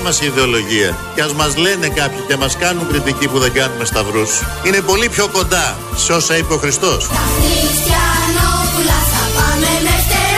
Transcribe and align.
δικιά 0.00 0.12
μας 0.12 0.20
ιδεολογία. 0.20 0.96
Και 1.14 1.22
ας 1.22 1.32
μας 1.32 1.56
λένε 1.56 1.88
κάποιοι 1.88 2.20
και 2.28 2.36
μας 2.36 2.56
κάνουν 2.56 2.88
κριτική 2.88 3.28
που 3.28 3.38
δεν 3.38 3.52
κάνουμε 3.52 3.84
σταυρούς. 3.84 4.30
Είναι 4.66 4.80
πολύ 4.80 5.08
πιο 5.08 5.28
κοντά 5.28 5.76
σε 5.96 6.12
όσα 6.12 6.36
είπε 6.36 6.52
ο 6.52 6.56
Χριστός. 6.56 7.08
Τα 7.08 7.24
Χριστιανόπουλα 7.36 8.98
θα 9.12 9.22
πάμε 9.36 9.70
με 9.84 9.94
φτερά 10.04 10.30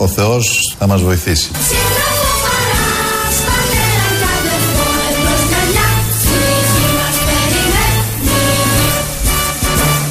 Ο 0.00 0.08
Θεός 0.08 0.74
θα 0.78 0.86
μας 0.86 1.02
βοηθήσει. 1.02 1.44
Σύντροφο 1.44 2.36
χαράς, 2.44 3.36
πατέρα 3.46 4.06
κι 4.20 4.26
αδερφό 4.38 4.88
εμπρός 5.08 5.42
με 5.50 5.60
μια 5.70 5.88
ψυχή 6.08 6.86
μας 6.98 7.16
περιμένει 7.26 8.04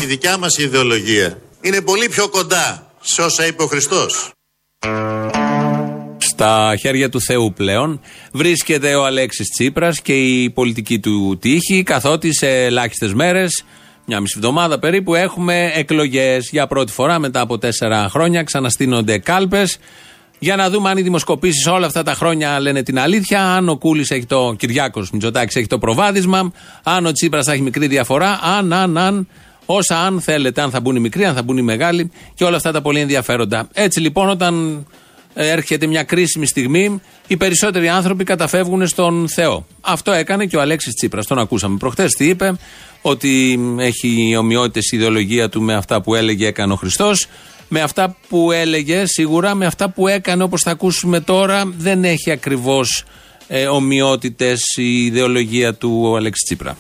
Η 0.04 0.06
δικιά 0.06 0.38
μας 0.38 0.58
ιδεολογία 0.58 1.38
είναι 1.62 1.82
πολύ 1.82 2.10
πιο 2.10 2.30
κοντά 2.30 2.92
σε 3.02 3.22
όσα 3.22 3.46
είπε 3.46 3.64
ο 3.64 3.68
Χριστός. 3.68 4.32
Στα 6.18 6.76
χέρια 6.80 7.10
του 7.10 7.22
Θεού 7.22 7.54
πλέον 7.56 8.02
βρίσκεται 8.32 8.96
ο 8.96 9.06
Αλέξης 9.06 9.48
Τσίπρας 9.50 10.02
και 10.02 10.14
η 10.14 10.50
πολιτική 10.50 11.00
του 11.00 11.38
τύχη, 11.42 11.84
καθότι 11.84 12.34
σε 12.34 12.66
ελάχιστες 12.66 13.14
μέρες, 13.14 13.64
μια 14.10 14.20
μισή 14.20 14.34
εβδομάδα 14.38 14.80
περίπου, 14.80 15.16
έχουμε 15.16 15.72
εκλογές 15.76 16.50
για 16.52 16.68
πρώτη 16.68 16.92
φορά 16.92 17.20
μετά 17.20 17.42
από 17.42 17.58
τέσσερα 17.58 18.10
χρόνια. 18.10 18.44
Ξαναστείνονται 18.44 19.18
κάλπες 19.18 19.78
για 20.40 20.56
να 20.56 20.70
δούμε 20.70 20.90
αν 20.90 20.98
οι 20.98 21.02
δημοσκοπήσεις 21.02 21.68
όλα 21.68 21.86
αυτά 21.86 22.04
τα 22.04 22.14
χρόνια 22.14 22.60
λένε 22.60 22.84
την 22.84 23.00
αλήθεια. 23.00 23.46
Αν 23.46 23.70
ο 23.70 23.78
Κούλης 23.78 24.12
έχει 24.12 24.26
το 24.26 24.56
Κυριάκος 24.58 25.12
Μητσοτάκης 25.12 25.56
έχει 25.56 25.68
το 25.68 25.78
προβάδισμα, 25.78 26.52
αν 26.84 27.06
ο 27.06 27.12
Τσίπρας 27.12 27.46
θα 27.46 27.52
έχει 27.52 27.62
μικρή 27.62 27.88
διαφορά, 27.88 28.40
αν, 28.44 28.74
αν, 28.74 28.98
αν. 28.98 29.28
Όσα 29.66 30.00
αν 30.00 30.22
θέλετε, 30.22 30.62
αν 30.62 30.72
θα 30.72 30.80
μπουν 30.80 30.96
οι 30.96 31.00
μικροί, 31.00 31.26
αν 31.26 31.36
θα 31.36 31.44
μπουν 31.44 31.58
οι 31.58 31.62
μεγάλοι 31.62 32.12
και 32.36 32.44
όλα 32.44 32.56
αυτά 32.56 32.72
τα 32.72 32.82
πολύ 32.82 33.00
ενδιαφέροντα. 33.00 33.68
Έτσι 33.74 34.00
λοιπόν, 34.00 34.30
όταν 34.30 34.86
έρχεται 35.34 35.86
μια 35.86 36.04
κρίσιμη 36.04 36.46
στιγμή, 36.46 37.02
οι 37.30 37.38
περισσότεροι 37.38 37.90
άνθρωποι 37.90 38.24
καταφεύγουν 38.24 38.88
στον 38.88 39.30
Θεό. 39.30 39.66
Αυτό 39.82 40.12
έκανε 40.12 40.46
και 40.46 40.58
ο 40.58 40.62
Αλέξης 40.62 40.94
Τσίπρας. 40.94 41.26
Τον 41.26 41.40
ακούσαμε 41.40 41.78
προχθές 41.78 42.12
τι 42.12 42.28
είπε, 42.28 42.58
ότι 43.02 43.60
έχει 43.80 44.36
ομοιότητες 44.40 44.92
η 44.92 44.98
ιδεολογία 44.98 45.50
του 45.50 45.62
με 45.62 45.74
αυτά 45.74 46.02
που 46.02 46.16
έλεγε 46.16 46.48
έκανε 46.48 46.74
ο 46.74 46.76
Χριστός. 46.76 47.28
Με 47.68 47.82
αυτά 47.82 48.16
που 48.30 48.52
έλεγε 48.52 49.06
σίγουρα, 49.06 49.56
με 49.56 49.66
αυτά 49.66 49.90
που 49.90 50.08
έκανε 50.08 50.44
όπως 50.44 50.62
θα 50.62 50.72
ακούσουμε 50.72 51.20
τώρα, 51.20 51.74
δεν 51.78 52.04
έχει 52.04 52.32
ακριβώς 52.32 53.04
ε, 53.48 53.68
ομοιότητες 53.68 54.62
η 54.76 55.06
ιδεολογία 55.06 55.74
του 55.74 56.02
ο 56.04 56.16
Αλέξη 56.16 56.44
Τσίπρα. 56.46 56.78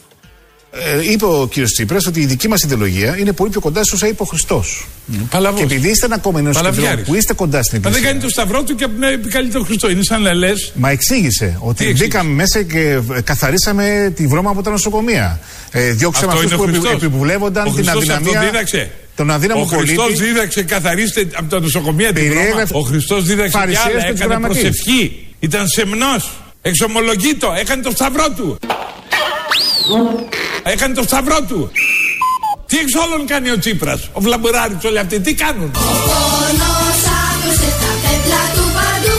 Ε, 0.72 1.12
είπε 1.12 1.26
ο 1.26 1.48
κύριος 1.52 1.72
Τσίπρας 1.72 2.06
ότι 2.06 2.20
η 2.20 2.26
δική 2.26 2.48
μας 2.48 2.62
ιδεολογία 2.64 3.18
είναι 3.20 3.32
πολύ 3.32 3.52
πιο 3.52 3.60
κοντά 3.60 3.84
σε 3.84 3.96
όσα 3.96 4.08
είπε 4.08 4.22
ο 4.22 4.26
Χριστός. 4.26 4.86
Παλαβός. 5.30 5.60
Και 5.60 5.66
επειδή 5.66 5.90
είστε 5.90 6.06
ένα 6.06 6.18
κόμμα 6.18 6.50
Παλαβιάρης. 6.52 7.06
που 7.06 7.16
είστε 7.16 7.34
κοντά 7.34 7.64
στην 7.64 7.80
Μα 7.84 7.90
δεν 7.90 7.92
Εκκλησία. 7.92 8.10
κάνει 8.10 8.22
το 8.24 8.30
σταυρό 8.30 8.64
του 8.64 8.76
και 8.76 8.88
να 9.00 9.10
επικαλεί 9.10 9.50
τον 9.50 9.66
Χριστό. 9.66 9.90
Είναι 9.90 10.04
σαν 10.04 10.22
να 10.22 10.34
λες. 10.34 10.72
Μα 10.76 10.90
εξήγησε 10.90 11.58
ότι 11.60 11.84
εξήγησε; 11.84 12.04
μπήκαμε 12.04 12.30
μέσα 12.34 12.62
και 12.64 13.00
ε, 13.14 13.22
καθαρίσαμε 13.22 14.14
τη 14.16 14.28
βρώμα 14.28 14.50
από 14.50 14.62
τα 14.62 14.72
νοσοκομεία. 14.72 15.40
Ε, 15.72 15.92
διώξαμε 15.92 16.26
Αυτό 16.32 16.38
αυτούς 16.46 16.52
είναι 16.52 16.62
ο 16.62 16.64
που 16.64 16.70
επι- 16.70 16.82
Χριστός. 16.82 17.04
επιβουλεύονταν 17.04 17.64
Ο 17.64 17.66
την 17.66 17.74
Χριστός 17.76 17.96
αδυναμία. 17.96 18.30
αυτόν 18.30 18.46
δίδαξε. 18.46 18.92
Τον 19.16 19.30
αδύναμο 19.32 19.62
Ο 19.62 19.66
Χριστός 19.66 19.96
πολίτη. 20.06 20.24
δίδαξε, 20.24 20.64
καθαρίστε 20.64 21.28
από 21.34 21.50
τα 21.50 21.60
νοσοκομεία 21.60 22.14
την 22.14 22.16
Περιέγραφε 22.16 22.64
βρώμα. 22.66 22.84
Ο 22.86 22.88
Χριστός 22.88 23.24
δίδαξε 23.24 23.52
κι 23.52 23.58
Φαρισαίους 23.58 23.86
άλλα. 23.86 24.02
και 24.04 24.12
τους 24.12 24.20
Έκανε 24.20 24.34
γραμματείς. 24.34 24.62
προσευχή. 24.62 25.26
Ήταν 25.40 25.68
σεμνός. 25.68 26.32
Εξομολογήτο. 26.62 27.54
Έκανε 27.60 27.82
το 27.82 27.92
σταυρό 27.92 28.26
του. 28.36 28.58
Έκανε 30.64 30.94
το 30.94 31.04
σταυρό 31.04 31.38
του. 31.48 31.72
Τι 32.68 32.78
εξ 32.78 32.94
όλων 32.94 33.28
κάνει 33.28 33.50
ο 33.50 33.60
Τσίπρας, 33.60 34.10
ο 34.14 34.22
Βλαμπουράρης, 34.22 34.84
όλοι 34.84 35.00
αυτοί 35.00 35.20
τι 35.20 35.34
κάνουν; 35.34 35.72
Ο 35.76 35.80
πόνος 36.10 37.02
άκουσε 37.30 37.70
τα 37.82 37.92
πέπλα 38.02 38.44
του 38.56 38.66
παντού 38.78 39.16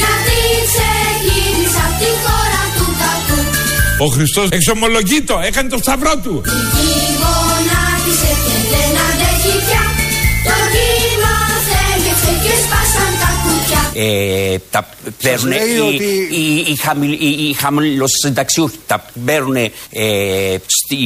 Γιατί 0.00 0.38
ξεκίνησε 0.70 1.80
απ' 1.86 1.98
τη 1.98 2.10
χώρα 2.24 2.62
του 2.76 2.86
κακού 3.00 3.38
Ο 4.04 4.06
Χριστός 4.06 4.48
εξομολογήτο, 4.50 5.40
έκανε 5.44 5.68
το 5.68 5.78
σταυρό 5.78 6.16
του. 6.22 6.42
Ε, 14.02 14.58
τα 14.70 14.88
παίρνουν 15.22 15.48
λέει 15.48 15.58
οι, 15.76 15.80
ότι- 15.80 16.28
οι, 16.30 16.56
οι, 16.72 16.76
χαμηλ, 16.76 17.12
οι, 17.12 17.48
οι 17.48 17.52
χαμηλοσυνταξιούχοι, 17.52 18.78
τα 18.86 19.04
παίρνουν 19.24 19.56
ε, 19.56 19.70
στη, 20.66 20.96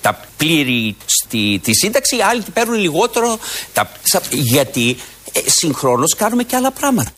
τα 0.00 0.20
πλήρη 0.36 0.96
στη, 1.04 1.60
τη 1.62 1.74
σύνταξη, 1.74 2.16
οι 2.16 2.22
άλλοι 2.22 2.42
τη 2.42 2.50
παίρνουν 2.50 2.78
λιγότερο, 2.80 3.38
τα, 3.72 3.90
σα- 4.02 4.36
γιατί 4.36 4.96
ε, 5.32 5.40
συγχρόνως 5.46 6.14
κάνουμε 6.14 6.42
και 6.42 6.56
άλλα 6.56 6.70
πράγματα. 6.70 7.10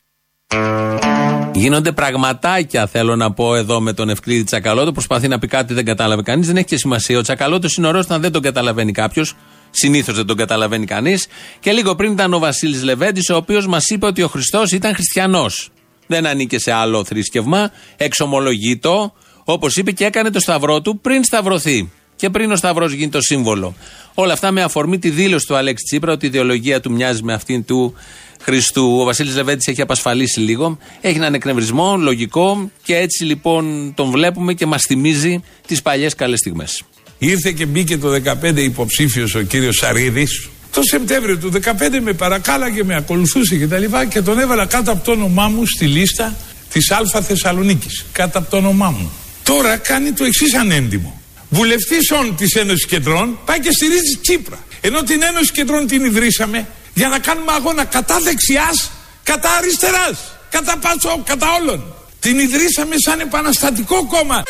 Γίνονται 1.54 1.92
πραγματάκια, 1.92 2.86
θέλω 2.86 3.16
να 3.16 3.32
πω 3.32 3.54
εδώ 3.54 3.80
με 3.80 3.92
τον 3.92 4.08
Ευκλήδη 4.08 4.44
Τσακαλώτο. 4.44 4.92
Προσπαθεί 4.92 5.28
να 5.28 5.38
πει 5.38 5.46
κάτι, 5.46 5.74
δεν 5.74 5.84
κατάλαβε 5.84 6.22
κανείς. 6.22 6.46
Δεν 6.46 6.56
έχει 6.56 6.66
και 6.66 6.76
σημασία. 6.76 7.18
Ο 7.18 7.22
Τσακαλώτος 7.22 7.76
είναι 7.76 7.86
ωραίος 7.86 8.04
όταν 8.04 8.20
δεν 8.20 8.32
τον 8.32 8.42
καταλαβαίνει 8.42 8.92
κάποιος. 8.92 9.34
Συνήθως 9.78 10.16
δεν 10.16 10.26
τον 10.26 10.36
καταλαβαίνει 10.36 10.86
κανείς. 10.86 11.26
Και 11.60 11.72
λίγο 11.72 11.94
πριν 11.94 12.12
ήταν 12.12 12.34
ο 12.34 12.38
Βασίλης 12.38 12.82
Λεβέντης, 12.82 13.30
ο 13.30 13.36
οποίος 13.36 13.66
μας 13.66 13.86
είπε 13.86 14.06
ότι 14.06 14.22
ο 14.22 14.28
Χριστός 14.28 14.72
ήταν 14.72 14.94
χριστιανός. 14.94 15.70
Δεν 16.06 16.26
ανήκε 16.26 16.58
σε 16.58 16.72
άλλο 16.72 17.04
θρησκευμά. 17.04 17.70
Εξομολογείτο, 17.96 19.12
όπως 19.44 19.76
είπε, 19.76 19.90
και 19.90 20.04
έκανε 20.04 20.30
το 20.30 20.40
σταυρό 20.40 20.80
του 20.80 20.98
πριν 21.00 21.24
σταυρωθεί. 21.24 21.90
Και 22.16 22.30
πριν 22.30 22.52
ο 22.52 22.56
Σταυρός 22.56 22.92
γίνει 22.92 23.10
το 23.10 23.20
σύμβολο. 23.20 23.74
Όλα 24.14 24.32
αυτά 24.32 24.50
με 24.50 24.62
αφορμή 24.62 24.98
τη 24.98 25.10
δήλωση 25.10 25.46
του 25.46 25.56
Αλέξη 25.56 25.84
Τσίπρα 25.84 26.12
ότι 26.12 26.24
η 26.26 26.28
ιδεολογία 26.28 26.80
του 26.80 26.92
μοιάζει 26.92 27.22
με 27.22 27.32
αυτήν 27.32 27.64
του 27.64 27.94
Χριστού. 28.40 28.96
Ο 29.00 29.04
Βασίλης 29.04 29.34
Λεβέντης 29.34 29.66
έχει 29.66 29.80
απασφαλίσει 29.80 30.40
λίγο. 30.40 30.78
Έχει 31.00 31.16
έναν 31.16 31.34
εκνευρισμό, 31.34 31.96
λογικό 31.96 32.70
και 32.82 32.96
έτσι 32.96 33.24
λοιπόν 33.24 33.92
τον 33.94 34.10
βλέπουμε 34.10 34.54
και 34.54 34.66
μας 34.66 34.82
θυμίζει 34.82 35.42
τις 35.66 35.82
παλιές 35.82 36.14
καλές 36.14 36.38
στιγμές. 36.38 36.82
Ήρθε 37.18 37.50
και 37.52 37.66
μπήκε 37.66 37.98
το 37.98 38.08
15 38.42 38.56
υποψήφιος 38.56 39.34
ο 39.34 39.42
κύριος 39.42 39.76
Σαρίδης. 39.76 40.48
Το 40.72 40.82
Σεπτέμβριο 40.82 41.36
του 41.36 41.50
15 41.64 42.00
με 42.02 42.12
παρακάλαγε, 42.12 42.84
με 42.84 42.96
ακολουθούσε 42.96 43.56
και 43.56 43.66
τα 43.66 43.78
λοιπά 43.78 44.04
και 44.04 44.22
τον 44.22 44.38
έβαλα 44.38 44.66
κάτω 44.66 44.92
από 44.92 45.04
το 45.04 45.10
όνομά 45.10 45.48
μου 45.48 45.66
στη 45.66 45.86
λίστα 45.86 46.36
της 46.72 46.90
Α 46.90 47.22
Θεσσαλονίκης. 47.22 48.04
Κάτω 48.12 48.38
από 48.38 48.50
το 48.50 48.56
όνομά 48.56 48.90
μου. 48.90 49.12
Τώρα 49.42 49.76
κάνει 49.76 50.12
το 50.12 50.24
εξής 50.24 50.54
ανέντιμο. 50.54 51.20
Βουλευτής 51.50 52.10
όν 52.10 52.36
της 52.36 52.54
Ένωσης 52.54 52.86
Κεντρών 52.86 53.38
πάει 53.44 53.60
και 53.60 53.70
στηρίζει 53.72 54.18
Τσίπρα. 54.20 54.58
Ενώ 54.80 55.02
την 55.02 55.22
Ένωση 55.22 55.52
Κεντρών 55.52 55.86
την 55.86 56.04
ιδρύσαμε 56.04 56.66
για 56.94 57.08
να 57.08 57.18
κάνουμε 57.18 57.52
αγώνα 57.52 57.84
κατά 57.84 58.20
δεξιάς, 58.20 58.90
κατά 59.22 59.50
αριστεράς, 59.50 60.18
κατά 60.50 60.76
πάσο, 60.76 61.22
κατά 61.26 61.46
όλων. 61.60 61.94
Την 62.20 62.38
ιδρύσαμε 62.38 62.94
σαν 62.98 63.20
επαναστατικό 63.20 64.06
κόμμα. 64.06 64.42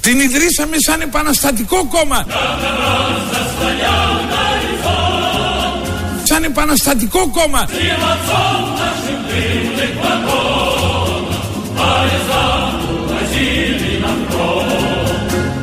Την 0.00 0.20
ιδρύσαμε 0.20 0.76
σαν 0.86 1.00
επαναστατικό 1.00 1.86
κόμμα. 1.86 2.26
Σαν 6.22 6.44
επαναστατικό 6.44 7.30
κόμμα. 7.30 7.68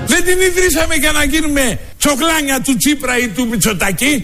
Δεν 0.06 0.23
την 0.23 0.39
ιδρύσαμε 0.41 0.95
για 0.95 1.11
να 1.11 1.23
γίνουμε 1.23 1.79
τσοκλάνια 1.97 2.61
του 2.61 2.77
Τσίπρα 2.77 3.17
ή 3.17 3.27
του 3.27 3.47
Μητσοτάκη. 3.47 4.23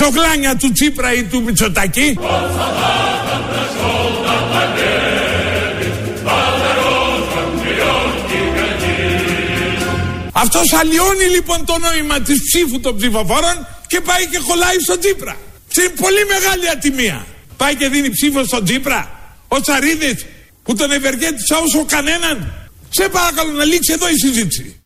Τσοκλάνια 0.00 0.56
του 0.56 0.72
Τσίπρα 0.72 1.12
ή 1.12 1.22
του 1.24 1.42
Μητσοτάκη. 1.42 2.18
Αυτός 10.32 10.72
αλλοιώνει 10.72 11.24
λοιπόν 11.34 11.64
το 11.64 11.78
νόημα 11.78 12.20
της 12.20 12.42
ψήφου 12.42 12.80
των 12.80 12.96
ψηφοφόρων 12.96 13.66
και 13.86 14.00
πάει 14.00 14.26
και 14.26 14.38
χωλάει 14.38 14.80
στον 14.80 15.00
Τσίπρα. 15.00 15.36
C'est 15.74 15.92
πολύ 16.00 16.24
μεγάλη 16.28 16.68
ατιμία. 16.70 17.26
Πάει 17.56 17.74
και 17.74 17.88
δίνει 17.88 18.10
ψήφο 18.10 18.44
στον 18.44 18.64
Τσίπρα. 18.64 19.10
Ο 19.48 19.60
Τσαρίδης 19.60 20.26
που 20.62 20.74
τον 20.74 20.90
ευεργέτησε 20.90 21.54
όσο 21.54 21.84
κανέναν. 21.84 22.52
Σε 22.88 23.08
παρακαλώ 23.08 23.50
να 23.50 23.64
λήξει 23.64 23.92
εδώ 23.92 24.08
η 24.08 24.18
συζήτηση. 24.18 24.80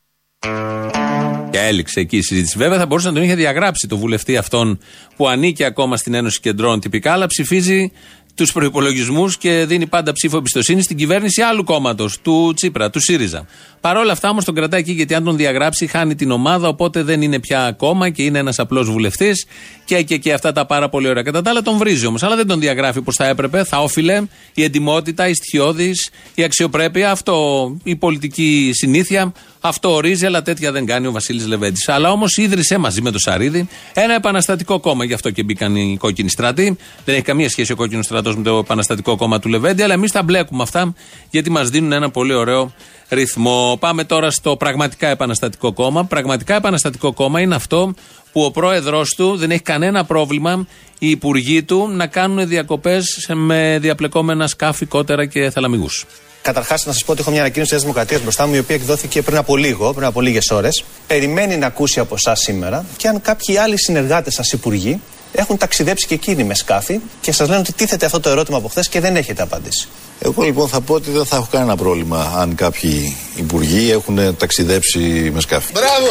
Και 1.52 1.58
έληξε 1.58 2.00
εκεί 2.00 2.16
η 2.16 2.22
συζήτηση. 2.22 2.58
Βέβαια 2.58 2.78
θα 2.78 2.87
μπορούσε 2.87 3.08
να 3.08 3.14
τον 3.14 3.22
είχε 3.22 3.34
διαγράψει 3.34 3.87
το 3.88 3.96
βουλευτή 3.99 4.37
αυτόν 4.37 4.78
που 5.16 5.28
ανήκει 5.28 5.64
ακόμα 5.64 5.96
στην 5.96 6.14
Ένωση 6.14 6.40
Κεντρών 6.40 6.81
τυπικά, 6.81 7.12
αλλά 7.12 7.26
ψηφίζει 7.26 7.93
τους 8.34 8.52
προπολογισμού 8.52 9.28
και 9.38 9.64
δίνει 9.69 9.87
πάντα 9.87 10.12
ψήφο 10.12 10.37
εμπιστοσύνη 10.37 10.82
στην 10.82 10.96
κυβέρνηση 10.96 11.43
άλλου 11.43 11.64
κόμματος, 11.64 12.20
του 12.20 12.52
Τσίπρα, 12.56 12.90
του 12.90 13.00
ΣΥΡΙΖΑ. 13.00 13.46
Παρ' 13.81 13.96
όλα 13.96 14.12
αυτά 14.12 14.28
όμως 14.28 14.44
τον 14.44 14.54
κρατάει 14.54 14.81
εκεί 14.81 14.93
γιατί 14.93 15.14
αν 15.14 15.25
τον 15.25 15.37
διαγράψει 15.37 15.87
χάνει 15.87 16.14
την 16.14 16.31
ομάδα, 16.31 16.69
οπότε 16.69 17.02
δεν 17.02 17.22
είναι 17.22 17.40
πια 17.40 17.75
κόμμα 17.76 18.10
και 18.10 18.22
είναι 18.22 18.38
ένας 18.38 18.58
απλός 18.58 18.90
βουλευτής 18.90 19.46
και, 19.84 20.02
και, 20.02 20.16
και 20.16 20.32
αυτά 20.32 20.52
τα 20.52 20.66
πάρα 20.66 20.88
πολύ 20.88 21.08
ωραία. 21.08 21.22
Κατά 21.22 21.43
τα 21.43 21.50
άλλα 21.50 21.62
τον 21.62 21.76
βρίζει 21.76 22.06
όμως, 22.06 22.22
αλλά 22.22 22.37
δεν 22.37 22.46
τον 22.46 22.60
διαγράφει 22.60 22.98
όπως 22.98 23.14
θα 23.16 23.26
έπρεπε. 23.26 23.64
Θα 23.64 23.82
όφιλε 23.82 24.22
η 24.55 24.62
εντιμότητα, 24.62 25.28
η 25.28 25.34
στοιχειώδης, 25.34 26.10
η 26.34 26.43
αξιοπρέπεια, 26.43 27.10
αυτό, 27.10 27.76
η 27.84 27.96
πολιτική 27.96 28.70
συνήθεια. 28.75 29.32
Αυτό 29.64 29.94
ορίζει, 29.94 30.26
αλλά 30.26 30.43
τέτοια 30.43 30.73
δεν 30.73 30.87
κάνει 30.87 31.06
ο 31.06 31.12
Βασίλης 31.12 31.47
Λεβέντης. 31.47 31.88
Αλλά 31.88 32.11
όμως 32.11 32.37
ίδρυσε 32.37 32.79
μαζί 32.79 33.03
με 33.03 33.11
το 33.11 33.19
Σαρίδη 33.19 33.69
ένα 33.93 34.14
επαναστατικό 34.14 34.81
κόμμα. 34.81 35.05
Γι' 35.05 35.14
αυτό 35.14 35.31
και 35.31 35.43
μπήκαν 35.43 35.76
οι 35.76 35.97
κόκκινοι 36.00 36.29
στρατοί. 36.29 36.76
Δεν 37.05 37.14
έχει 37.14 37.25
καμία 37.25 37.49
σχέση 37.49 37.73
ο 37.73 37.76
κόκκινος 37.76 38.05
στρατός 38.05 38.37
με 38.37 38.43
το 38.43 38.59
επαναστατικό 38.59 39.17
κόμμα 39.17 39.38
του 39.38 39.49
Λεβέντη, 39.49 39.82
αλλά 39.82 39.94
εμείς 39.94 40.12
τα 40.12 40.23
μπλέκουμε 40.23 40.62
αυτά 40.62 40.94
γιατί 41.31 41.50
μας 41.50 41.69
δίνουν 41.69 41.93
ένα 41.93 42.11
πολύ 42.11 42.35
ωραίο 42.35 42.73
ρυθμό. 43.09 43.76
Πάμε 43.81 44.05
τώρα 44.05 44.31
στο 44.31 44.56
πραγματικά 44.56 45.09
επαναστατικό 45.09 45.73
κόμμα. 45.73 46.05
Πραγματικά 46.05 46.55
επαναστατικό 46.55 47.12
κόμμα 47.12 47.41
είναι 47.41 47.55
αυτό 47.55 47.94
που 48.32 48.43
ο 48.43 48.50
πρόεδρό 48.50 49.05
του 49.17 49.37
δεν 49.37 49.50
έχει 49.50 49.62
κανένα 49.62 50.05
πρόβλημα 50.05 50.67
οι 50.99 51.11
υπουργοί 51.11 51.62
του 51.62 51.88
να 51.88 52.06
κάνουν 52.06 52.49
διακοπές 52.49 53.31
με 53.35 53.79
διαπλεκόμενα 53.81 54.47
σκάφη, 54.47 54.87
κότερα 54.87 55.26
και 55.26 55.50
θαλαμιγούς. 55.50 56.06
Καταρχάς, 56.43 56.87
να 56.87 56.93
σας 56.93 57.05
πω 57.05 57.12
ότι 57.12 57.21
έχω 57.21 57.31
μια 57.31 57.41
ανακοίνωση 57.41 57.73
της 57.73 57.81
Δημοκρατίας 57.81 58.23
μπροστά 58.23 58.47
μου, 58.47 58.55
η 58.55 58.59
οποία 58.59 58.75
εκδόθηκε 58.75 59.23
πριν 59.23 59.37
από 59.37 59.56
λίγο, 59.56 59.93
πριν 59.93 60.06
από 60.06 60.21
λίγες 60.21 60.50
ώρες. 60.50 60.85
Περιμένει 61.06 61.56
να 61.56 61.67
ακούσει 61.67 62.00
από 62.00 62.15
εσάς 62.15 62.41
σήμερα 62.41 62.85
και 62.97 63.09
αν 63.09 63.21
κάποιοι 63.21 63.56
άλλοι 63.56 63.79
συνεργάτες 63.79 64.35
σας 64.35 64.53
υπουργοί 64.53 65.00
έχουν 65.33 65.56
ταξιδέψει 65.56 66.06
και 66.06 66.15
εκείνοι 66.15 66.44
με 66.44 66.55
σκάφη 66.55 67.00
και 67.21 67.33
σας 67.33 67.49
λένε 67.49 67.61
ότι 67.61 67.73
τίθεται 67.73 68.06
αυτό 68.06 68.21
το 68.21 68.29
ερώτημα 68.29 68.56
από 68.56 68.69
χθες 68.69 68.89
και 68.89 69.00
δεν 69.00 69.17
έχετε 69.17 69.43
απάντηση. 69.43 69.89
Εγώ 70.21 70.43
λοιπόν 70.43 70.69
θα 70.69 70.81
πω 70.81 70.94
ότι 70.94 71.11
δεν 71.11 71.25
θα 71.25 71.37
έχω 71.37 71.49
κανένα 71.50 71.77
πρόβλημα 71.77 72.33
αν 72.37 72.55
κάποιοι 72.55 73.17
υπουργοί 73.37 73.91
έχουν 73.91 74.37
ταξιδέψει 74.37 75.31
με 75.35 75.41
σκάφη. 75.41 75.73
Μπράβο! 75.73 76.06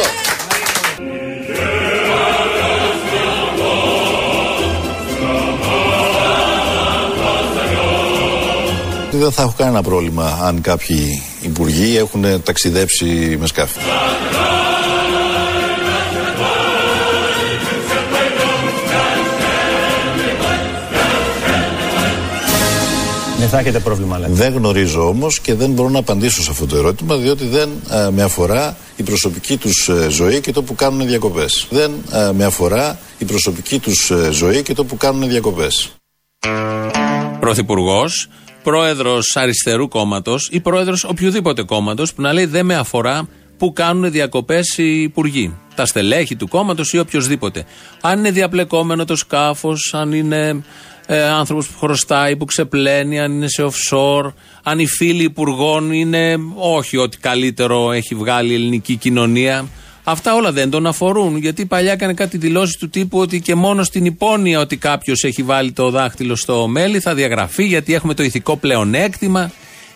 Δεν 9.22 9.32
θα 9.32 9.42
έχω 9.42 9.54
κανένα 9.56 9.82
πρόβλημα 9.82 10.38
αν 10.42 10.60
κάποιοι 10.60 11.22
υπουργοί 11.42 11.96
έχουν 11.96 12.42
ταξιδέψει 12.42 13.36
με 13.40 13.46
σκάφη. 13.46 13.78
Δεν 23.38 23.48
θα 23.48 23.58
έχετε 23.58 23.78
πρόβλημα, 23.78 24.18
λέτε. 24.18 24.32
Δεν 24.32 24.52
γνωρίζω 24.52 25.08
όμως 25.08 25.40
και 25.40 25.54
δεν 25.54 25.70
μπορώ 25.70 25.88
να 25.88 25.98
απαντήσω 25.98 26.42
σε 26.42 26.50
αυτό 26.50 26.66
το 26.66 26.76
ερώτημα, 26.76 27.16
διότι 27.16 27.46
δεν 27.46 27.70
ε, 27.90 28.10
με 28.10 28.22
αφορά 28.22 28.76
η 28.96 29.02
προσωπική 29.02 29.56
τους 29.56 29.90
ζωή 30.08 30.40
και 30.40 30.52
το 30.52 30.62
που 30.62 30.74
κάνουν 30.74 31.06
διακοπές. 31.06 31.66
Δεν 31.70 31.92
ε, 32.12 32.32
με 32.32 32.44
αφορά 32.44 32.98
η 33.18 33.24
προσωπική 33.24 33.78
τους 33.78 34.12
ζωή 34.30 34.62
και 34.62 34.74
το 34.74 34.84
που 34.84 34.96
κάνουν 34.96 35.28
διακοπές. 35.28 35.92
Πρωθυπουργός, 37.40 38.28
πρόεδρος 38.62 39.36
αριστερού 39.36 39.88
κόμματος 39.88 40.48
ή 40.52 40.60
πρόεδρος 40.60 41.04
οποιοδήποτε 41.04 41.62
κόμματος 41.62 42.14
που 42.14 42.22
να 42.22 42.32
λέει 42.32 42.44
δεν 42.44 42.66
με 42.66 42.74
αφορά 42.74 43.28
που 43.58 43.72
κάνουν 43.72 44.10
διακοπές 44.10 44.78
οι 44.78 45.02
υπουργοί. 45.02 45.56
Τα 45.74 45.86
στελέχη 45.86 46.36
του 46.36 46.48
κόμματος 46.48 46.92
ή 46.92 46.98
οποιοδήποτε. 46.98 47.64
Αν 48.00 48.18
είναι 48.18 48.30
διαπλεκόμενο 48.30 49.04
το 49.04 49.16
σκάφος, 49.16 49.94
αν 49.94 50.12
είναι 50.12 50.62
ε, 51.06 51.22
άνθρωπος 51.22 51.66
που 51.66 51.78
χρωστάει, 51.78 52.36
που 52.36 52.44
ξεπλένει, 52.44 53.20
αν 53.20 53.32
είναι 53.32 53.48
σε 53.48 53.64
offshore, 53.64 54.32
αν 54.62 54.78
οι 54.78 54.86
φίλοι 54.86 55.22
υπουργών 55.22 55.92
είναι 55.92 56.36
όχι 56.54 56.96
ότι 56.96 57.18
καλύτερο 57.18 57.92
έχει 57.92 58.14
βγάλει 58.14 58.52
η 58.52 58.54
ελληνική 58.54 58.96
κοινωνία. 58.96 59.68
Αυτά 60.04 60.34
όλα 60.34 60.52
δεν 60.52 60.70
τον 60.70 60.86
αφορούν. 60.86 61.36
Γιατί 61.36 61.66
παλιά 61.66 61.92
έκανε 61.92 62.14
κάτι 62.14 62.36
δηλώσεις 62.36 62.76
του 62.76 62.88
τύπου 62.88 63.18
ότι 63.18 63.40
και 63.40 63.54
μόνο 63.54 63.82
στην 63.82 64.04
υπόνοια 64.04 64.60
ότι 64.60 64.76
κάποιος 64.76 65.22
έχει 65.22 65.42
βάλει 65.42 65.72
το 65.72 65.90
δάχτυλο 65.90 66.36
στο 66.36 66.66
μέλι 66.66 67.00
θα 67.00 67.14
διαγραφεί 67.14 67.64
γιατί 67.64 67.94
έχουμε 67.94 68.14
το 68.14 68.22
ηθικό 68.22 68.56
πλεονέκτημα 68.56 69.52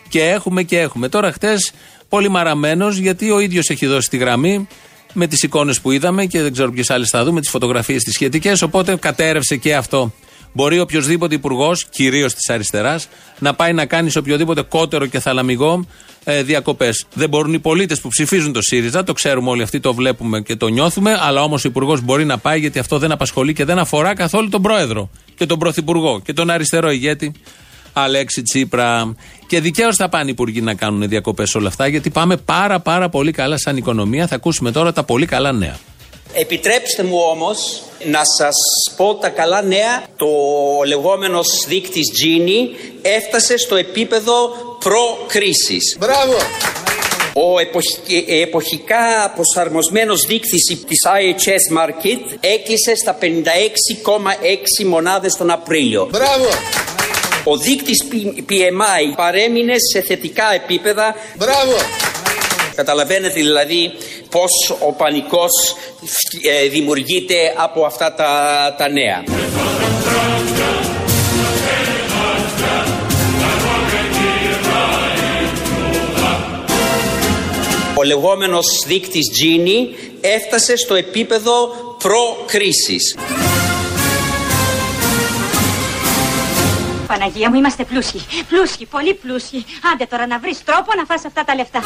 και 0.09 0.23
έχουμε 0.23 0.63
και 0.63 0.81
έχουμε. 0.81 1.09
Τώρα 1.09 1.33
χτες 1.33 1.73
πολύ 2.09 2.29
μαραμένο 2.29 2.89
γιατί 2.89 3.31
ο 3.31 3.41
ίδιος 3.41 3.69
έχει 3.69 3.87
δώσει 3.87 4.09
τη 4.09 4.17
γραμμή 4.17 4.69
με 5.13 5.27
τις 5.27 5.43
εικόνες 5.43 5.81
που 5.81 5.91
είδαμε 5.91 6.27
και 6.27 6.43
δεν 6.43 6.53
ξέρω 6.53 6.71
ποιες 6.71 6.91
άλλες 6.91 7.09
θα 7.09 7.25
δούμε, 7.25 7.41
τις 7.41 7.51
φωτογραφίες 7.51 8.03
τις 8.03 8.15
σχετικές. 8.15 8.63
Οπότε 8.63 8.97
κατέρευσε 8.97 9.57
και 9.57 9.75
αυτό. 9.75 10.13
Μπορεί 10.57 10.81
οποιοδήποτε 10.81 11.35
υπουργός, 11.35 11.87
κυρίως 11.91 12.35
της 12.35 12.49
αριστεράς, 12.49 13.09
να 13.39 13.55
πάει 13.55 13.73
να 13.73 13.87
κάνει 13.87 14.11
σε 14.11 14.19
οποιοδήποτε 14.19 14.63
κότερο 14.63 15.07
και 15.07 15.21
θαλαμιγό 15.21 15.87
ε, 16.25 16.43
διακοπές. 16.43 17.07
Δεν 17.15 17.29
μπορούν 17.29 17.53
οι 17.53 17.59
πολίτες 17.59 18.01
που 18.01 18.09
ψηφίζουν 18.09 18.53
το 18.53 18.63
ΣΥΡΙΖΑ, 18.63 19.05
το 19.05 19.13
ξέρουμε 19.13 19.51
όλοι 19.51 19.63
αυτοί, 19.63 19.81
το 19.81 19.95
βλέπουμε 19.95 20.41
και 20.41 20.57
το 20.57 20.69
νιώθουμε, 20.69 21.19
αλλά 21.21 21.43
όμως 21.43 21.65
ο 21.65 21.69
υπουργός 21.69 22.01
μπορεί 22.01 22.25
να 22.25 22.39
πάει 22.39 22.61
γιατί 22.61 22.79
αυτό 22.79 22.99
δεν 22.99 23.13
απασχολεί 23.13 23.53
και 23.53 23.65
δεν 23.65 23.79
αφορά 23.79 24.15
καθόλου 24.15 24.49
τον 24.49 24.63
πρόεδρο 24.63 25.11
και 25.37 25.47
τον 25.47 25.59
πρωθυπουργό 25.59 26.21
και 26.25 26.33
τον 26.33 26.51
αριστερό 26.51 26.91
ηγέτη 26.91 27.33
Αλέξη 27.93 28.43
Τσίπρα. 28.43 29.15
Και 29.47 29.61
δικαίως 29.61 29.97
θα 29.97 30.09
πάνε 30.09 30.25
οι 30.27 30.31
υπουργοί 30.31 30.61
να 30.61 30.75
κάνουν 30.75 31.09
διακοπές 31.09 31.55
όλα 31.55 31.69
αυτά, 31.69 31.87
γιατί 31.87 32.11
πάμε 32.11 32.37
πάρα 32.37 32.81
πάρα 32.81 33.09
πολύ 33.09 33.33
καλά 33.33 33.59
σαν 33.59 33.77
οικονομία. 33.77 34.27
Θα 34.27 34.35
ακούσουμε 34.35 34.73
τώρα 34.73 34.93
τα 34.93 35.05
πολύ 35.05 35.27
καλά 35.27 35.53
νέα. 35.53 35.77
Επιτρέψτε 36.35 37.03
μου 37.03 37.19
όμως 37.31 37.83
να 38.05 38.21
σας 38.39 38.55
πω 38.97 39.15
τα 39.15 39.29
καλά 39.29 39.63
νέα. 39.63 40.03
Το 40.17 40.27
λεγόμενος 40.87 41.65
δείκτης 41.69 42.07
Gini 42.23 42.77
έφτασε 43.03 43.57
στο 43.57 43.77
επίπεδο 43.77 44.49
προ-κρίσης. 44.79 45.97
Μπράβο! 45.99 46.37
Ο 47.35 47.59
εποχ- 47.59 47.99
ε, 48.29 48.41
εποχικά 48.41 49.33
προσαρμοσμένος 49.35 50.27
δείκτης 50.27 50.65
της 50.87 50.99
IHS 51.07 51.79
Market 51.79 52.37
έκλεισε 52.41 52.95
στα 52.95 53.15
56,6 53.15 54.85
μονάδες 54.85 55.35
τον 55.37 55.51
Απρίλιο. 55.51 56.09
Μπράβο! 56.11 56.49
Ο 57.45 57.57
δείκτης 57.57 58.05
P- 58.11 58.43
PMI 58.53 59.15
παρέμεινε 59.17 59.75
σε 59.93 60.01
θετικά 60.01 60.53
επίπεδα. 60.55 61.15
Μπράβο! 61.37 61.77
Καταλαβαίνετε 62.77 63.35
δηλαδή 63.35 63.93
πώς 64.31 64.77
ο 64.81 64.93
πανικός 64.93 65.77
ε, 66.43 66.69
δημιουργείται 66.69 67.55
από 67.57 67.85
αυτά 67.85 68.15
τα, 68.15 68.75
τα 68.79 68.89
νέα. 68.89 69.25
Ο 77.99 78.03
λεγόμενος 78.03 78.67
δείκτης 78.87 79.27
Gini 79.43 79.97
έφτασε 80.21 80.77
στο 80.77 80.95
επίπεδο 80.95 81.69
προ-κρίσης. 81.99 83.17
Παναγία 87.07 87.51
μου, 87.51 87.57
είμαστε 87.57 87.85
πλούσιοι. 87.85 88.27
Πλούσιοι, 88.49 88.87
πολύ 88.87 89.15
πλούσιοι. 89.15 89.65
Άντε 89.93 90.07
τώρα 90.11 90.27
να 90.27 90.39
βρεις 90.39 90.65
τρόπο 90.65 90.93
να 90.97 91.05
φας 91.05 91.25
αυτά 91.25 91.45
τα 91.45 91.55
λεφτά. 91.55 91.83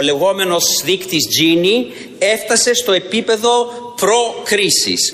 Λεγόμενος 0.00 0.64
δείκτης 0.84 1.24
Gini 1.40 1.92
έφτασε 2.18 2.74
στο 2.74 2.92
επίπεδο 2.92 3.66
προ-κρίσης. 3.96 5.12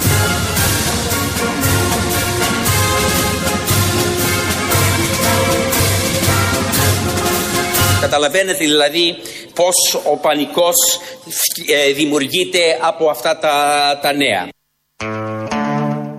Καταλαβαίνετε 8.01 8.59
δηλαδή 8.59 9.17
πώς 9.55 10.01
ο 10.05 10.17
πανικός 10.17 10.75
ε, 11.67 11.93
δημιουργείται 11.93 12.79
από 12.81 13.09
αυτά 13.09 13.39
τα, 13.39 13.99
τα 14.03 14.13
νέα. 14.13 14.49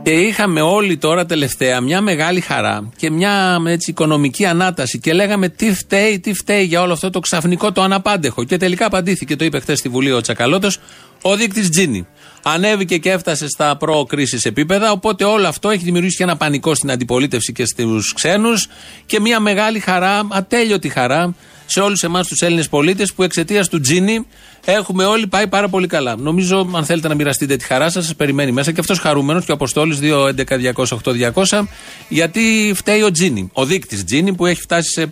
Και 0.03 0.11
είχαμε 0.11 0.61
όλοι 0.61 0.97
τώρα 0.97 1.25
τελευταία 1.25 1.81
μια 1.81 2.01
μεγάλη 2.01 2.41
χαρά 2.41 2.89
και 2.95 3.09
μια 3.09 3.61
έτσι, 3.67 3.89
οικονομική 3.89 4.45
ανάταση 4.45 4.99
και 4.99 5.13
λέγαμε 5.13 5.49
τι 5.49 5.73
φταίει, 5.73 6.19
τι 6.19 6.33
φταίει 6.33 6.63
για 6.63 6.81
όλο 6.81 6.93
αυτό 6.93 7.09
το 7.09 7.19
ξαφνικό, 7.19 7.71
το 7.71 7.81
αναπάντεχο. 7.81 8.43
Και 8.43 8.57
τελικά 8.57 8.85
απαντήθηκε, 8.85 9.35
το 9.35 9.45
είπε 9.45 9.59
χθες 9.59 9.79
στη 9.79 9.89
Βουλή 9.89 10.11
ο 10.11 10.21
Τσακαλώτος, 10.21 10.79
ο 11.21 11.35
δείκτης 11.35 11.69
Τζίνι. 11.69 12.07
Ανέβηκε 12.43 12.97
και 12.97 13.11
έφτασε 13.11 13.47
στα 13.47 13.77
προ-κρίσης 13.77 14.45
επίπεδα, 14.45 14.91
οπότε 14.91 15.23
όλο 15.23 15.47
αυτό 15.47 15.69
έχει 15.69 15.83
δημιουργήσει 15.83 16.17
και 16.17 16.23
ένα 16.23 16.37
πανικό 16.37 16.75
στην 16.75 16.91
αντιπολίτευση 16.91 17.53
και 17.53 17.65
στους 17.65 18.13
ξένους 18.13 18.67
και 19.05 19.19
μια 19.19 19.39
μεγάλη 19.39 19.79
χαρά, 19.79 20.27
ατέλειωτη 20.31 20.89
χαρά, 20.89 21.35
σε 21.73 21.79
όλους 21.79 22.03
εμάς 22.03 22.27
τους 22.27 22.41
Έλληνες 22.41 22.69
πολίτες 22.69 23.13
που 23.13 23.23
εξαιτίας 23.23 23.69
του 23.69 23.79
Τζίνι 23.79 24.25
έχουμε 24.65 25.05
όλοι 25.05 25.27
πάει 25.27 25.47
πάρα 25.47 25.69
πολύ 25.69 25.87
καλά. 25.87 26.15
Νομίζω, 26.15 26.69
αν 26.73 26.85
θέλετε 26.85 27.07
να 27.07 27.15
μοιραστείτε 27.15 27.55
τη 27.55 27.65
χαρά 27.65 27.89
σας, 27.89 28.05
σας 28.05 28.15
περιμένει 28.15 28.51
μέσα 28.51 28.71
και 28.71 28.79
αυτός 28.79 28.99
χαρούμενος 28.99 29.45
και 29.45 29.51
ο 29.51 29.53
Αποστόλης 29.53 29.99
2.11.200.8.200 30.01 31.63
γιατί 32.09 32.73
φταίει 32.75 33.01
ο 33.01 33.11
Τζίνι. 33.11 33.49
Ο 33.53 33.65
δείκτης 33.65 34.03
Τζίνι 34.03 34.33
που 34.33 34.45
έχει 34.45 34.61
φτάσει 34.61 34.89
σε 34.89 35.11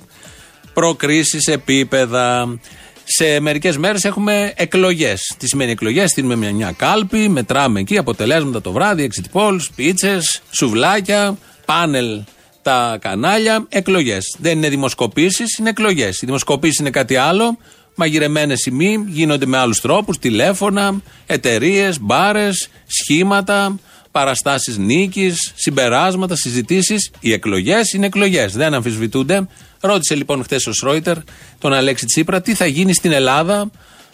προκρίσει 0.74 1.38
επίπεδα. 1.46 2.58
Σε 3.04 3.40
μερικές 3.40 3.78
μέρες 3.78 4.06
έχουμε 4.06 4.54
εκλογές. 4.56 5.36
Τι 5.38 5.48
σημαίνει 5.48 5.72
εκλογές, 5.72 6.10
στείλουμε 6.10 6.36
μια, 6.36 6.54
μια 6.54 6.74
κάλπη, 6.78 7.30
μετράμε 7.30 7.80
εκεί 7.80 7.98
αποτελέσματα 7.98 8.62
το 8.62 8.72
βράδυ, 8.72 9.10
exit 9.12 9.40
polls, 9.40 9.66
πίτσε, 9.76 10.20
σουβλάκια, 10.52 11.38
πάνελ 11.66 12.22
τα 12.62 12.98
κανάλια, 13.02 13.66
εκλογές. 13.70 14.36
Δεν 14.40 14.58
είναι 14.58 14.70
δημοσκοπήσεις, 14.70 15.58
είναι 15.58 15.70
εκλογές. 15.70 16.22
Οι 16.22 16.26
δημοσκοπήσεις 16.26 16.80
είναι 16.80 16.90
κάτι 16.90 17.16
άλλο. 17.16 17.58
Μαγειρεμένες 17.96 18.60
σημεί, 18.60 19.06
γίνονται 19.08 19.46
με 19.46 19.58
άλλους 19.58 19.82
τρόπους, 19.82 20.18
τηλέφωνα, 20.18 21.02
εταιρείες, 21.26 22.00
μπάρες, 22.00 22.70
σχήματα, 22.86 23.80
παραστάσεις 24.12 24.78
νίκης, 24.78 25.54
συμπεράσματα, 25.56 26.36
συζητήσεις. 26.36 27.12
Οι 27.20 27.34
εκλογές 27.34 27.94
είναι 27.94 28.06
εκλογές, 28.06 28.54
δεν 28.54 28.74
αμφισβητούνται. 28.74 29.48
Ρώτησε 29.80 30.16
λοιπόν 30.16 30.44
χθες 30.44 30.68
ο 30.68 30.74
Σρόιτερ 30.74 31.18
τον 31.60 31.74
Αλέξη 31.74 32.06
Τσίπρα 32.06 32.42
τι 32.42 32.54
θα 32.54 32.66
γίνει 32.66 32.94
στην 32.94 33.12
Ελλάδα, 33.12 33.72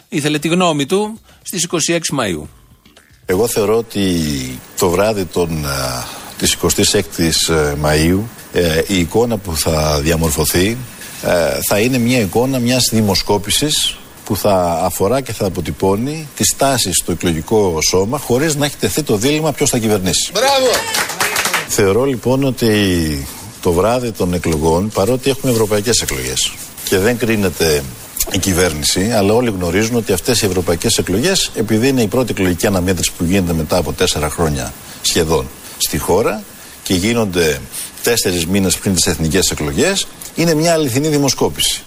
ήθελε 0.08 0.38
τη 0.38 0.48
γνώμη 0.48 0.86
του, 0.86 1.20
στις 1.42 1.64
26 1.64 1.98
Μαου. 2.12 2.48
Εγώ 3.26 3.46
θεωρώ 3.46 3.76
ότι 3.76 4.20
το 4.78 4.88
βράδυ 4.88 5.24
των, 5.24 5.66
α, 5.66 6.04
της 6.38 6.56
26ης 6.62 7.54
ε, 7.54 7.74
Μαΐου 7.82 8.20
ε, 8.52 8.82
η 8.86 8.98
εικόνα 8.98 9.36
που 9.36 9.56
θα 9.56 10.00
διαμορφωθεί 10.02 10.76
ε, 11.22 11.58
θα 11.68 11.78
είναι 11.78 11.98
μια 11.98 12.20
εικόνα 12.20 12.58
μιας 12.58 12.88
δημοσκόπησης 12.92 13.96
που 14.24 14.36
θα 14.36 14.80
αφορά 14.84 15.20
και 15.20 15.32
θα 15.32 15.46
αποτυπώνει 15.46 16.28
τις 16.36 16.54
τάσεις 16.56 16.96
στο 16.96 17.12
εκλογικό 17.12 17.78
σώμα 17.88 18.18
χωρίς 18.18 18.54
να 18.54 18.64
έχει 18.64 18.76
τεθεί 18.76 19.02
το 19.02 19.16
δίλημα 19.16 19.52
ποιος 19.52 19.70
θα 19.70 19.78
κυβερνήσει. 19.78 20.30
Μπράβο! 20.32 20.70
Θεωρώ 21.68 22.04
λοιπόν 22.04 22.44
ότι 22.44 23.26
το 23.62 23.72
βράδυ 23.72 24.12
των 24.12 24.34
εκλογών, 24.34 24.88
παρότι 24.88 25.30
έχουμε 25.30 25.52
ευρωπαϊκές 25.52 26.00
εκλογές 26.00 26.52
και 26.84 26.98
δεν 26.98 27.18
κρίνεται 27.18 27.82
η 28.32 28.38
κυβέρνηση, 28.38 29.10
αλλά 29.10 29.34
όλοι 29.34 29.50
γνωρίζουν 29.50 29.96
ότι 29.96 30.12
αυτές 30.12 30.42
οι 30.42 30.46
ευρωπαϊκές 30.46 30.98
εκλογές, 30.98 31.50
επειδή 31.54 31.88
είναι 31.88 32.02
η 32.02 32.06
πρώτη 32.06 32.30
εκλογική 32.30 32.66
αναμέτρηση 32.66 33.10
που 33.18 33.24
γίνεται 33.24 33.52
μετά 33.52 33.76
από 33.76 33.92
τέσσερα 33.92 34.30
χρόνια 34.30 34.72
σχεδόν 35.02 35.46
στη 35.78 35.98
χώρα 35.98 36.42
και 36.82 36.94
γίνονται 36.94 37.60
τέσσερις 38.02 38.46
μήνες 38.46 38.78
πριν 38.78 38.94
τις 38.94 39.06
εθνικές 39.06 39.50
εκλογές, 39.50 40.06
είναι 40.34 40.54
μια 40.54 40.72
αληθινή 40.72 41.08
δημοσκόπηση. 41.08 41.82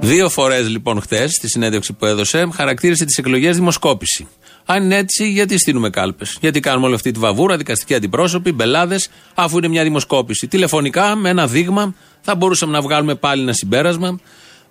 Δύο 0.00 0.28
φορές 0.28 0.68
λοιπόν 0.68 1.00
χθες, 1.00 1.32
στη 1.32 1.48
συνέντευξη 1.48 1.92
που 1.92 2.06
έδωσε, 2.06 2.48
χαρακτήρισε 2.54 3.04
τις 3.04 3.18
εκλογές 3.18 3.56
δημοσκόπηση. 3.56 4.28
Αν 4.66 4.82
είναι 4.84 4.96
έτσι, 4.96 5.28
γιατί 5.28 5.58
στείλουμε 5.58 5.90
κάλπες; 5.90 6.36
Γιατί 6.40 6.60
κάνουμε 6.60 6.86
όλη 6.86 6.94
αυτή 6.94 7.10
τη 7.10 7.18
βαβούρα, 7.18 7.56
δικαστικοί 7.56 7.94
αντιπρόσωποι, 7.94 8.52
μπελάδες, 8.52 9.08
αφού 9.34 9.58
είναι 9.58 9.68
μια 9.68 9.82
δημοσκόπηση. 9.82 10.46
Τηλεφωνικά, 10.48 11.16
με 11.16 11.28
ένα 11.28 11.46
δείγμα, 11.46 11.94
θα 12.20 12.34
μπορούσαμε 12.34 12.72
να 12.72 12.80
βγάλουμε 12.80 13.14
πάλι 13.14 13.42
ένα 13.42 13.52
συμπέρασμα. 13.52 14.18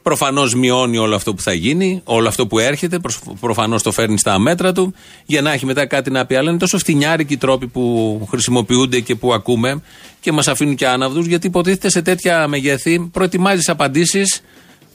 Προφανώς 0.04 0.56
μειώνει 0.56 0.98
όλο 0.98 1.16
αυτό 1.16 1.34
που 1.34 1.42
θα 1.42 1.54
γίνει, 1.54 2.02
όλο 2.04 2.28
αυτό 2.28 2.48
που 2.48 2.60
έρχεται. 2.60 3.00
Προφανώς 3.40 3.84
το 3.84 3.92
φέρνει 3.92 4.20
στα 4.20 4.40
μέτρα 4.40 4.72
του, 4.72 4.94
για 5.26 5.42
να 5.42 5.52
έχει 5.52 5.66
μετά 5.66 5.86
κάτι 5.86 6.12
να 6.12 6.26
πει. 6.26 6.36
Αλλά 6.36 6.50
είναι 6.50 6.60
τόσο 6.60 6.78
φτηνιάρικοι 6.78 7.34
οι 7.34 7.38
τρόποι 7.38 7.68
που 7.68 8.28
χρησιμοποιούνται 8.30 9.00
και 9.00 9.16
που 9.16 9.34
ακούμε 9.34 9.82
και 10.20 10.32
μας 10.32 10.48
αφήνουν 10.48 10.76
και 10.76 10.88
άναυδους, 10.88 11.26
γιατί 11.26 11.48
υποτίθεται 11.48 11.90
σε 11.90 12.02
τέτοια 12.02 12.48
μεγέθη 12.48 13.10
προετοιμάζεις 13.12 13.70
απαντήσεις 13.70 14.42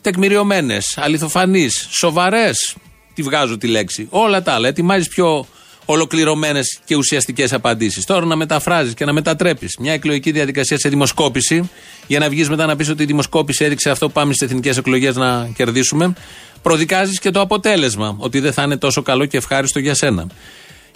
τεκμηριωμένες, 0.01 0.99
αληθοφανείς, 0.99 1.89
σοβαρές. 1.91 2.77
Τη 3.15 3.23
βγάζω 3.23 3.59
τη 3.59 3.67
λέξη. 3.67 4.07
Όλα 4.11 4.43
τα 4.43 4.53
άλλα. 4.53 4.69
Ετοιμάζεις 4.69 5.09
πιο 5.09 5.47
ολοκληρωμένες 5.87 6.79
και 6.85 6.97
ουσιαστικές 6.97 7.53
απαντήσεις. 7.53 8.05
Τώρα 8.05 8.27
να 8.27 8.37
μεταφράζεις 8.37 8.95
και 8.95 9.05
να 9.05 9.13
μετατρέπεις 9.13 9.77
μια 9.79 9.93
εκλογική 9.93 10.31
διαδικασία 10.31 10.79
σε 10.79 10.89
δημοσκόπηση, 10.89 11.71
για 12.07 12.19
να 12.19 12.29
βγεις 12.29 12.49
μετά 12.49 12.67
να 12.67 12.77
πεις 12.77 12.89
ότι 12.89 13.03
η 13.03 13.07
δημοσκόπηση 13.07 13.65
έδειξε 13.65 13.91
αυτό, 13.91 14.09
πάμε 14.09 14.33
στις 14.33 14.49
εθνικές 14.49 14.77
εκλογές 14.77 15.17
να 15.17 15.49
κερδίσουμε. 15.57 16.13
Προδικάζεις 16.63 17.19
και 17.19 17.31
το 17.31 17.41
αποτέλεσμα, 17.41 18.17
ότι 18.19 18.41
δεν 18.41 18.53
θα 18.53 18.63
είναι 18.63 18.77
τόσο 18.77 19.03
καλό 19.03 19.27
και 19.27 19.37
ευχάριστο 19.37 19.79
για 19.79 19.95
σένα. 19.95 20.27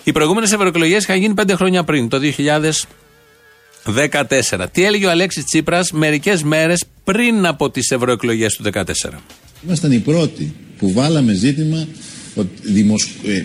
Οι 0.05 0.13
προηγούμενες 0.13 0.53
ευρωεκλογές 0.53 1.03
είχαν 1.03 1.19
γίνει 1.19 1.35
πέντε 1.35 1.55
χρόνια 1.55 1.85
πριν, 1.85 2.09
το 2.09 2.19
2014. 2.19 4.67
Τι 4.73 4.85
έλεγε 4.85 5.07
ο 5.07 5.11
Αλέξης 5.11 5.45
Τσίπρας 5.45 5.93
μερικές 5.93 6.43
μέρες 6.43 6.85
πριν 7.05 7.47
από 7.47 7.71
τις 7.71 7.91
ευρωεκλογές 7.91 8.55
του 8.55 8.63
2014. 8.63 9.21
Ήμασταν 9.65 9.93
οι 9.93 9.99
πρώτοι 9.99 10.55
που 10.79 10.93
βάλαμε 10.93 11.33
ζήτημα 11.33 11.77
ότι 11.77 11.83
δημοσ... 11.83 11.83
ε, 11.83 11.87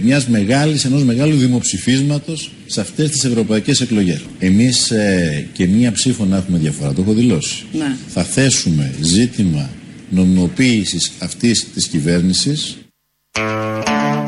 μιας 0.04 0.28
μεγάλης, 0.28 0.86
ενός 0.86 1.04
μεγάλου 1.04 1.36
δημοψηφίσματος 1.36 2.52
σε 2.66 2.82
αυτές 2.82 3.10
τις 3.10 3.24
ευρωπαϊκές 3.24 3.82
εκλογές. 3.82 4.22
Εμείς 4.40 4.92
ε, 4.92 5.48
και 5.54 5.68
μία 5.68 5.92
ψήφο 5.92 6.26
να 6.26 6.38
έχουμε 6.38 6.58
διαφορά, 6.58 6.94
το 6.94 7.02
έχω 7.02 7.14
δηλώσει. 7.14 7.64
Ναι. 7.72 7.96
Θα 8.08 8.24
θέσουμε 8.24 8.94
ζήτημα 9.02 9.70
νομιμοποίησης 10.10 11.12
αυτής 11.20 11.68
της 11.74 11.88
κυβέρνησης 11.88 12.78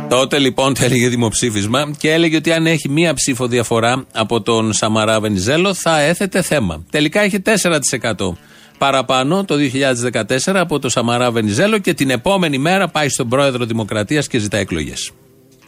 Τότε 0.10 0.40
λοιπόν 0.40 0.74
το 0.74 0.84
έλεγε 0.86 1.10
δημοψήφισμα 1.10 1.92
και 1.98 2.12
έλεγε 2.12 2.36
ότι 2.36 2.52
αν 2.52 2.68
έχει 2.68 2.90
μία 2.90 3.14
ψήφο 3.14 3.48
διαφορά 3.48 4.06
από 4.14 4.42
τον 4.42 4.74
Σαμαρά 4.74 5.20
Βενιζέλο 5.20 5.74
θα 5.74 6.00
έθετε 6.00 6.42
θέμα. 6.42 6.86
Τελικά 6.92 7.26
είχε 7.26 7.42
4% 7.46 8.12
παραπάνω 8.78 9.46
το 9.46 9.56
2014 10.46 10.52
από 10.54 10.80
το 10.80 10.90
Σαμαρά 10.90 11.32
Βενιζέλο 11.32 11.78
και 11.78 11.94
την 11.94 12.10
επόμενη 12.10 12.58
μέρα 12.58 12.88
πάει 12.88 13.10
στον 13.10 13.30
πρόεδρο 13.30 13.66
Δημοκρατίας 13.66 14.28
και 14.28 14.38
ζητά 14.38 14.58
εκλογές. 14.58 15.12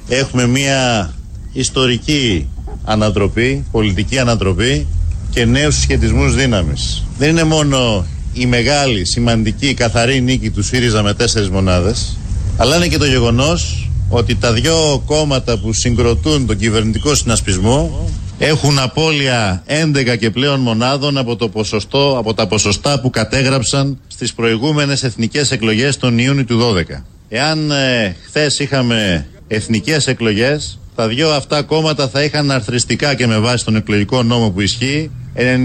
Έχουμε 0.08 0.48
μια 0.48 1.14
ιστορική 1.54 2.48
ανατροπή, 2.86 3.66
πολιτική 3.72 4.20
ανατροπή 4.20 4.88
και 5.30 5.46
νέους 5.46 5.76
συσχετισμούς 5.76 6.36
δύναμης. 6.36 7.06
Δεν 7.18 7.30
είναι 7.30 7.44
μόνο 7.44 8.06
η 8.34 8.46
μεγάλη, 8.46 9.06
σημαντική, 9.06 9.74
καθαρή 9.74 10.22
νίκη 10.22 10.50
του 10.50 10.64
ΣΥΡΙΖΑ 10.64 11.04
με 11.04 11.14
τέσσερις 11.14 11.50
μονάδες, 11.50 12.18
αλλά 12.58 12.76
είναι 12.76 12.88
και 12.88 12.98
το 12.98 13.06
γεγονός 13.06 13.90
ότι 14.10 14.36
τα 14.36 14.54
δυο 14.54 15.04
κόμματα 15.06 15.58
που 15.58 15.74
συγκροτούν 15.74 16.46
τον 16.46 16.58
κυβερνητικό 16.58 17.16
συνασπισμό 17.16 18.10
έχουν 18.40 18.80
απώλεια 18.80 19.64
11 19.68 20.18
και 20.20 20.30
πλέον 20.30 20.60
μονάδων 20.60 21.18
από, 21.18 21.36
το 21.36 21.50
ποσοστό, 21.50 22.16
από 22.18 22.34
τα 22.34 22.48
ποσοστά 22.48 23.00
που 23.00 23.10
κατέγραψαν 23.10 24.00
στις 24.08 24.34
προηγούμενες 24.34 25.04
εθνικές 25.04 25.52
εκλογές 25.52 25.98
τον 25.98 26.18
Ιούνιο 26.18 26.46
του 26.46 26.60
12. 26.60 27.04
Εάν 27.30 27.72
ε, 27.72 28.16
χθες 28.26 28.60
είχαμε 28.60 29.28
εθνικές 29.48 30.08
εκλογές, 30.08 30.80
τα 30.96 31.08
δύο 31.08 31.30
αυτά 31.30 31.62
κόμματα 31.62 32.08
θα 32.08 32.24
είχαν 32.24 32.52
αρθριστικά 32.52 33.16
και 33.16 33.28
με 33.28 33.38
βάση 33.38 33.66
τον 33.66 33.76
εκλογικό 33.76 34.24
νόμο 34.24 34.50
που 34.50 34.62
ισχύει 34.62 35.12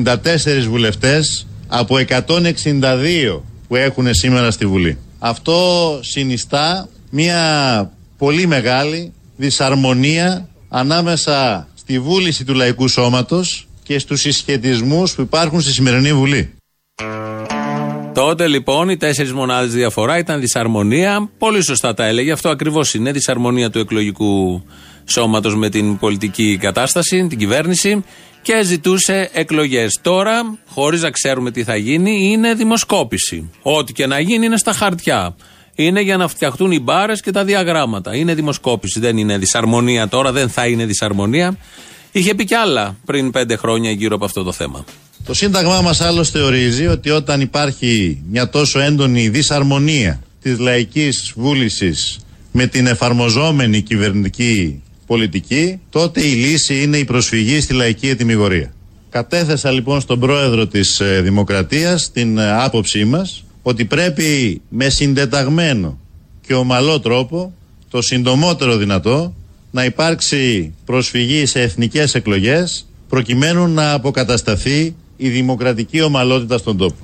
94 0.04 0.16
βουλευτές 0.68 1.46
από 1.68 1.96
162 2.08 3.40
που 3.68 3.76
έχουν 3.76 4.14
σήμερα 4.14 4.50
στη 4.50 4.66
Βουλή. 4.66 4.98
Αυτό 5.18 5.58
συνιστά 6.02 6.88
μια 7.10 7.90
πολύ 8.18 8.46
μεγάλη 8.46 9.12
δυσαρμονία 9.36 10.48
ανάμεσα 10.68 11.68
στη 11.84 11.98
βούληση 11.98 12.44
του 12.44 12.54
λαϊκού 12.54 12.88
σώματος 12.88 13.66
και 13.82 13.98
στους 13.98 14.20
συσχετισμούς 14.20 15.14
που 15.14 15.20
υπάρχουν 15.20 15.60
στη 15.60 15.72
σημερινή 15.72 16.12
Βουλή. 16.12 16.54
Τότε 18.14 18.48
λοιπόν 18.48 18.88
οι 18.88 18.96
τέσσερις 18.96 19.32
μονάδες 19.32 19.72
διαφορά 19.72 20.18
ήταν 20.18 20.40
δυσαρμονία. 20.40 21.30
Πολύ 21.38 21.64
σωστά 21.64 21.94
τα 21.94 22.04
έλεγε. 22.04 22.32
Αυτό 22.32 22.48
ακριβώς 22.48 22.94
είναι. 22.94 23.12
Δυσαρμονία 23.12 23.70
του 23.70 23.78
εκλογικού 23.78 24.62
σώματος 25.04 25.56
με 25.56 25.68
την 25.68 25.98
πολιτική 25.98 26.58
κατάσταση, 26.60 27.26
την 27.26 27.38
κυβέρνηση 27.38 28.04
και 28.42 28.62
ζητούσε 28.62 29.30
εκλογές. 29.32 29.98
Τώρα, 30.02 30.58
χωρίς 30.68 31.02
να 31.02 31.10
ξέρουμε 31.10 31.50
τι 31.50 31.64
θα 31.64 31.76
γίνει, 31.76 32.30
είναι 32.30 32.54
δημοσκόπηση. 32.54 33.50
Ό,τι 33.62 33.92
και 33.92 34.06
να 34.06 34.20
γίνει 34.20 34.46
είναι 34.46 34.56
στα 34.56 34.72
χαρτιά. 34.72 35.36
Είναι 35.74 36.00
για 36.00 36.16
να 36.16 36.28
φτιαχτούν 36.28 36.70
οι 36.70 36.80
μπάρες 36.80 37.20
και 37.20 37.30
τα 37.30 37.44
διαγράμματα. 37.44 38.16
Είναι 38.16 38.34
δημοσκόπηση. 38.34 39.00
Δεν 39.00 39.16
είναι 39.16 39.38
δυσαρμονία 39.38 40.08
τώρα, 40.08 40.32
δεν 40.32 40.48
θα 40.48 40.66
είναι 40.66 40.84
δυσαρμονία. 40.84 41.56
Είχε 42.12 42.34
πει 42.34 42.44
κι 42.44 42.54
άλλα 42.54 42.96
πριν 43.04 43.30
πέντε 43.30 43.56
χρόνια 43.56 43.90
γύρω 43.90 44.14
από 44.14 44.24
αυτό 44.24 44.42
το 44.42 44.52
θέμα. 44.52 44.84
Το 45.24 45.34
Σύνταγμά 45.34 45.80
μας 45.80 46.00
άλλωστε 46.00 46.40
ορίζει 46.40 46.86
ότι 46.86 47.10
όταν 47.10 47.40
υπάρχει 47.40 48.22
μια 48.30 48.48
τόσο 48.48 48.80
έντονη 48.80 49.28
δυσαρμονία 49.28 50.22
της 50.42 50.58
λαϊκής 50.58 51.32
βούλησης 51.36 52.18
με 52.52 52.66
την 52.66 52.86
εφαρμοζόμενη 52.86 53.80
κυβερνητική 53.80 54.82
πολιτική, 55.06 55.80
τότε 55.90 56.20
η 56.20 56.32
λύση 56.32 56.82
είναι 56.82 56.96
η 56.96 57.04
προσφυγή 57.04 57.60
στη 57.60 57.74
λαϊκή 57.74 58.08
ετοιμιγορία. 58.08 58.72
Κατέθεσα 59.10 59.70
λοιπόν 59.70 60.00
στον 60.00 60.20
πρόεδρο 60.20 60.66
της 60.66 61.00
ε, 61.00 61.20
Δημοκρατίας 61.20 62.10
την 62.12 62.38
ε, 62.38 62.52
άποψή 62.62 63.04
μας 63.04 63.44
ότι 63.66 63.84
πρέπει 63.84 64.60
με 64.68 64.88
συντεταγμένο 64.88 65.98
και 66.46 66.54
ομαλό 66.54 67.00
τρόπο, 67.00 67.52
το 67.90 68.02
συντομότερο 68.02 68.76
δυνατό, 68.76 69.34
να 69.70 69.84
υπάρξει 69.84 70.74
προσφυγή 70.84 71.46
σε 71.46 71.60
εθνικές 71.60 72.14
εκλογές 72.14 72.86
προκειμένου 73.08 73.68
να 73.68 73.92
αποκατασταθεί 73.92 74.94
η 75.16 75.28
δημοκρατική 75.28 76.02
ομαλότητα 76.02 76.58
στον 76.58 76.76
τόπο. 76.76 76.96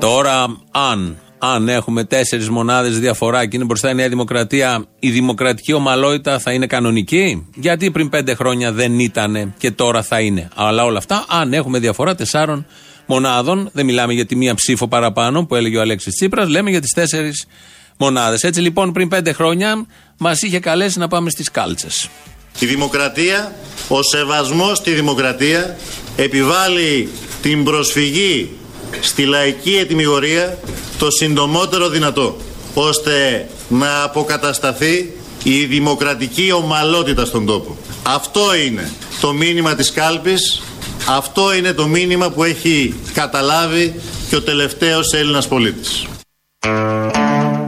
Τώρα, 0.00 0.46
αν, 0.70 1.16
αν 1.38 1.68
έχουμε 1.68 2.04
τέσσερις 2.04 2.48
μονάδες 2.48 2.98
διαφορά 2.98 3.46
και 3.46 3.56
είναι 3.56 3.64
μπροστά 3.64 3.90
η 3.90 3.94
Νέα 3.94 4.08
Δημοκρατία, 4.08 4.86
η 4.98 5.10
δημοκρατική 5.10 5.72
ομαλότητα 5.72 6.38
θα 6.38 6.52
είναι 6.52 6.66
κανονική; 6.66 7.46
Γιατί 7.54 7.90
πριν 7.90 8.08
πέντε 8.08 8.34
χρόνια 8.34 8.72
δεν 8.72 8.98
ήταν 8.98 9.54
και 9.58 9.70
τώρα 9.70 10.02
θα 10.02 10.20
είναι. 10.20 10.48
Αλλά 10.54 10.84
όλα 10.84 10.98
αυτά, 10.98 11.24
αν 11.28 11.52
έχουμε 11.52 11.78
διαφορά 11.78 12.14
τεσσάρων 12.14 12.66
μονάδων, 13.10 13.70
δεν 13.72 13.84
μιλάμε 13.84 14.12
για 14.12 14.26
τη 14.26 14.36
μία 14.36 14.54
ψήφο 14.54 14.88
παραπάνω 14.88 15.44
που 15.44 15.54
έλεγε 15.54 15.76
ο 15.76 15.80
Αλέξης 15.80 16.14
Τσίπρας, 16.14 16.48
λέμε 16.48 16.70
για 16.70 16.80
τις 16.80 16.92
τέσσερις 16.92 17.46
μονάδες. 17.96 18.42
Έτσι 18.42 18.60
λοιπόν, 18.60 18.92
πριν 18.92 19.08
πέντε 19.08 19.32
χρόνια 19.32 19.86
μας 20.18 20.42
είχε 20.42 20.58
καλέσει 20.58 20.98
να 20.98 21.08
πάμε 21.08 21.30
στις 21.30 21.50
κάλτσες. 21.50 22.08
Η 22.58 22.66
δημοκρατία, 22.66 23.54
ο 23.88 24.02
σεβασμός 24.02 24.78
στη 24.78 24.90
δημοκρατία 24.90 25.76
επιβάλλει 26.16 27.08
την 27.42 27.64
προσφυγή 27.64 28.50
στη 29.00 29.24
λαϊκή 29.24 29.76
ετοιμιγορία 29.76 30.58
το 30.98 31.10
συντομότερο 31.10 31.88
δυνατό 31.88 32.36
ώστε 32.74 33.48
να 33.68 34.02
αποκατασταθεί 34.02 35.12
η 35.42 35.64
δημοκρατική 35.64 36.52
ομαλότητα 36.52 37.24
στον 37.24 37.46
τόπο. 37.46 37.76
Αυτό 38.02 38.54
είναι 38.66 38.90
το 39.20 39.32
μήνυμα 39.32 39.74
της 39.74 39.92
κάλπης, 39.92 40.62
αυτό 41.08 41.54
είναι 41.54 41.72
το 41.72 41.86
μήνυμα 41.86 42.30
που 42.30 42.44
έχει 42.44 42.94
καταλάβει 43.14 43.94
και 44.28 44.36
ο 44.36 44.42
τελευταίος 44.42 45.12
Έλληνας 45.12 45.48
πολίτης. 45.48 46.06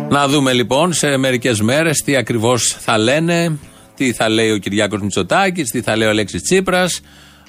Να 0.09 0.29
δούμε 0.29 0.53
λοιπόν 0.53 0.93
σε 0.93 1.17
μερικές 1.17 1.61
μέρες 1.61 2.03
τι 2.05 2.17
ακριβώς 2.17 2.77
θα 2.81 2.99
λένε, 2.99 3.59
τι 3.97 4.13
θα 4.13 4.29
λέει 4.29 4.51
ο 4.51 4.57
Κυριάκος 4.57 5.01
Μητσοτάκης, 5.01 5.71
τι 5.71 5.81
θα 5.81 5.97
λέει 5.97 6.07
ο 6.07 6.11
Αλέξης 6.11 6.43
Τσίπρας, 6.43 7.01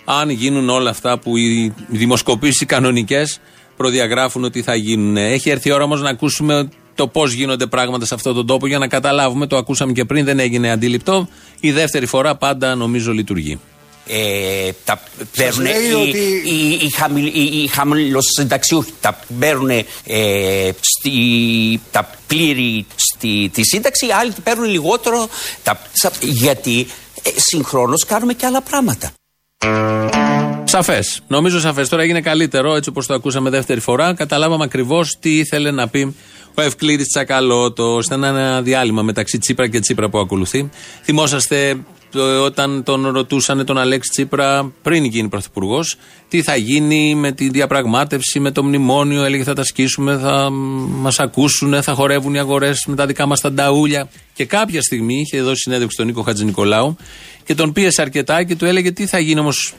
αν 0.06 0.30
γίνουν 0.30 0.70
όλα 0.70 0.90
αυτά 0.90 1.20
που 1.20 1.38
οι 1.38 1.74
δημοσκοπήσεις 1.88 2.62
οι 2.62 2.66
κανονικές 2.66 3.40
προδιαγράφουν 3.78 4.44
ότι 4.44 4.62
θα 4.62 4.76
γίνουν. 4.76 5.18
Έχει 5.18 5.50
έρθει 5.50 5.70
η 5.70 5.72
ώρα 5.72 5.84
όμως 5.84 6.02
να 6.02 6.10
ακούσουμε 6.10 6.70
το 6.96 7.08
πώς 7.08 7.34
γίνονται 7.34 7.66
πράγματα 7.66 8.06
σε 8.06 8.14
αυτόν 8.14 8.36
τον 8.36 8.46
τόπο 8.46 8.68
για 8.68 8.78
να 8.78 8.88
καταλάβουμε. 8.88 9.48
Το 9.48 9.58
ακούσαμε 9.58 9.92
και 9.92 10.06
πριν, 10.06 10.26
δεν 10.26 10.40
έγινε 10.40 10.72
αντίληπτο. 10.72 11.28
Η 11.60 11.72
δεύτερη 11.72 12.06
φορά 12.06 12.36
πάντα 12.36 12.76
νομίζω 12.76 13.12
λειτουργεί. 13.12 13.60
Ε, 14.08 14.72
τα 14.86 15.02
παίρνουν 15.38 15.62
λέει 15.62 15.74
οι, 15.90 15.94
ότι- 15.94 16.42
οι, 16.46 16.72
οι, 16.86 16.90
χαμηλ, 16.96 17.26
οι, 17.26 17.62
οι 17.64 17.68
χαμηλοσυνταξιούχοι, 17.68 18.94
τα 19.02 19.20
παίρνουν 19.40 19.70
ε, 19.70 19.86
στη, 20.80 21.12
τα 21.92 22.10
πλήρη 22.28 22.86
στη, 22.96 23.50
τη 23.54 23.64
σύνταξη, 23.64 24.06
οι 24.08 24.12
άλλοι 24.12 24.32
τα 24.34 24.42
παίρνουν 24.44 24.70
λιγότερο, 24.70 25.30
τα, 25.64 25.82
σα- 25.94 26.26
γιατί 26.28 26.88
ε, 27.24 27.30
συγχρόνως 27.36 28.06
κάνουμε 28.06 28.34
και 28.34 28.46
άλλα 28.46 28.62
πράγματα. 28.62 29.12
Σαφές. 30.64 31.22
Νομίζω 31.28 31.60
σαφές. 31.60 31.90
Τώρα 31.90 32.04
έγινε 32.04 32.22
καλύτερο, 32.22 32.76
έτσι 32.76 32.90
όπως 32.90 33.06
το 33.08 33.14
ακούσαμε 33.14 33.50
δεύτερη 33.50 33.80
φορά. 33.80 34.14
Καταλάβαμε 34.14 34.64
ακριβώς 34.64 35.18
τι 35.20 35.38
ήθελε 35.38 35.72
να 35.72 35.88
πει 35.88 36.16
ο 36.54 36.62
Ευκλήδης 36.62 37.08
Τσακαλώτος. 37.08 38.06
Ήταν 38.06 38.24
ένα 38.24 38.62
διάλειμμα 38.62 39.02
μεταξύ 39.02 39.38
Τσίπρα 39.38 39.68
και 39.70 39.80
Τσίπρα 39.80 40.10
που 40.10 40.18
ακολουθεί. 40.18 40.70
Θυμόσαστε 41.04 41.74
το- 41.76 41.80
όταν 42.22 42.84
τον 42.84 43.08
ρωτούσαν 43.08 43.66
τον 43.66 43.78
Αλέξη 43.78 44.10
Τσίπρα 44.10 44.72
πριν 44.82 45.04
γίνει 45.04 45.30
πρωθυπουργός, 45.30 45.98
τι 46.30 46.42
θα 46.42 46.56
γίνει 46.56 47.16
με 47.16 47.32
τη 47.32 47.50
διαπραγμάτευση, 47.50 48.40
με 48.40 48.52
το 48.52 48.64
μνημόνιο. 48.64 49.24
Έλεγε 49.24 49.44
θα 49.44 49.54
τα 49.54 49.64
σκίσουμε, 49.64 50.18
θα 50.18 50.50
μας 50.90 51.20
ακούσουν, 51.20 51.84
θα 51.84 51.94
χορεύουν 51.94 52.34
οι 52.34 52.40
αγορές 52.40 52.86
με 52.88 52.96
τα 52.96 53.06
δικά 53.06 53.26
μας 53.26 53.40
τα 53.40 53.52
νταούλια. 53.52 54.10
Και 54.34 54.46
κάποια 54.46 54.82
στιγμή 54.82 55.20
είχε 55.20 55.42
δώσει 55.42 55.62
συνέντευξη 55.62 55.94
στον 55.94 56.06
Νίκο 56.06 56.22
Χατζη 56.22 56.46
Νικολάου 56.46 56.96
και 57.44 57.56
τον 57.56 57.74
πίεσε 57.74 58.02
αρκετά 58.02 58.44
και 58.44 58.56
του 58.56 58.66
έλεγε 58.66 58.92
τι 58.92 59.06
θα 59.06 59.20
γίνει 59.20 59.40
όμως 59.40 59.74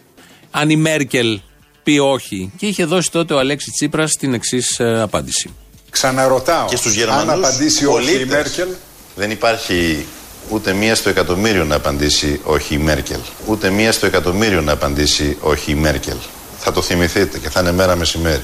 αν 0.50 0.70
η 0.70 0.76
Μέρκελ 0.76 1.40
πει 1.82 1.98
όχι. 1.98 2.52
Και 2.56 2.66
είχε 2.66 2.84
δώσει 2.84 3.10
τότε 3.10 3.34
ο 3.34 3.38
Αλέξη 3.38 3.70
Τσίπρας 3.70 4.12
την 4.12 4.34
εξής 4.34 4.80
απάντηση. 4.80 5.50
Ξαναρωτάω. 5.90 6.68
Και 6.68 6.76
στους 6.76 6.92
αν 6.92 6.98
Γερμανούς 6.98 7.32
απαντήσει 7.32 7.86
όχι 7.86 7.96
η 7.96 8.06
πολίτες 8.06 8.28
Μέρκελ; 8.28 8.68
δεν 9.14 9.30
υπάρχει 9.30 10.06
ούτε 10.48 10.72
μία 10.72 10.94
στο 10.94 11.08
εκατομμύριο 11.08 11.64
να 11.64 11.74
απαντήσει 11.74 12.40
όχι 12.44 12.74
η 12.74 12.78
Μέρκελ. 12.78 13.20
Ούτε 13.46 13.70
μία 13.70 13.92
στο 13.92 14.06
εκατομμύριο 14.06 14.60
να 14.60 14.72
απαντήσει 14.72 15.36
όχι 15.40 15.70
η 15.70 15.74
Μέρκελ. 15.74 16.16
Θα 16.58 16.72
το 16.72 16.82
θυμηθείτε 16.82 17.38
και 17.38 17.50
θα 17.50 17.60
είναι 17.60 17.72
μέρα 17.72 17.96
μεσημέρι. 17.96 18.42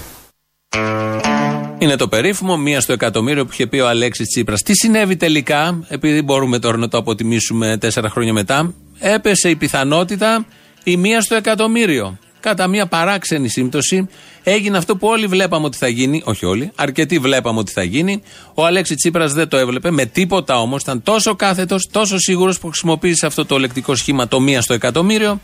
Είναι 1.79 1.97
το 1.97 2.09
περίφημο, 2.09 2.57
μία 2.57 2.81
στο 2.81 2.93
εκατομμύριο 2.93 3.45
που 3.45 3.51
είχε 3.53 3.67
πει 3.67 3.79
ο 3.79 3.89
Αλέξης 3.89 4.29
Τσίπρας. 4.29 4.63
Τι 4.63 4.75
συνέβη 4.75 5.17
τελικά, 5.17 5.85
επειδή 5.89 6.23
μπορούμε 6.23 6.59
τώρα 6.59 6.77
να 6.77 6.89
το 6.89 6.99
αποτιμήσουμε 6.99 7.79
τέσσερα 7.79 8.11
χρόνια 8.11 8.33
μετά, 8.33 8.75
έπεσε 8.99 9.49
η 9.49 9.57
πιθανότητα 9.57 10.47
η 10.85 10.97
μία 10.97 11.21
στο 11.21 11.35
εκατομμύριο. 11.35 12.19
Κατά 12.41 12.67
μια 12.67 12.87
παράξενη 12.87 13.49
σύμπτωση 13.49 14.09
έγινε 14.43 14.77
αυτό 14.77 14.97
που 14.97 15.07
όλοι 15.07 15.27
βλέπαμε 15.27 15.67
ότι 15.67 15.77
θα 15.77 15.89
γίνει, 15.89 16.23
όχι 16.25 16.47
όλοι, 16.47 16.71
αρκετοί 16.75 17.19
βλέπαμε 17.19 17.59
ότι 17.59 17.73
θα 17.73 17.83
γίνει. 17.83 18.23
Ο 18.55 18.65
Αλέξη 18.67 18.95
Τσίπρας 18.95 19.33
δεν 19.33 19.49
το 19.49 19.57
έβλεπε 19.57 19.91
με 19.91 20.07
τίποτα 20.07 20.61
όμως. 20.61 20.83
Ήταν 20.83 21.03
τόσο 21.03 21.35
κάθετος, 21.35 21.89
τόσο 21.91 22.19
σίγουρος 22.19 22.59
που 22.59 22.67
χρησιμοποίησε 22.67 23.27
αυτό 23.27 23.47
το 23.47 23.59
λεκτικό 23.59 23.95
σχήμα 23.95 24.29
το 24.29 24.41
μία 24.41 24.61
στο 24.61 24.75
εκατομμύριο. 24.75 25.41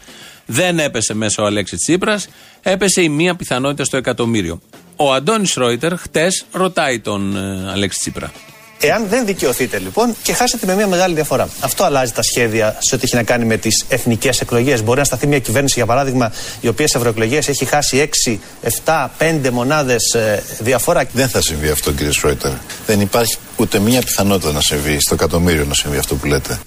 Δεν 0.47 0.79
έπεσε 0.79 1.15
μέσα 1.15 1.43
ο 1.43 1.47
Αλέξη 1.47 1.77
Τσίπρας, 1.77 2.29
έπεσε 2.63 3.03
η 3.03 3.09
μία 3.09 3.35
πιθανότητα 3.35 3.85
στο 3.85 3.97
εκατομμύριο. 3.97 4.61
Ο 4.97 5.13
Αντώνης 5.13 5.55
Ρόιτερ 5.55 5.97
χτες 5.97 6.47
ρωτάει 6.53 7.01
τον 7.01 7.37
ε, 7.37 7.71
Αλέξη 7.71 7.99
Τσίπρα. 7.99 8.33
Εάν 8.81 9.07
δεν 9.09 9.27
δικαιωθείτε 9.27 9.79
λοιπόν 9.79 10.15
και 10.23 10.33
χάσετε 10.33 10.67
με 10.67 10.75
μια 10.75 10.87
μεγάλη 10.87 11.15
διαφορά. 11.15 11.49
Αυτό 11.61 11.85
αλλάζει 11.85 12.12
τα 12.12 12.23
σχέδια 12.23 12.77
σε 12.79 12.95
ό,τι 12.95 13.05
έχει 13.05 13.15
να 13.15 13.23
κάνει 13.23 13.45
με 13.45 13.57
τις 13.57 13.85
εθνικές 13.89 14.41
εκλογές. 14.41 14.83
Μπορεί 14.83 14.99
να 14.99 15.05
σταθεί 15.05 15.27
μια 15.27 15.39
κυβέρνηση, 15.39 15.75
για 15.77 15.87
παράδειγμα, 15.87 16.33
η 16.61 16.69
οποία 16.69 16.89
σε 16.89 16.97
ευρωεκλογές 16.97 17.49
έχει 17.49 17.65
χάσει 17.65 18.11
6, 18.27 18.39
7, 18.85 19.09
5 19.19 19.51
μονάδες 19.51 20.17
διαφορά. 20.59 21.05
Δεν 21.12 21.29
θα 21.29 21.43
συμβεί 21.43 21.69
αυτό, 21.69 21.93
κύριε 21.93 22.12
Σρόιτερ. 22.12 22.51
Δεν 22.87 23.01
υπάρχει 23.01 23.37
ούτε 23.57 23.79
μία 23.79 24.01
πιθανότητα 24.01 24.53
να 24.53 24.61
συμβεί 24.61 25.01
στο 25.01 25.15
εκατομμύριο 25.15 25.65
να 25.65 25.75
συμβεί 25.75 25.99
αυτό 25.99 26.15
που 26.15 26.27
λέτε. 26.27 26.59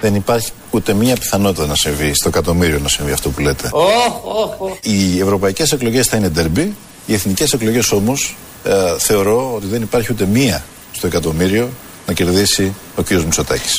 Δεν 0.00 0.14
υπάρχει 0.14 0.50
ούτε 0.70 0.94
μία 0.94 1.14
πιθανότητα 1.14 1.66
να 1.66 1.74
συμβεί 1.74 2.14
στο 2.14 2.28
εκατομμύριο 2.28 2.78
να 2.78 2.88
συμβεί 2.88 3.12
αυτό 3.12 3.30
που 3.30 3.40
λέτε. 3.40 3.70
Οι 4.82 5.20
ευρωπαϊκές 5.20 5.72
εκλογές 5.72 6.06
θα 6.06 6.16
είναι 6.16 6.28
ντερμπι. 6.28 6.74
Οι 7.06 7.14
εθνικές 7.14 7.52
εκλογές 7.52 7.92
όμως 7.92 8.36
θεωρώ 8.98 9.54
ότι 9.54 9.66
δεν 9.66 9.82
υπάρχει 9.82 10.12
ούτε 10.12 10.26
μία 10.26 10.64
στο 10.92 11.06
εκατομμύριο 11.06 11.70
να 12.06 12.12
κερδίσει 12.12 12.74
ο 12.96 13.02
κύριος 13.02 13.24
Μητσοτάκης. 13.24 13.78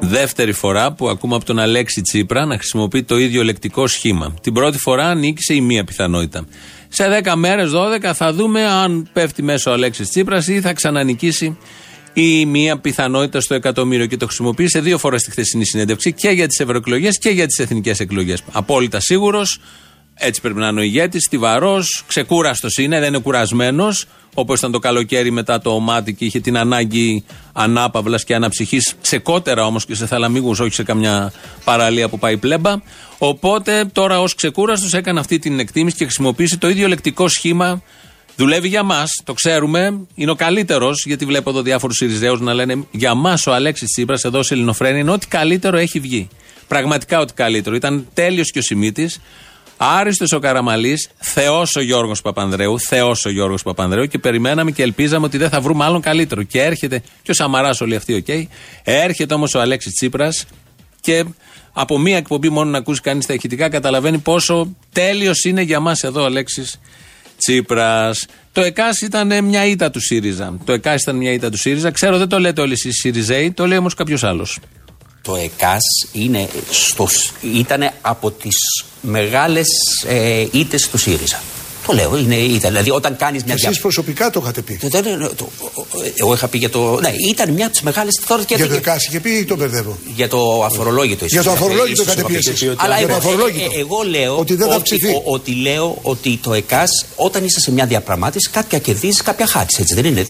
Δεύτερη 0.00 0.52
φορά 0.52 0.92
που 0.92 1.08
ακούμε 1.08 1.34
από 1.34 1.44
τον 1.44 1.58
Αλέξη 1.58 2.00
Τσίπρα 2.00 2.46
να 2.46 2.54
χρησιμοποιεί 2.54 3.02
το 3.02 3.18
ίδιο 3.18 3.42
λεκτικό 3.42 3.86
σχήμα. 3.86 4.34
Την 4.42 4.52
πρώτη 4.52 4.78
φορά 4.78 5.14
νίκησε 5.14 5.54
η 5.54 5.60
μία 5.60 5.84
πιθανότητα. 5.84 6.46
Σε 6.88 7.22
10 7.24 7.32
μέρες, 7.36 7.70
12 7.70 8.14
θα 8.14 8.32
δούμε 8.32 8.66
αν 8.66 9.08
πέφτει 9.12 9.42
μέσα 9.42 9.70
ο 9.70 9.74
Αλέξης 9.74 10.08
Τσίπρας 10.08 10.48
ή 10.48 10.60
θα 10.60 10.72
ξανανικήσει 10.72 11.58
η 12.12 12.46
μία 12.46 12.78
πιθανότητα 12.78 13.40
στο 13.40 13.54
εκατομμύριο. 13.54 14.06
Και 14.06 14.16
το 14.16 14.26
χρησιμοποίησε 14.26 14.80
δύο 14.80 14.98
φορές 14.98 15.20
στη 15.20 15.30
χθεσινή 15.30 15.66
συνέντευξη 15.66 16.12
και 16.12 16.28
για 16.28 16.46
τις 16.46 16.60
ευρωεκλογές 16.60 17.18
και 17.18 17.30
για 17.30 17.46
τις 17.46 17.58
εθνικές 17.58 18.00
εκλογές. 18.00 18.42
Απόλυτα 18.52 19.00
σίγουρος. 19.00 19.58
Έτσι 20.22 20.40
πρέπει 20.40 20.58
να 20.58 20.68
είναι 20.68 20.80
ο 20.80 20.82
ηγέτης, 20.82 21.24
στιβαρός, 21.24 22.04
ξεκούραστος 22.06 22.76
είναι, 22.76 22.98
δεν 22.98 23.08
είναι 23.08 23.18
κουρασμένος. 23.18 24.06
Όπως 24.34 24.58
ήταν 24.58 24.72
το 24.72 24.78
καλοκαίρι 24.78 25.30
μετά 25.30 25.60
το 25.60 25.78
μάτι 25.78 26.14
και 26.14 26.24
είχε 26.24 26.40
την 26.40 26.56
ανάγκη 26.56 27.24
ανάπαυλας 27.52 28.24
και 28.24 28.34
αναψυχής, 28.34 28.94
σε 29.00 29.16
κότερα 29.16 29.64
όμως 29.66 29.86
και 29.86 29.94
σε 29.94 30.06
θαλαμίγους, 30.06 30.60
όχι 30.60 30.74
σε 30.74 30.82
καμιά 30.82 31.32
παραλία 31.64 32.08
που 32.08 32.18
πάει 32.18 32.36
πλέμπα. 32.36 32.74
Οπότε 33.18 33.84
τώρα 33.92 34.20
ως 34.20 34.34
ξεκούραστος 34.34 34.94
έκανε 34.94 35.20
αυτή 35.20 35.38
την 35.38 35.58
εκτίμηση 35.58 35.96
και 35.96 36.04
χρησιμοποίησε 36.04 36.56
το 36.56 36.68
ίδιο 36.68 36.88
λεκτικό 36.88 37.28
σχήμα. 37.28 37.82
Δουλεύει 38.36 38.68
για 38.68 38.82
μας, 38.82 39.10
το 39.24 39.32
ξέρουμε. 39.32 40.06
Είναι 40.14 40.30
ο 40.30 40.34
καλύτερος, 40.34 41.04
γιατί 41.06 41.24
βλέπω 41.24 41.50
εδώ 41.50 41.62
διάφορους 41.62 42.00
Συριζαίους 42.00 42.36
να 42.36 42.54
λένε 42.54 42.84
για 42.90 43.14
μας 43.14 43.46
ο 43.46 43.52
Αλέξης 43.52 43.88
Τσίπρας 43.88 44.24
εδώ 44.24 44.42
σε 44.42 44.54
Ελληνοφρένη 44.54 44.98
είναι 44.98 45.10
ό,τι 45.10 45.26
καλύτερο 45.26 45.76
έχει 45.76 46.00
βγει. 46.00 46.28
Πραγματικά 46.68 47.20
ό,τι 47.20 47.34
καλύτερο. 47.34 47.76
Ήταν 47.76 48.06
τέλειος 48.14 48.50
και 48.50 48.58
ο 48.58 48.62
Σιμίτης. 48.62 49.20
Άριστος 49.82 50.32
ο 50.32 50.38
Καραμαλής, 50.38 51.08
Θεός 51.18 51.76
ο 51.76 51.80
Γιώργος 51.80 52.22
Παπανδρέου, 52.22 52.80
Θεός 52.80 53.24
ο 53.24 53.30
Γιώργος 53.30 53.62
Παπανδρέου 53.62 54.06
και 54.06 54.18
περιμέναμε 54.18 54.70
και 54.70 54.82
ελπίζαμε 54.82 55.26
ότι 55.26 55.38
δεν 55.38 55.48
θα 55.48 55.60
βρούμε 55.60 55.84
άλλον 55.84 56.00
καλύτερο. 56.00 56.42
Και 56.42 56.62
έρχεται, 56.62 57.02
και 57.22 57.30
ο 57.30 57.34
Σαμαράς 57.34 57.80
όλοι 57.80 57.96
αυτοί, 57.96 58.14
οκ. 58.14 58.48
Έρχεται 58.84 59.34
όμως 59.34 59.54
ο 59.54 59.60
Αλέξης 59.60 59.92
Τσίπρας 59.92 60.46
και 61.00 61.24
από 61.72 61.98
μία 61.98 62.16
εκπομπή 62.16 62.48
μόνο 62.48 62.70
να 62.70 62.78
ακούσει 62.78 63.00
κανείς 63.00 63.26
τα 63.26 63.34
ηχητικά 63.34 63.68
καταλαβαίνει 63.68 64.18
πόσο 64.18 64.76
τέλειος 64.92 65.44
είναι 65.44 65.62
για 65.62 65.80
μας 65.80 66.02
εδώ 66.02 66.22
ο 66.22 66.24
Αλέξης 66.24 66.80
Τσίπρας. 67.36 68.26
Το 68.52 68.60
ΕΚΑΣ 68.60 69.00
ήταν 69.00 69.44
μια 69.44 69.66
ήττα 69.66 69.90
του 69.90 70.00
ΣΥΡΙΖΑ. 70.00 70.58
Το 70.64 70.72
ΕΚΑΣ 70.72 71.02
ήταν 71.02 71.16
μια 71.16 71.32
ήττα 71.32 71.50
του 71.50 71.58
ΣΥΡΙΖΑ. 71.58 71.90
Ξέρω 71.90 72.18
δεν 72.18 72.28
το 72.28 72.38
λέτε 72.38 72.60
όλοι 72.60 72.72
εσείς 72.72 72.94
ΣΥΡΙΖΑΙ, 72.94 73.52
το 73.52 73.66
λέει 73.66 73.78
όμως 73.78 73.94
κάποιος 73.94 74.24
άλλος. 74.24 74.58
Το 75.22 75.36
ΕΚΑΣ 75.36 75.82
είναι 76.12 76.48
στο, 76.70 77.08
ήταν 77.54 77.90
από 78.00 78.30
τις 78.30 78.54
μεγάλες 79.00 79.66
ε, 80.06 80.46
ήττες 80.52 80.88
του 80.88 80.98
ΣΥΡΙΖΑ. 80.98 81.40
Το 81.86 81.92
λέω, 81.92 82.16
είναι, 82.16 82.34
ήταν. 82.36 82.70
Δηλαδή, 82.70 82.90
όταν 82.90 83.16
κάνεις 83.16 83.44
μια 83.44 83.54
Εσείς 83.54 83.80
προσωπικά 83.80 84.30
το 84.30 84.40
είχατε 84.42 84.60
πει. 84.62 84.76
Το- 84.76 84.88
το- 84.88 85.02
το- 85.02 85.34
το- 85.36 85.48
Εγώ 86.14 86.34
είχα 86.34 86.48
πει 86.48 86.58
για 86.58 86.70
το. 86.70 86.98
Ναι, 87.00 87.12
ήταν 87.30 87.50
μια 87.52 87.64
από 87.64 87.72
τις 87.74 87.82
μεγάλες. 87.82 88.20
Τώρα 88.26 88.42
Για 88.48 88.58
το 88.58 88.64
για, 88.64 88.74
ΕΚΑΣ 88.74 89.06
είχε 89.06 89.20
πει 89.20 89.30
ή 89.30 89.44
το 89.44 89.56
μπερδεύω; 89.56 89.98
για 90.14 90.28
το 90.28 90.64
αφορολόγητο. 90.64 91.24
Για 91.24 91.42
το 91.42 91.50
ίσως. 91.50 91.60
αφορολόγητο 91.60 92.02
Ίσως 92.02 92.04
είχατε 92.14 92.22
πει 92.22 92.32
είχα 92.32 92.50
εσείς. 92.50 92.74
Αλλά 92.76 92.98
Για 92.98 93.06
το 93.06 93.12
εγώ, 93.12 93.18
αφορολόγητο. 93.22 93.70
ε, 93.72 93.76
ε, 93.76 93.80
εγώ 93.80 94.02
λέω 94.02 94.38
Ότι 94.38 94.54
δεν 94.54 94.68
θα 94.68 94.74
αυξηθεί. 94.74 95.08
ο- 95.08 95.22
ότι 95.24 95.54
λέω 95.54 95.98
ότι 96.02 96.38
το 96.42 96.52
ΕΚΑΣ 96.54 97.04
όταν 97.16 97.44
είσαι 97.44 97.60
σε 97.60 97.70
μια 97.72 97.86
διαπραγμάτευση 97.86 98.50
κάποια 98.50 98.78
κερδίζεις, 98.78 99.22
κάποια 99.22 99.46
χάνει. 99.46 99.66
Έτσι 99.78 99.94
δεν 99.94 100.04
είναι; 100.04 100.24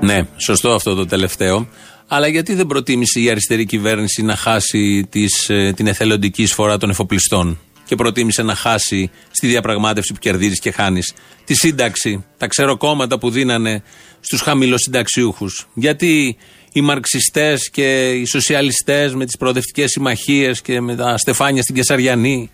Ναι, 0.00 0.18
σωστό 0.36 0.68
αυτό 0.70 0.94
το 0.94 1.06
τελευταίο. 1.06 1.68
Αλλά 2.14 2.28
γιατί 2.28 2.54
δεν 2.54 2.66
προτίμησε 2.66 3.20
η 3.20 3.30
αριστερή 3.30 3.66
κυβέρνηση 3.66 4.22
να 4.22 4.36
χάσει 4.36 5.06
τις, 5.10 5.48
ε, 5.48 5.72
την 5.76 5.86
εθελοντική 5.86 6.42
εισφορά 6.42 6.76
των 6.76 6.90
εφοπλιστών 6.90 7.60
και 7.84 7.94
προτίμησε 7.94 8.42
να 8.42 8.54
χάσει 8.54 9.10
στη 9.30 9.46
διαπραγμάτευση 9.46 10.12
που 10.12 10.18
κερδίζεις 10.18 10.58
και 10.58 10.70
χάνεις; 10.70 11.12
Τη 11.44 11.54
σύνταξη, 11.54 12.24
τα 12.38 12.46
ξεροκόμματα 12.46 13.18
που 13.18 13.30
δίνανε 13.30 13.82
στους 14.20 14.40
χαμηλοσυνταξιούχους. 14.40 15.66
Γιατί 15.74 16.36
οι 16.72 16.80
μαρξιστές 16.80 17.70
και 17.70 18.10
οι 18.10 18.24
σοσιαλιστές 18.24 19.14
με 19.14 19.24
τις 19.24 19.36
προοδευτικές 19.36 19.90
συμμαχίες 19.90 20.60
και 20.60 20.80
με 20.80 20.96
τα 20.96 21.18
στεφάνια 21.18 21.62
στην 21.62 21.74
Κεσαριανή 21.74 22.50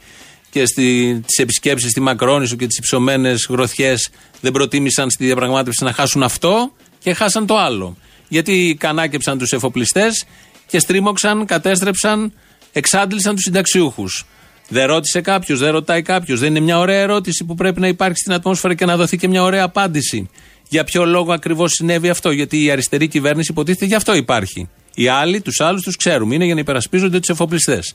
και 0.50 0.66
στι 0.66 1.20
τις 1.26 1.38
επισκέψεις 1.38 1.90
στη 1.90 2.00
Μακρόνισο 2.00 2.56
και 2.56 2.66
τις 2.66 2.78
υψωμένες 2.78 3.46
γροθιές 3.50 4.10
δεν 4.40 4.52
προτίμησαν 4.52 5.10
στη 5.10 5.24
διαπραγμάτευση 5.24 5.84
να 5.84 5.92
χάσουν 5.92 6.22
αυτό 6.22 6.72
και 6.98 7.14
χάσαν 7.14 7.46
το 7.46 7.56
άλλο. 7.56 7.96
Γιατί 8.28 8.76
κανάκεψαν 8.78 9.38
τους 9.38 9.52
εφοπλιστές 9.52 10.26
και 10.66 10.78
στρίμωξαν, 10.78 11.46
κατέστρεψαν, 11.46 12.32
εξάντλησαν 12.72 13.34
τους 13.34 13.44
συνταξιούχους. 13.44 14.26
Δεν 14.68 14.86
ρώτησε 14.86 15.20
κάποιος, 15.20 15.58
δεν 15.58 15.70
ρωτάει 15.70 16.02
κάποιος. 16.02 16.40
Δεν 16.40 16.48
είναι 16.48 16.60
μια 16.60 16.78
ωραία 16.78 17.00
ερώτηση 17.00 17.44
που 17.44 17.54
πρέπει 17.54 17.80
να 17.80 17.88
υπάρξει 17.88 18.20
στην 18.20 18.32
ατμόσφαιρα 18.32 18.74
και 18.74 18.84
να 18.84 18.96
δοθεί 18.96 19.16
και 19.16 19.28
μια 19.28 19.42
ωραία 19.42 19.64
απάντηση. 19.64 20.28
Για 20.68 20.84
ποιο 20.84 21.04
λόγο 21.04 21.32
ακριβώς 21.32 21.72
συνέβη 21.72 22.08
αυτό, 22.08 22.30
Γιατί 22.30 22.64
η 22.64 22.70
αριστερή 22.70 23.08
κυβέρνηση 23.08 23.50
υποτίθεται 23.50 23.84
γι' 23.84 23.94
αυτό 23.94 24.14
υπάρχει. 24.14 24.68
Οι 24.94 25.08
άλλοι, 25.08 25.40
τους 25.40 25.60
άλλους 25.60 25.82
τους 25.82 25.96
ξέρουμε. 25.96 26.34
Είναι 26.34 26.44
για 26.44 26.54
να 26.54 26.60
υπερασπίζονται 26.60 27.18
τους 27.18 27.28
εφοπλιστές. 27.28 27.94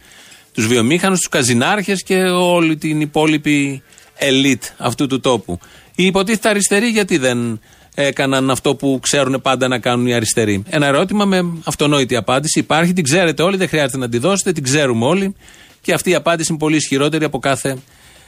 Τους 0.53 0.67
βιομήχανους, 0.67 1.19
τους 1.19 1.29
καζινάρχες 1.29 2.03
και 2.03 2.15
όλη 2.23 2.77
την 2.77 3.01
υπόλοιπη 3.01 3.81
ελίτ 4.17 4.63
αυτού 4.77 5.07
του 5.07 5.19
τόπου. 5.19 5.59
Οι 5.95 6.05
υποτίθεται 6.05 6.49
αριστεροί 6.49 6.87
γιατί 6.87 7.17
δεν 7.17 7.59
έκαναν 7.95 8.49
αυτό 8.49 8.75
που 8.75 8.99
ξέρουν 9.01 9.41
πάντα 9.41 9.67
να 9.67 9.79
κάνουν 9.79 10.07
οι 10.07 10.13
αριστεροί. 10.13 10.63
Ένα 10.69 10.85
ερώτημα 10.85 11.25
με 11.25 11.45
αυτονόητη 11.63 12.15
απάντηση. 12.15 12.59
Υπάρχει, 12.59 12.93
την 12.93 13.03
ξέρετε 13.03 13.43
όλοι, 13.43 13.57
δεν 13.57 13.67
χρειάζεται 13.67 13.97
να 13.97 14.09
τη 14.09 14.17
δώσετε, 14.17 14.51
την 14.51 14.63
ξέρουμε 14.63 15.05
όλοι. 15.05 15.35
Και 15.81 15.93
αυτή 15.93 16.09
η 16.09 16.15
απάντηση 16.15 16.47
είναι 16.51 16.59
πολύ 16.59 16.75
ισχυρότερη 16.75 17.25
από 17.25 17.39
κάθε 17.39 17.77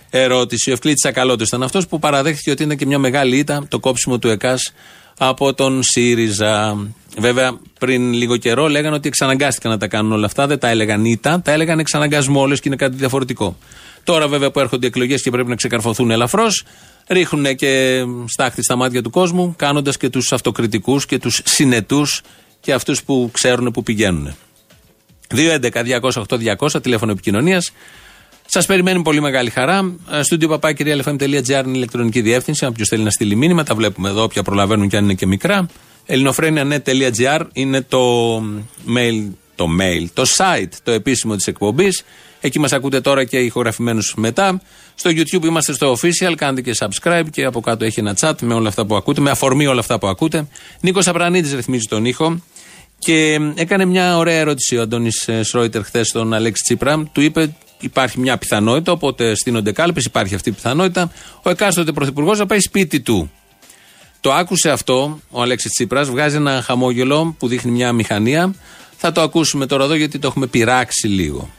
ερώτηση. 0.10 0.70
Ο 0.70 0.74
Ευκλήτης 0.74 1.06
Ακαλώτο 1.06 1.44
ήταν 1.44 1.64
αυτός 1.64 1.88
που 1.88 2.00
παραδέχθηκε 2.00 2.52
ότι 2.52 2.64
ήταν 2.64 2.78
και 2.78 2.86
μια 2.86 3.00
μεγάλη 3.00 3.38
ήττα 3.38 3.66
το 3.68 3.80
κόψιμο 3.80 4.20
του 4.20 4.28
ΕΚΑΣ 4.28 4.74
από 5.18 5.54
τον 5.54 5.84
ΣΥΡΙΖΑ. 5.84 6.78
Βέβαια, 7.18 7.60
πριν 7.80 8.14
λίγο 8.14 8.38
καιρό 8.38 8.68
λέγανε 8.68 8.96
ότι 8.96 9.08
εξαναγκάστηκαν 9.08 9.72
να 9.72 9.78
τα 9.78 9.88
κάνουν 9.88 10.12
όλα 10.12 10.26
αυτά. 10.26 10.48
Δεν 10.48 10.60
τα 10.60 10.68
έλεγαν 10.68 11.06
ήττα, 11.06 11.42
τα 11.42 11.52
έλεγαν 11.52 11.80
εξαναγκασμό 11.80 12.42
όλε 12.42 12.56
και 12.56 12.62
είναι 12.66 12.76
κάτι 12.76 12.96
διαφορετικό. 12.96 13.58
Τώρα, 14.04 14.28
βέβαια, 14.28 14.52
που 14.52 14.60
έρχονται 14.60 14.88
εκλογές 14.88 15.22
και 15.22 15.30
πρέπει 15.30 15.50
να 15.50 15.56
ξεκαρφωθούν 15.56 16.12
ελαφρώς, 16.12 16.64
ρίχνουν 17.08 17.56
και 17.56 18.04
στάχτη 18.26 18.64
στα 18.64 18.76
μάτια 18.76 19.02
του 19.02 19.10
κόσμου, 19.10 19.54
κάνοντας 19.58 19.98
και 19.98 20.10
τους 20.10 20.34
αυτοκριτικούς 20.34 21.06
και 21.06 21.20
τους 21.20 21.42
συνετούς 21.46 22.22
και 22.60 22.74
αυτούς 22.74 23.04
που 23.04 23.30
ξέρουν 23.34 23.72
που 23.72 23.84
πηγαίνουν. 23.84 24.36
2.11.208.200 25.36 26.82
τηλέφωνο 26.82 27.12
επικοινωνίας. 27.12 27.72
Σας 28.46 28.66
περιμένει 28.66 29.02
πολύ 29.02 29.22
μεγάλη 29.22 29.50
χαρά. 29.50 29.96
Στούντιο 30.22 30.48
παπάκυριαλεφm.gr 30.48 31.64
είναι 31.66 31.68
η 31.68 31.72
ηλεκτρονική 31.74 32.22
διεύθυνση. 32.22 32.66
Αν 32.66 32.74
ποιος 32.74 32.88
θέλει 32.88 33.04
να 33.04 33.10
στείλει 33.10 33.36
μήνυμα, 33.36 33.64
τα 33.64 33.76
βλέπουμε 33.76 34.10
εδώ, 34.10 34.24
όποια 34.24 34.44
προλαβαίνουν 34.44 34.88
και 34.88 34.98
αν 34.98 35.04
είναι 35.04 35.14
και 35.14 35.26
μικρά. 35.26 35.68
ελληνοφρένια.net.gr 36.06 37.42
είναι 37.54 37.82
το 37.82 38.38
mail, 38.96 39.30
το 39.56 39.68
mail, 39.80 40.06
το 40.14 40.24
site, 40.38 40.72
το 40.84 40.92
επίσημο 40.92 41.36
της 41.36 41.48
εκπομπής. 41.48 42.04
Εκεί 42.42 42.60
μας 42.60 42.74
ακούτε 42.74 43.02
τώρα 43.02 43.24
και 43.24 43.38
ηχογραφημένους 43.38 44.14
μετά. 44.18 44.62
Στο 44.96 45.10
YouTube 45.10 45.44
είμαστε 45.44 45.74
στο 45.74 45.98
official, 46.02 46.34
κάντε 46.38 46.62
και 46.62 46.76
subscribe 46.80 47.26
και 47.32 47.46
από 47.46 47.60
κάτω 47.60 47.86
έχει 47.86 48.00
ένα 48.00 48.18
chat 48.20 48.34
με 48.42 48.54
όλα 48.54 48.68
αυτά 48.68 48.86
που 48.86 48.96
ακούτε, 48.96 49.22
με 49.22 49.30
αφορμή 49.30 49.68
όλα 49.68 49.80
αυτά 49.80 50.00
που 50.00 50.08
ακούτε. 50.08 50.48
Νίκος 50.80 51.08
Απρανίτη 51.08 51.56
ρυθμίζει 51.56 51.86
τον 51.86 52.06
ήχο. 52.06 52.42
Και 53.00 53.40
έκανε 53.56 53.86
μια 53.86 54.18
ωραία 54.18 54.40
ερώτηση 54.40 54.78
ο 54.78 54.82
Αντώνης 54.82 55.30
Σρόιτερ 55.42 55.84
χθες 55.84 56.08
στον 56.08 56.34
Αλέξη 56.34 56.64
Τσίπρα. 56.64 57.10
Του 57.12 57.22
είπε: 57.22 57.56
Υπάρχει 57.80 58.20
μια 58.20 58.38
πιθανότητα, 58.38 58.92
οπότε 58.92 59.36
στείνονται 59.36 59.72
κάλπες, 59.72 60.06
υπάρχει 60.06 60.36
αυτή 60.36 60.50
η 60.50 60.52
πιθανότητα. 60.52 61.12
Ο 61.44 61.50
εκάστοτε 61.50 61.92
πρωθυπουργός 61.92 62.40
να 62.40 62.46
πάει 62.46 62.60
σπίτι 62.60 63.00
του. 63.00 63.32
Το 64.26 64.34
άκουσε 64.34 64.70
αυτό 64.70 65.20
ο 65.30 65.42
Αλέξης 65.42 65.72
Τσίπρας, 65.72 66.10
βγάζει 66.10 66.36
ένα 66.36 66.62
χαμόγελο 66.66 67.36
που 67.40 67.48
δείχνει 67.48 67.72
μια 67.72 67.94
μηχανία. 67.94 68.54
Θα 68.98 69.12
το 69.12 69.22
ακούσουμε 69.22 69.66
τώρα 69.66 69.84
εδώ 69.84 69.94
γιατί 69.96 70.20
το 70.20 70.28
έχουμε 70.28 70.48
πειράξει 70.48 71.08
λίγο. 71.08 71.50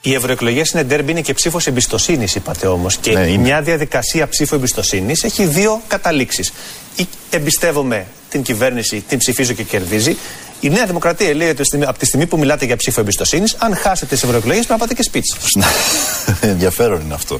Οι 0.00 0.14
ευρωεκλογές 0.14 0.70
είναι 0.70 0.84
ντέρμπι, 0.84 1.10
είναι 1.10 1.20
και 1.20 1.34
ψήφος 1.34 1.66
εμπιστοσύνης, 1.66 2.34
είπατε 2.34 2.66
όμως. 2.66 2.96
Και 2.96 3.12
Ναι, 3.12 3.20
είναι. 3.20 3.42
μια 3.42 3.62
διαδικασία 3.62 4.28
ψήφου 4.28 4.54
εμπιστοσύνης 4.54 5.22
έχει 5.24 5.44
δύο 5.46 5.82
καταλήξεις. 5.86 6.52
Ή 6.96 7.06
εμπιστεύομαι 7.30 8.06
την 8.28 8.42
κυβέρνηση, 8.42 9.04
την 9.08 9.18
ψηφίζω 9.18 9.52
και 9.52 9.62
κερδίζει. 9.62 10.16
Η 10.60 10.68
Νέα 10.68 10.86
Δημοκρατία 10.86 11.34
λέει 11.34 11.48
ότι 11.48 11.62
από 11.86 11.98
τη 11.98 12.06
στιγμή 12.06 12.26
που 12.26 12.38
μιλάτε 12.38 12.64
για 12.64 12.76
ψήφο 12.76 13.00
εμπιστοσύνης, 13.00 13.56
αν 13.58 13.76
χάσετε 13.76 14.14
τις 14.14 14.24
ευρωεκλογές, 14.24 14.66
πρέπει 14.66 14.80
να 14.80 14.86
πάτε 14.86 14.94
και 14.94 15.02
σπίτι 15.02 15.28
σας. 15.28 15.70
Ενδιαφέρον 16.50 17.00
είναι 17.00 17.14
αυτό. 17.14 17.38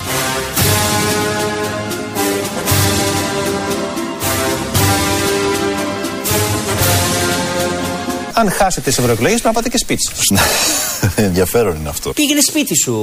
Αν 8.42 8.50
χάσετε 8.50 8.90
τι 8.90 8.96
ευρωεκλογές, 8.98 9.40
πρέπει 9.40 9.54
να 9.54 9.62
πάτε 9.62 9.68
και 9.68 9.78
σπίτι 9.78 10.02
σας. 10.02 10.40
Ενδιαφέρον 11.26 11.76
είναι 11.76 11.88
αυτό. 11.88 12.12
Πήγαινε 12.12 12.40
σπίτι 12.40 12.76
σου, 12.76 12.94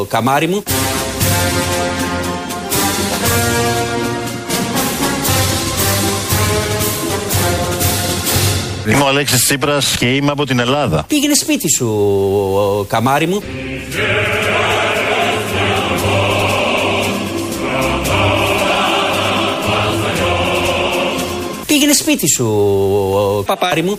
ο, 0.00 0.04
καμάρι 0.04 0.46
μου; 0.46 0.62
Είμαι 8.88 9.02
ο 9.02 9.06
Αλέξης 9.06 9.44
Τσίπρας 9.44 9.96
και 9.96 10.14
είμαι 10.14 10.30
από 10.30 10.46
την 10.46 10.58
Ελλάδα. 10.58 11.04
Πήγαινε 11.08 11.34
σπίτι 11.34 11.70
σου, 11.76 11.86
ο, 12.80 12.84
καμάρι 12.84 13.26
μου; 13.26 13.42
Σπίτι 21.96 22.28
σου, 22.28 22.46
ο, 22.46 23.42
παπάρι 23.42 23.82
μου. 23.82 23.98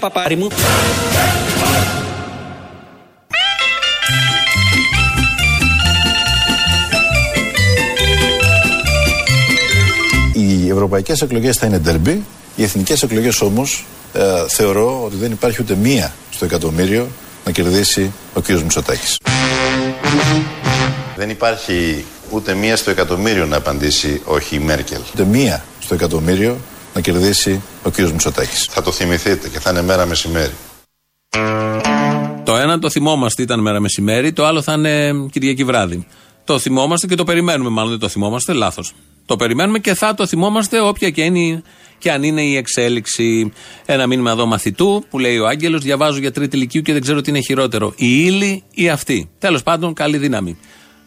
Παπάρι 0.00 0.36
μου. 0.36 0.48
Οι 10.32 10.68
ευρωπαϊκές 10.70 11.20
εκλογές 11.20 11.56
θα 11.56 11.66
είναι 11.66 11.78
ντερμπι. 11.78 12.24
Οι 12.56 12.62
εθνικές 12.62 13.02
εκλογές 13.02 13.40
όμως 13.40 13.84
θεωρώ 14.48 15.02
ότι 15.04 15.16
δεν 15.16 15.32
υπάρχει 15.32 15.62
ούτε 15.62 15.74
μία 15.74 16.14
στο 16.30 16.44
εκατομμύριο 16.44 17.08
να 17.44 17.52
κερδίσει 17.52 18.12
ο 18.34 18.40
κ. 18.40 18.48
Μητσοτάκης. 18.48 19.16
Δεν 21.16 21.30
υπάρχει 21.30 22.04
ούτε 22.30 22.54
μία 22.54 22.76
στο 22.76 22.90
εκατομμύριο 22.90 23.46
να 23.46 23.56
απαντήσει 23.56 24.22
όχι 24.24 24.54
η 24.54 24.58
Μέρκελ. 24.58 25.00
Ούτε 25.12 25.24
μία 25.24 25.64
στο 25.80 25.94
εκατομμύριο 25.94 26.58
να 26.94 27.00
κερδίσει 27.00 27.62
ο 27.82 27.90
κ. 27.90 27.98
Μητσοτάκης. 27.98 28.64
Θα 28.70 28.82
το 28.82 28.92
θυμηθείτε 28.92 29.48
και 29.48 29.60
θα 29.60 29.70
είναι 29.70 29.82
μέρα 29.82 30.06
μεσημέρι. 30.06 30.52
Το 32.44 32.56
ένα 32.56 32.78
το 32.78 32.90
θυμόμαστε, 32.90 33.42
ήταν 33.42 33.60
μέρα 33.60 33.80
μεσημέρι, 33.80 34.32
το 34.32 34.46
άλλο 34.46 34.62
θα 34.62 34.72
είναι 34.72 35.12
Κυριακή 35.30 35.64
βράδυ. 35.64 36.06
Το 36.44 36.58
θυμόμαστε 36.58 37.06
και 37.06 37.14
το 37.14 37.24
περιμένουμε, 37.24 37.70
μάλλον 37.70 37.90
δεν 37.90 37.98
το 37.98 38.08
θυμόμαστε, 38.08 38.52
λάθος. 38.52 38.92
Το 39.26 39.36
περιμένουμε 39.36 39.78
και 39.78 39.94
θα 39.94 40.14
το 40.14 40.26
θυμόμαστε 40.26 40.80
όποια 40.80 41.10
και, 41.10 41.22
είναι, 41.22 41.62
και 41.98 42.10
αν 42.10 42.22
είναι 42.22 42.42
η 42.42 42.56
εξέλιξη. 42.56 43.52
Ένα 43.86 44.06
μήνυμα 44.06 44.30
εδώ 44.30 44.46
μαθητού 44.46 45.04
που 45.10 45.18
λέει 45.18 45.38
ο 45.38 45.46
Άγγελος: 45.46 45.82
Διαβάζω 45.82 46.18
για 46.18 46.32
τρίτη 46.32 46.56
ηλικίου 46.56 46.82
και 46.82 46.92
δεν 46.92 47.02
ξέρω 47.02 47.20
τι 47.20 47.30
είναι 47.30 47.40
χειρότερο. 47.40 47.92
Η 47.96 48.24
ύλη 48.24 48.62
ή 48.70 48.88
αυτή. 48.88 49.30
Τέλος 49.38 49.62
πάντων, 49.62 49.94
καλή 49.94 50.18
δύναμη. 50.18 50.58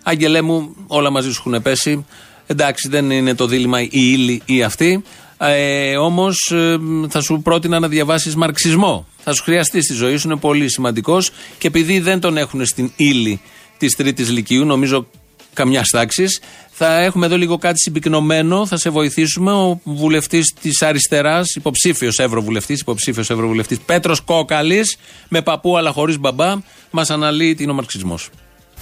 Άγγελέ 0.10 0.42
μου, 0.42 0.76
όλα 0.88 1.10
μαζί 1.10 1.32
σου 1.32 1.44
έχουν 1.46 1.62
πέσει. 1.62 2.06
Εντάξει, 2.48 2.90
δεν 2.90 3.12
είναι 3.12 3.36
το 3.36 3.46
δίλημα 3.46 3.82
η 3.82 3.90
ύλη 3.92 4.42
ή 4.46 4.64
αυτή. 4.64 5.04
Ε, 5.38 5.98
Όμως 5.98 6.54
θα 7.10 7.22
σου 7.22 7.42
πρότεινα 7.42 7.80
να 7.80 7.88
διαβάσεις 7.88 8.36
μαρξισμό. 8.36 9.08
Θα 9.24 9.34
σου 9.34 9.44
χρειαστεί 9.44 9.82
στη 9.82 9.94
ζωή 9.94 10.18
σου, 10.18 10.28
είναι 10.28 10.38
πολύ 10.38 10.70
σημαντικός. 10.70 11.32
Και 11.58 11.68
επειδή 11.68 12.00
δεν 12.00 12.20
τον 12.20 12.38
έχουν 12.38 12.66
στην 12.66 12.92
ύλη 12.96 13.42
της 13.78 13.96
τρίτης 13.96 14.30
Λυκειού, 14.30 14.66
νομίζω 14.66 15.08
καμιάς 15.54 15.90
τάξης. 15.90 16.42
Θα 16.72 17.02
έχουμε 17.02 17.26
εδώ 17.26 17.38
λίγο 17.38 17.58
κάτι 17.58 17.80
συμπυκνωμένο, 17.80 18.66
θα 18.66 18.78
σε 18.78 18.90
βοηθήσουμε. 18.90 19.52
Ο 19.52 19.82
βουλευτής 19.84 20.54
της 20.62 20.82
αριστεράς, 20.82 21.56
υποψήφιος 21.56 22.20
ευρωβουλευτής, 22.20 22.80
υποψήφιος 22.80 23.30
ευρωβουλευτής 23.30 23.80
Πέτρος 23.80 24.22
Κόκαλης, 24.22 24.98
με 25.30 25.42
παππού 25.42 25.78
αλλά 25.78 25.92
χωρίς 25.92 26.20
μπαμπά, 26.20 26.56
μας 26.92 27.10
αναλύει 27.10 27.56
τι 27.56 27.64
είναι 27.64 27.72
ο 27.72 27.76
μαρξισμός. 27.76 28.30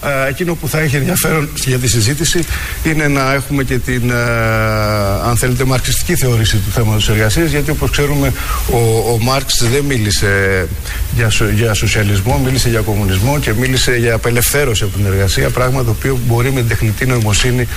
Ε, 0.04 0.28
εκείνο 0.28 0.54
που 0.54 0.68
θα 0.68 0.78
έχει 0.80 0.96
ενδιαφέρον 0.96 1.48
για 1.54 1.78
τη 1.78 1.88
συζήτηση 1.88 2.44
είναι 2.84 3.08
να 3.08 3.32
έχουμε 3.32 3.64
και 3.64 3.78
την, 3.78 4.10
ε, 4.10 4.14
αν 5.28 5.36
θέλετε, 5.36 5.64
μαρξιστική 5.64 6.16
θεώρηση 6.16 6.56
του 6.56 6.70
θέματος 6.70 7.08
εργασίας 7.08 7.50
γιατί 7.50 7.70
όπως 7.70 7.90
ξέρουμε 7.90 8.32
ο, 8.72 8.78
ο 9.12 9.18
Μάρξ 9.20 9.64
δεν 9.70 9.84
μίλησε 9.84 10.66
για, 11.14 11.30
σο- 11.30 11.48
για 11.48 11.74
σοσιαλισμό, 11.74 12.38
μίλησε 12.44 12.68
για 12.68 12.80
κομμουνισμό 12.80 13.38
και 13.38 13.52
μίλησε 13.52 13.96
για 13.96 14.14
απελευθέρωση 14.14 14.84
από 14.84 14.96
την 14.96 15.06
εργασία 15.06 15.50
πράγμα 15.50 15.84
το 15.84 15.90
οποίο 15.90 16.18
μπορεί 16.26 16.52
με 16.52 16.60
την 16.60 16.68
τεχνητή 16.68 17.06
νοημοσύνη 17.06 17.68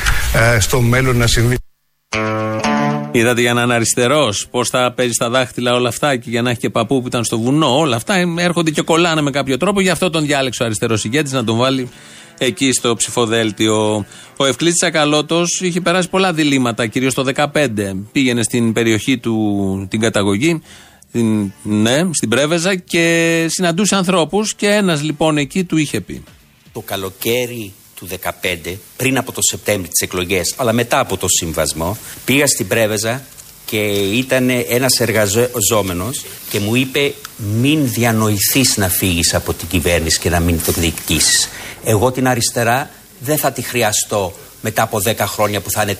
ε, 0.55 0.59
στο 0.59 0.81
μέλλον 0.81 1.17
να 1.17 1.27
συμβεί. 1.27 1.55
Είδατε 3.13 3.41
για 3.41 3.53
να 3.53 3.61
είναι 3.61 3.73
αριστερός, 3.73 4.47
πώς 4.51 4.69
θα 4.69 4.93
παίζει 4.95 5.13
στα 5.13 5.29
δάχτυλα 5.29 5.73
όλα 5.73 5.87
αυτά 5.87 6.15
και 6.15 6.29
για 6.29 6.41
να 6.41 6.49
έχει 6.49 6.59
και 6.59 6.69
παππού 6.69 7.01
που 7.01 7.07
ήταν 7.07 7.23
στο 7.23 7.39
βουνό. 7.39 7.77
Όλα 7.77 7.95
αυτά 7.95 8.15
έρχονται 8.37 8.71
και 8.71 8.81
κολλάνε 8.81 9.21
με 9.21 9.31
κάποιο 9.31 9.57
τρόπο. 9.57 9.81
Γι' 9.81 9.89
αυτό 9.89 10.09
τον 10.09 10.25
διάλεξε 10.25 10.63
ο 10.63 10.65
αριστερός 10.65 11.03
ηγέτης 11.03 11.31
να 11.31 11.43
τον 11.43 11.57
βάλει 11.57 11.89
εκεί 12.37 12.71
στο 12.71 12.95
ψηφοδέλτιο. 12.95 14.05
Ο 14.37 14.45
Ευκλήτη 14.45 14.75
Τσακαλώτος 14.75 15.61
είχε 15.61 15.81
περάσει 15.81 16.09
πολλά 16.09 16.33
διλήμματα, 16.33 16.87
κυρίως 16.87 17.13
το 17.13 17.25
2015. 17.35 17.47
Πήγαινε 18.11 18.43
στην 18.43 18.73
περιοχή 18.73 19.17
του 19.17 19.87
την 19.89 19.99
καταγωγή, 19.99 20.61
την, 21.11 21.51
ναι, 21.63 22.09
στην 22.11 22.29
Πρέβεζα 22.29 22.75
και 22.75 23.45
συναντούσε 23.49 23.95
ανθρώπους 23.95 24.55
και 24.55 24.67
ένας 24.67 25.03
λοιπόν 25.03 25.37
εκεί 25.37 25.63
του 25.63 25.77
είχε 25.77 26.01
πει. 26.01 26.23
Το 26.73 26.79
καλοκαίρι 26.79 27.73
του 28.01 28.17
2015, 28.65 28.75
πριν 28.97 29.17
από 29.17 29.31
το 29.31 29.41
Σεπτέμβρη 29.41 29.87
τις 29.87 30.01
εκλογές, 30.01 30.53
αλλά 30.57 30.73
μετά 30.73 30.99
από 30.99 31.17
το 31.17 31.27
συμβασμό, 31.29 31.97
πήγα 32.25 32.47
στην 32.47 32.67
Πρέβεζα 32.67 33.23
και 33.65 33.77
ήταν 34.13 34.49
ένας 34.49 34.99
εργαζόμενος 34.99 36.25
και 36.49 36.59
μου 36.59 36.75
είπε 36.75 37.13
μην 37.37 37.91
διανοηθείς 37.91 38.77
να 38.77 38.89
φύγεις 38.89 39.33
από 39.33 39.53
την 39.53 39.67
κυβέρνηση 39.67 40.19
και 40.19 40.29
να 40.29 40.39
μην 40.39 40.63
το 40.65 40.71
διοικήσεις. 40.71 41.49
Εγώ 41.83 42.11
την 42.11 42.27
αριστερά 42.27 42.89
δεν 43.19 43.37
θα 43.37 43.51
τη 43.51 43.61
χρειαστώ 43.61 44.33
μετά 44.61 44.81
από 44.81 45.01
10 45.05 45.15
χρόνια 45.19 45.61
που 45.61 45.71
θα 45.71 45.81
είναι 45.81 45.97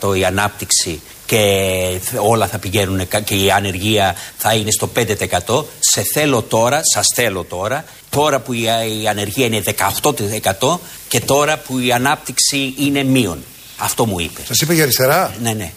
4% 0.00 0.16
η 0.18 0.24
ανάπτυξη 0.24 1.00
και 1.26 1.40
όλα 2.16 2.46
θα 2.46 2.58
πηγαίνουν 2.58 3.08
κα- 3.08 3.20
και 3.20 3.34
η 3.34 3.50
ανεργία 3.50 4.14
θα 4.36 4.54
είναι 4.54 4.70
στο 4.70 4.86
5%. 4.86 5.64
Σε 5.80 6.02
θέλω 6.14 6.42
τώρα, 6.42 6.80
σας 6.94 7.06
θέλω 7.14 7.44
τώρα, 7.44 7.84
τώρα 8.10 8.40
που 8.40 8.52
η, 8.52 8.62
η 9.02 9.08
ανεργία 9.08 9.46
είναι 9.46 9.62
18% 10.60 10.78
και 11.08 11.20
τώρα 11.20 11.56
που 11.58 11.78
η 11.78 11.92
ανάπτυξη 11.92 12.74
είναι 12.78 13.02
μείον. 13.02 13.44
Αυτό 13.78 14.06
μου 14.06 14.18
είπε. 14.20 14.40
Σας 14.46 14.60
είπε 14.60 14.74
για 14.74 14.82
αριστερά; 14.82 15.34
Ναι, 15.42 15.52
ναι. 15.52 15.72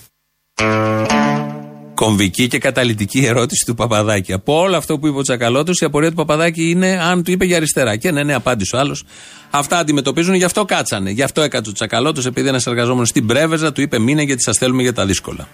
Κομβική 1.98 2.48
και 2.48 2.58
καταλητική 2.58 3.26
ερώτηση 3.26 3.66
του 3.66 3.76
Παπαδάκη. 3.76 4.34
Από 4.34 4.60
όλο 4.60 4.78
αυτό 4.78 5.00
που 5.00 5.08
είπε 5.08 5.18
ο 5.18 5.22
Τσακαλώτος, 5.22 5.80
η 5.80 5.86
απορία 5.86 6.10
του 6.10 6.16
Παπαδάκη 6.16 6.70
είναι 6.70 7.00
αν 7.02 7.24
του 7.24 7.32
είπε 7.32 7.46
για 7.46 7.58
αριστερά. 7.58 7.96
Και 7.96 8.12
ναι, 8.12 8.24
ναι, 8.24 8.34
απάντησε 8.34 8.76
ο 8.76 8.80
άλλος. 8.80 9.04
Αυτά 9.50 9.78
αντιμετωπίζουν, 9.78 10.34
γι' 10.34 10.44
αυτό 10.44 10.66
κάτσανε. 10.66 11.10
Γι' 11.10 11.24
αυτό 11.24 11.42
έκατσε 11.42 11.70
ο 11.70 11.74
Τσακαλώτος, 11.74 12.26
επειδή 12.26 12.48
ένας 12.48 12.68
εργαζόμενος 12.68 13.10
στην 13.10 13.26
Πρέβεζα 13.26 13.72
του 13.72 13.82
είπε 13.82 14.00
μήνε 14.00 14.22
γιατί 14.22 14.42
σας 14.42 14.58
θέλουμε 14.58 14.82
για 14.82 14.94
τα 14.94 15.06
δύσκολα. 15.06 15.48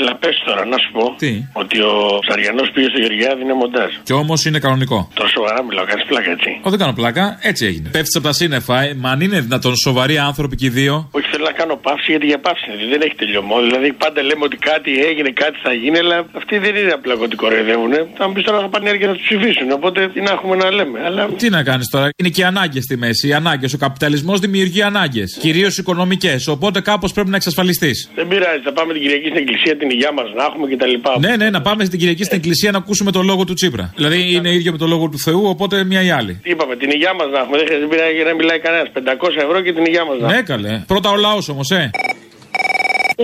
Έλα, 0.00 0.14
πες 0.22 0.36
τώρα, 0.46 0.62
να 0.72 0.76
σου 0.82 0.90
πω. 0.96 1.04
Τι; 1.22 1.32
Ότι 1.62 1.76
ο 1.80 1.92
Ψαριανό 2.26 2.62
πήγε 2.74 2.88
στο 2.92 2.98
Γεωργιάδη 2.98 3.40
είναι 3.42 3.52
μοντάζ. 3.62 3.90
Και 4.02 4.12
όμως 4.12 4.38
είναι 4.44 4.58
κανονικό. 4.58 4.98
Τόσο 5.14 5.30
σοβαρά 5.36 5.62
μιλάω, 5.64 5.84
κάνεις 5.90 6.04
πλάκα 6.10 6.30
έτσι. 6.30 6.50
Ω, 6.62 6.70
δεν 6.70 6.78
κάνω 6.78 6.92
πλάκα, 6.92 7.38
έτσι 7.50 7.62
έγινε. 7.66 7.88
Πέφτεις 7.92 8.14
από 8.16 8.26
τα 8.26 8.32
σύννεφα, 8.32 8.76
ε, 8.82 8.94
μα 9.02 9.10
αν 9.10 9.20
είναι 9.20 9.40
δυνατόν 9.40 9.74
σοβαροί 9.76 10.18
άνθρωποι 10.18 10.56
και 10.56 10.66
οι 10.66 10.68
δύο. 10.68 11.08
Όχι, 11.12 11.26
θέλω 11.32 11.44
να 11.44 11.52
κάνω 11.52 11.74
παύση 11.86 12.06
γιατί 12.12 12.26
για 12.26 12.38
παύση 12.46 12.64
είναι. 12.70 12.86
Δεν 12.92 13.00
έχει 13.06 13.14
τελειωμό. 13.14 13.56
Δηλαδή 13.60 13.92
πάντα 13.92 14.22
λέμε 14.22 14.44
ότι 14.44 14.56
κάτι 14.56 14.90
έγινε, 15.10 15.30
κάτι 15.30 15.56
θα 15.62 15.72
γίνει, 15.72 15.98
αλλά 15.98 16.16
αυτοί 16.40 16.58
δεν 16.58 16.74
είναι 16.76 16.92
απλά 16.98 17.14
ότι 17.26 17.36
κοροϊδεύουν. 17.36 17.92
Θα 18.16 18.26
μου 18.26 18.32
πεις 18.32 18.44
τώρα 18.44 18.58
θα 18.60 18.68
πάνε 18.68 18.88
έρχεται 18.90 19.06
να 19.06 19.14
τους 19.16 19.24
ψηφίσουν. 19.28 19.70
Οπότε 19.70 20.08
τι 20.08 20.20
να 20.20 20.30
έχουμε 20.30 20.56
να 20.56 20.70
λέμε. 20.70 20.98
Αλλά 21.04 21.26
Τι 21.26 21.48
να 21.48 21.62
κάνεις 21.62 21.88
τώρα, 21.90 22.08
είναι 22.16 22.28
και 22.28 22.40
οι 22.40 22.44
ανάγκες 22.44 22.84
στη 22.84 22.96
μέση. 22.96 23.28
Οι 23.28 23.32
ανάγκες. 23.32 23.72
Ο 23.74 23.78
καπιταλισμός 23.78 24.40
δημιουργεί 24.40 24.82
ανάγκες. 24.82 25.38
Κυρίως 25.40 25.78
οικονομικές. 25.78 26.46
Οπότε 26.48 26.80
κάπως 26.80 27.12
πρέπει 27.12 27.30
να 27.30 27.36
εξασφαλιστείς. 27.36 28.10
δεν 28.14 28.28
πειράζει. 28.28 28.60
Θα 28.64 28.72
πάμε 28.72 28.92
την 28.92 29.02
Κυριακή 29.02 29.24
στην 29.28 29.36
εκκλησία 29.36 29.76
την 29.76 29.89
υγειά 29.90 30.12
μας 30.12 30.26
να 30.36 30.44
έχουμε 30.44 30.66
κτλ. 30.74 30.94
Ναι, 31.26 31.36
ναι, 31.36 31.50
να 31.50 31.60
πάμε 31.60 31.84
στην 31.84 31.98
Κυριακή 31.98 32.24
στην 32.24 32.36
Εκκλησία 32.36 32.70
να 32.70 32.78
ακούσουμε 32.78 33.10
το 33.10 33.22
λόγο 33.22 33.44
του 33.44 33.54
Τσίπρα. 33.54 33.92
Δηλαδή 33.96 34.34
είναι 34.34 34.50
ίδιο 34.52 34.72
με 34.72 34.78
το 34.78 34.86
λόγο 34.86 35.08
του 35.08 35.18
Θεού, 35.18 35.42
οπότε 35.46 35.84
μία 35.84 36.02
ή 36.02 36.10
άλλη. 36.10 36.40
Τι 36.42 36.50
είπαμε, 36.50 36.76
την 36.76 36.90
υγειά 36.90 37.14
μας 37.14 37.26
να 37.32 37.38
έχουμε. 37.38 37.56
Δεν 37.56 37.66
χρειάζεται 37.66 37.86
δεν 37.86 37.96
πειράζει 37.96 38.24
να 38.30 38.34
μιλάει 38.34 38.58
κανένας. 38.58 38.88
500 38.92 39.42
ευρώ 39.46 39.60
και 39.60 39.72
την 39.72 39.84
υγειά 39.84 40.04
μας 40.04 40.18
να 40.18 40.26
έχουμε. 40.26 40.36
Ναι, 40.36 40.42
καλέ. 40.42 40.82
Πρώτα 40.86 41.10
ο 41.10 41.16
λαός 41.16 41.48
όμως, 41.48 41.70
ε. 41.70 41.90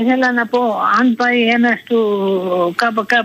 Ήθελα 0.00 0.32
να 0.32 0.46
πω, 0.46 0.60
αν 1.00 1.14
πάει 1.14 1.40
ένας 1.56 1.78
του 1.88 2.00
ΚΚΕ 2.76 3.20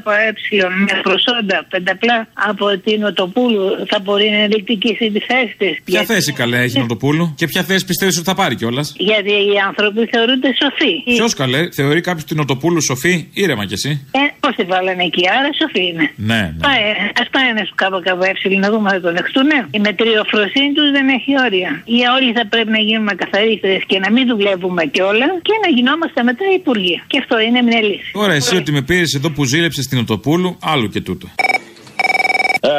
με 0.85 0.99
προσόντα 1.01 1.65
πενταπλά 1.69 2.27
από 2.33 2.65
την 2.77 3.03
Οτοπούλου, 3.03 3.85
θα 3.89 3.99
μπορεί 3.99 4.29
να 4.29 4.47
διεκδικήσει 4.47 5.11
τη 5.11 5.19
θέση 5.19 5.55
της. 5.57 5.81
Ποια 5.83 6.03
θέση 6.03 6.31
καλέ 6.33 6.57
έχει 6.57 6.79
Νοτοπούλου 6.79 7.33
και 7.35 7.47
ποια 7.47 7.63
θέση 7.63 7.85
πιστεύεις 7.85 8.17
ότι 8.17 8.25
θα 8.25 8.35
πάρει 8.35 8.55
κιόλας; 8.55 8.93
Γιατί 8.97 9.31
οι 9.31 9.57
άνθρωποι 9.67 10.05
θεωρούνται 10.11 10.49
σοφοί. 10.61 10.93
Ποιος 11.03 11.33
καλέ, 11.33 11.69
θεωρεί 11.71 12.01
κάποιος 12.01 12.23
την 12.23 12.37
Νοτοπούλου 12.37 12.81
σοφή, 12.81 13.27
ήρεμα 13.33 13.65
κι 13.65 13.73
εσύ; 13.73 14.07
Ε, 14.11 14.19
Πώς 14.39 14.55
τη 14.55 14.63
βάλανε 14.63 15.03
εκεί, 15.03 15.23
άρα 15.37 15.49
σοφοί 15.59 15.83
είναι. 15.87 16.05
Ναι, 16.15 16.35
ναι. 16.35 16.63
Πάει, 16.65 16.81
ας 17.21 17.27
πάει 17.33 17.47
ένας 17.53 17.67
του 17.69 17.75
ΚΚΕ 17.75 18.57
να 18.63 18.69
δούμε 18.71 18.91
να 18.91 19.01
το 19.01 19.11
δεχτούν. 19.11 19.49
Η 19.71 19.79
μετριοφροσύνη 19.79 20.71
τους 20.77 20.91
δεν 20.95 21.05
έχει 21.17 21.31
όρια. 21.45 21.71
Ή 21.97 21.99
όλοι 22.15 22.31
θα 22.37 22.43
πρέπει 22.51 22.71
να 22.77 22.81
γίνουμε 22.87 23.13
καθαρίστερε 23.21 23.77
και 23.89 23.99
να 23.99 24.09
μην 24.11 24.23
δουλεύουμε 24.31 24.83
κιόλας 24.85 25.33
και 25.47 25.53
να 25.63 25.69
γινόμαστε 25.75 26.23
μετά 26.29 26.45
υπουργοί. 26.61 26.95
Και 27.07 27.17
αυτό 27.23 27.39
είναι 27.39 27.61
μια 27.61 27.81
λύση. 27.81 28.11
Τώρα 28.13 28.33
εσύ 28.33 28.55
ότι 28.55 28.71
με 28.71 28.81
πήρες 28.81 29.13
εδώ 29.13 29.29
που 29.31 29.43
ζήλεψες 29.43 29.87
την 29.87 29.97
Νοτοπούλου, 29.97 30.57
άλλο 30.73 30.87
και 30.87 31.01
τούτο. 31.01 31.27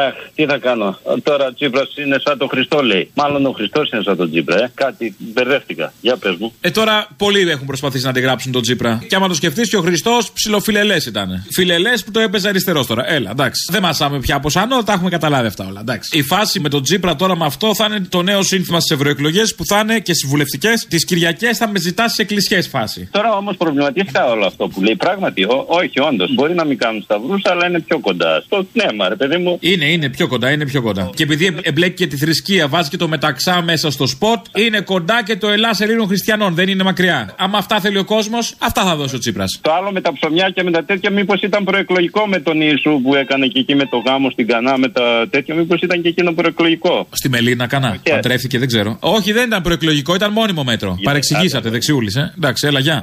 Αχ, 0.07 0.14
τι 0.35 0.44
θα 0.44 0.59
κάνω. 0.59 0.98
Τώρα 1.22 1.46
ο 1.46 1.55
Τσίπρας 1.55 1.96
είναι 1.96 2.16
σαν 2.24 2.38
τον 2.38 2.48
Χριστό, 2.48 2.83
λέει. 2.83 3.11
Μάλλον 3.14 3.46
ο 3.46 3.50
Χριστός 3.50 3.90
είναι 3.90 4.02
σαν 4.02 4.16
τον 4.16 4.31
Τσίπρα, 4.31 4.62
ε. 4.62 4.70
Κάτι 4.74 5.16
μπερδεύτηκα. 5.18 5.92
Για 6.00 6.16
πες 6.16 6.35
μου. 6.38 6.52
Ε, 6.61 6.70
τώρα 6.70 7.09
πολλοί 7.16 7.50
έχουν 7.50 7.66
προσπαθήσει 7.66 8.05
να 8.05 8.11
αντιγράψουν 8.11 8.52
τον 8.52 8.62
Τσίπρα. 8.62 9.05
Και 9.09 9.14
άμα 9.14 9.28
το 9.28 9.35
σκεφτείς, 9.35 9.68
και 9.68 9.76
ο 9.76 9.81
Χριστός 9.81 10.33
ψιλοφιλελές 10.33 11.07
ήταν. 11.07 11.46
Φιλελές 11.55 12.05
που 12.05 12.11
το 12.11 12.20
έπαιζε 12.20 12.48
αριστερός 12.48 12.87
τώρα. 12.87 13.12
Έλα, 13.12 13.31
εντάξει. 13.31 13.68
Δεν 13.70 13.83
μασάμε 13.83 14.18
πια 14.18 14.37
από 14.37 14.50
σανό, 14.50 14.83
τα 14.83 14.92
έχουμε 14.92 15.11
καταλάβει 15.11 15.46
αυτά 15.46 15.66
όλα. 15.66 15.81
Εντάξει. 15.81 16.18
Η 16.18 16.22
φάση 16.22 16.61
με 16.61 16.68
τον 16.68 16.83
Τσίπρα 16.83 17.16
τώρα 17.16 17.37
με 17.37 17.44
αυτό 17.44 17.74
θα 17.74 17.85
είναι 17.85 18.07
το 18.09 18.22
νέο 18.22 18.42
σύνθημα 18.42 18.81
στις 18.81 18.96
ευρωεκλογές 18.96 19.55
που 19.55 19.66
θα 19.66 19.78
είναι 19.78 20.00
και 20.00 20.14
στις 20.14 20.28
βουλευτικές. 20.31 20.87
Τις 20.88 21.05
Κυριακές 21.05 21.59
θα 21.59 21.68
με 21.68 21.78
ζητάς 21.78 22.12
σε 22.12 22.22
εκκλησιές 22.22 22.68
φάση. 22.68 23.09
Τώρα 23.12 23.37
όμως 23.37 23.57
προβληματίστηκα 23.57 24.26
όλο 24.26 24.46
αυτό 24.46 24.68
που 24.68 24.83
λέει. 24.83 24.96
Πράγματι, 24.96 25.44
ό, 25.44 25.64
όχι, 25.68 26.00
όντως. 26.00 26.35
Μπορεί 26.35 26.55
να 26.55 26.64
μην 26.64 26.78
κάνουν 26.78 27.02
σταυρούς, 27.02 27.42
αλλά 27.44 27.66
είναι 27.66 27.81
πιο 27.81 27.98
κοντά. 27.98 28.40
Στο 28.44 28.66
πνεύμα, 28.72 29.09
ρε 29.09 29.16
παιδί 29.16 29.37
μου. 29.37 29.59
Είναι, 29.61 29.87
είναι 29.92 30.09
πιο 30.09 30.26
κοντά, 30.26 30.50
είναι 30.50 30.64
πιο 30.66 30.83
κοντά. 30.83 31.11
Και 31.14 31.22
επειδή 31.22 31.46
εμ- 31.46 31.59
εμπλέκει 31.62 31.94
και 31.94 32.07
τη 32.07 32.16
θρησκεία, 32.16 32.68
βάζει 32.68 32.88
και 32.88 32.96
το 32.96 33.09
μεταξά 33.09 33.62
μέσα 33.62 33.90
στο 33.90 34.07
σποτ, 34.07 34.38
είναι 34.57 34.81
κοντά 34.81 35.22
και 35.24 35.37
το 35.37 35.48
Ελλάς 35.48 35.81
Ελλήνων 35.81 36.07
Χριστιανών, 36.07 36.55
δεν 36.55 36.68
είναι 36.68 36.83
μακριά. 36.83 37.35
Άμα 37.38 37.59
αυτά 37.59 37.81
θέλει 37.81 37.98
ο 37.98 38.05
κόσμος, 38.05 38.55
αυτά 38.59 38.83
θα 38.83 38.96
δώσει 38.96 39.14
ο 39.14 39.18
Τσίπρας. 39.18 39.59
Το 39.62 39.72
άλλο 39.72 39.92
με 39.92 40.00
τα 40.00 40.12
ψωμιά 40.12 40.50
και 40.55 40.62
με 40.62 40.70
τα 40.70 40.85
τέτοια, 40.85 41.11
μήπως 41.11 41.40
ήταν 41.42 41.64
προεκλογικό 41.64 42.26
με 42.26 42.38
τον 42.40 42.61
Ιησού 42.61 43.00
που 43.02 43.14
έκανε 43.14 43.46
και 43.46 43.59
εκεί 43.59 43.74
με 43.74 43.85
το 43.87 43.96
γάμο 44.07 44.31
στην 44.31 44.46
Κανά 44.46 44.78
με 44.78 44.88
τα 44.88 45.26
τέτοια, 45.31 45.55
μήπως 45.55 45.81
ήταν 45.81 46.02
και 46.02 46.09
εκείνο 46.09 46.33
προεκλογικό; 46.33 47.07
Στη 47.11 47.28
Μελίνα 47.28 47.66
κανά. 47.66 47.96
Και- 48.02 48.11
Παντρεύτηκε, 48.11 48.59
δεν 48.59 48.68
ξέρω. 48.68 48.96
Όχι, 49.00 49.33
δεν 49.33 49.46
ήταν 49.46 49.62
προεκλογικό, 49.62 50.14
ήταν 50.14 50.33
μόνιμο 50.33 50.64
μέτρο. 50.64 50.98
Παρεξηγήσατε, 51.02 51.70
δεξιούλης, 51.70 52.14
ε. 52.16 52.33
Εντάξει, 52.37 52.66
έλα, 52.66 52.81
γεια. 52.81 53.02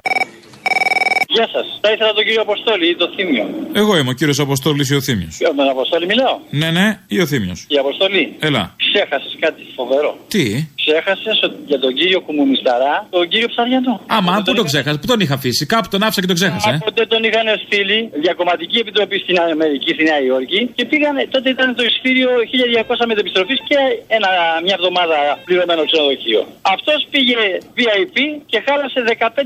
Γεια 1.32 1.48
σας. 1.52 1.80
Θα 1.82 1.92
ήθελα 1.92 2.14
τον 2.14 2.24
κύριο 2.24 2.42
Αποστόλη 2.42 2.90
ή 2.90 2.96
το 2.96 3.08
Θήμιο. 3.16 3.46
Εγώ 3.74 3.98
είμαι 3.98 4.10
ο 4.10 4.14
κύριος 4.14 4.40
Αποστόλης 4.40 4.90
ή 4.90 4.96
ο 4.96 5.02
Θήμιος. 5.02 5.38
Με 5.42 5.54
τον 5.56 5.70
Αποστόλη 5.70 6.06
μιλάω. 6.06 6.40
Ναι, 6.50 6.72
ναι, 6.72 7.00
ή 7.08 7.22
ο 7.22 7.26
Θήμιος. 7.26 7.66
Η 7.68 7.78
Αποστολή. 7.78 8.36
Έλα. 8.40 8.76
Ξέχασες 8.78 9.38
κάτι 9.40 9.62
φοβερό. 9.76 10.18
Τι; 10.28 10.68
Ξέχασες 10.90 11.38
για 11.72 11.80
τον 11.84 11.92
κύριο 12.00 12.20
Κομμουνισταρά, 12.28 12.94
τον 13.16 13.26
κύριο 13.32 13.48
Ψαριανό. 13.54 13.94
Άμα, 14.18 14.32
πού 14.46 14.54
τον 14.60 14.66
ξέχασες, 14.72 15.00
πού 15.02 15.08
τον 15.12 15.20
είχα 15.24 15.34
αφήσει; 15.40 15.64
Κάπου 15.74 15.88
τον 15.94 16.02
άφησα 16.06 16.20
και 16.24 16.30
τον 16.34 16.38
ξέχασε. 16.40 16.70
ε. 16.70 16.78
Τότε 16.88 17.04
τον 17.14 17.22
είχαν 17.28 17.48
στείλει 17.66 17.98
διακομματική 18.26 18.78
επιτροπή 18.84 19.18
στην 19.24 19.36
Αμερική, 19.56 19.90
στη 19.96 20.04
Νέα 20.10 20.20
Υόρκη 20.28 20.62
και 20.78 20.84
πήγανε, 20.92 21.22
τότε 21.36 21.48
ήταν 21.56 21.68
το 21.80 21.84
εισιτήριο 21.88 22.30
1200 22.52 23.12
μετεπιστροφής 23.12 23.60
και 23.70 23.78
ένα, 24.18 24.30
μια 24.66 24.76
εβδομάδα 24.80 25.18
πληρωμένο 25.48 25.82
ξενοδοχείο. 25.90 26.42
Αυτός 26.76 27.00
πήγε 27.14 27.38
VIP 27.78 28.18
και 28.52 28.58
χάλασε 28.66 29.00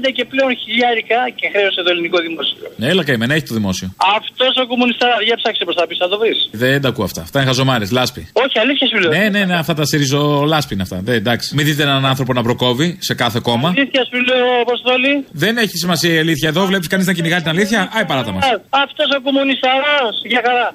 15 0.06 0.10
και 0.18 0.24
πλέον 0.32 0.52
χιλιάρικα 0.64 1.20
και 1.40 1.46
χρέωσε 1.54 1.80
το 1.86 1.90
ελληνικό 1.94 2.18
δημόσιο. 2.28 2.66
Ναι, 2.80 2.88
έλα 2.94 3.04
καημένα, 3.08 3.34
έχει 3.38 3.48
το 3.52 3.56
δημόσιο. 3.60 3.88
Αυτός 4.18 4.54
ο 4.64 4.66
κομμουνιστάρα, 4.72 5.16
για 5.28 5.36
ψάξε 5.42 5.64
προ 5.68 5.74
τα 5.80 5.84
πίσω, 5.90 6.02
θα 6.06 6.10
το 6.14 6.18
βρεις. 6.22 6.38
Δεν 6.64 6.82
τα 6.84 6.88
ακούω 6.92 7.06
αυτά. 7.10 7.22
Αυτά 7.28 7.38
είναι 7.40 7.48
χαζομάρες, 7.52 7.90
λάσπη. 7.98 8.22
Όχι, 8.44 8.56
αλήθεια 8.64 8.88
σου 8.92 8.98
λέω. 9.02 9.12
Ναι, 9.18 9.24
ναι, 9.36 9.42
ναι, 9.50 9.56
αυτά 9.64 9.74
τα 9.80 9.86
σιριζο 9.90 10.22
λάσπη 10.54 10.74
είναι 10.74 10.84
αυτά. 10.88 10.98
Δεν, 11.04 11.24
εντάξει. 11.34 11.56
Μην 11.56 11.66
δείτε 11.66 11.84
έναν 11.84 12.06
άνθρωπο 12.06 12.34
να 12.34 12.44
προκόβει 12.44 12.98
σε 13.00 13.14
κάθε 13.14 13.40
κόμμα. 13.44 13.70
Αλήθεια 13.70 14.04
σου 14.10 14.20
λέω, 14.30 14.46
Αποστόλη. 14.62 15.26
Δεν 15.32 15.58
έχει 15.58 15.78
σημασία 15.78 16.14
η 16.14 16.18
αλήθεια 16.18 16.50
εδώ. 16.50 16.66
Βλέπεις 16.66 16.88
κανείς 16.88 17.06
να 17.06 17.14
κυνηγάει 17.14 17.40
την 17.40 17.50
αλήθεια; 17.50 17.90
Άι 17.94 18.06
παράτα 18.06 18.32
μας. 18.32 18.46
Αυτός 18.70 19.08
ο 19.18 19.22
κομμουνισταρά, 19.22 19.98
για 20.32 20.42
χαρά. 20.46 20.68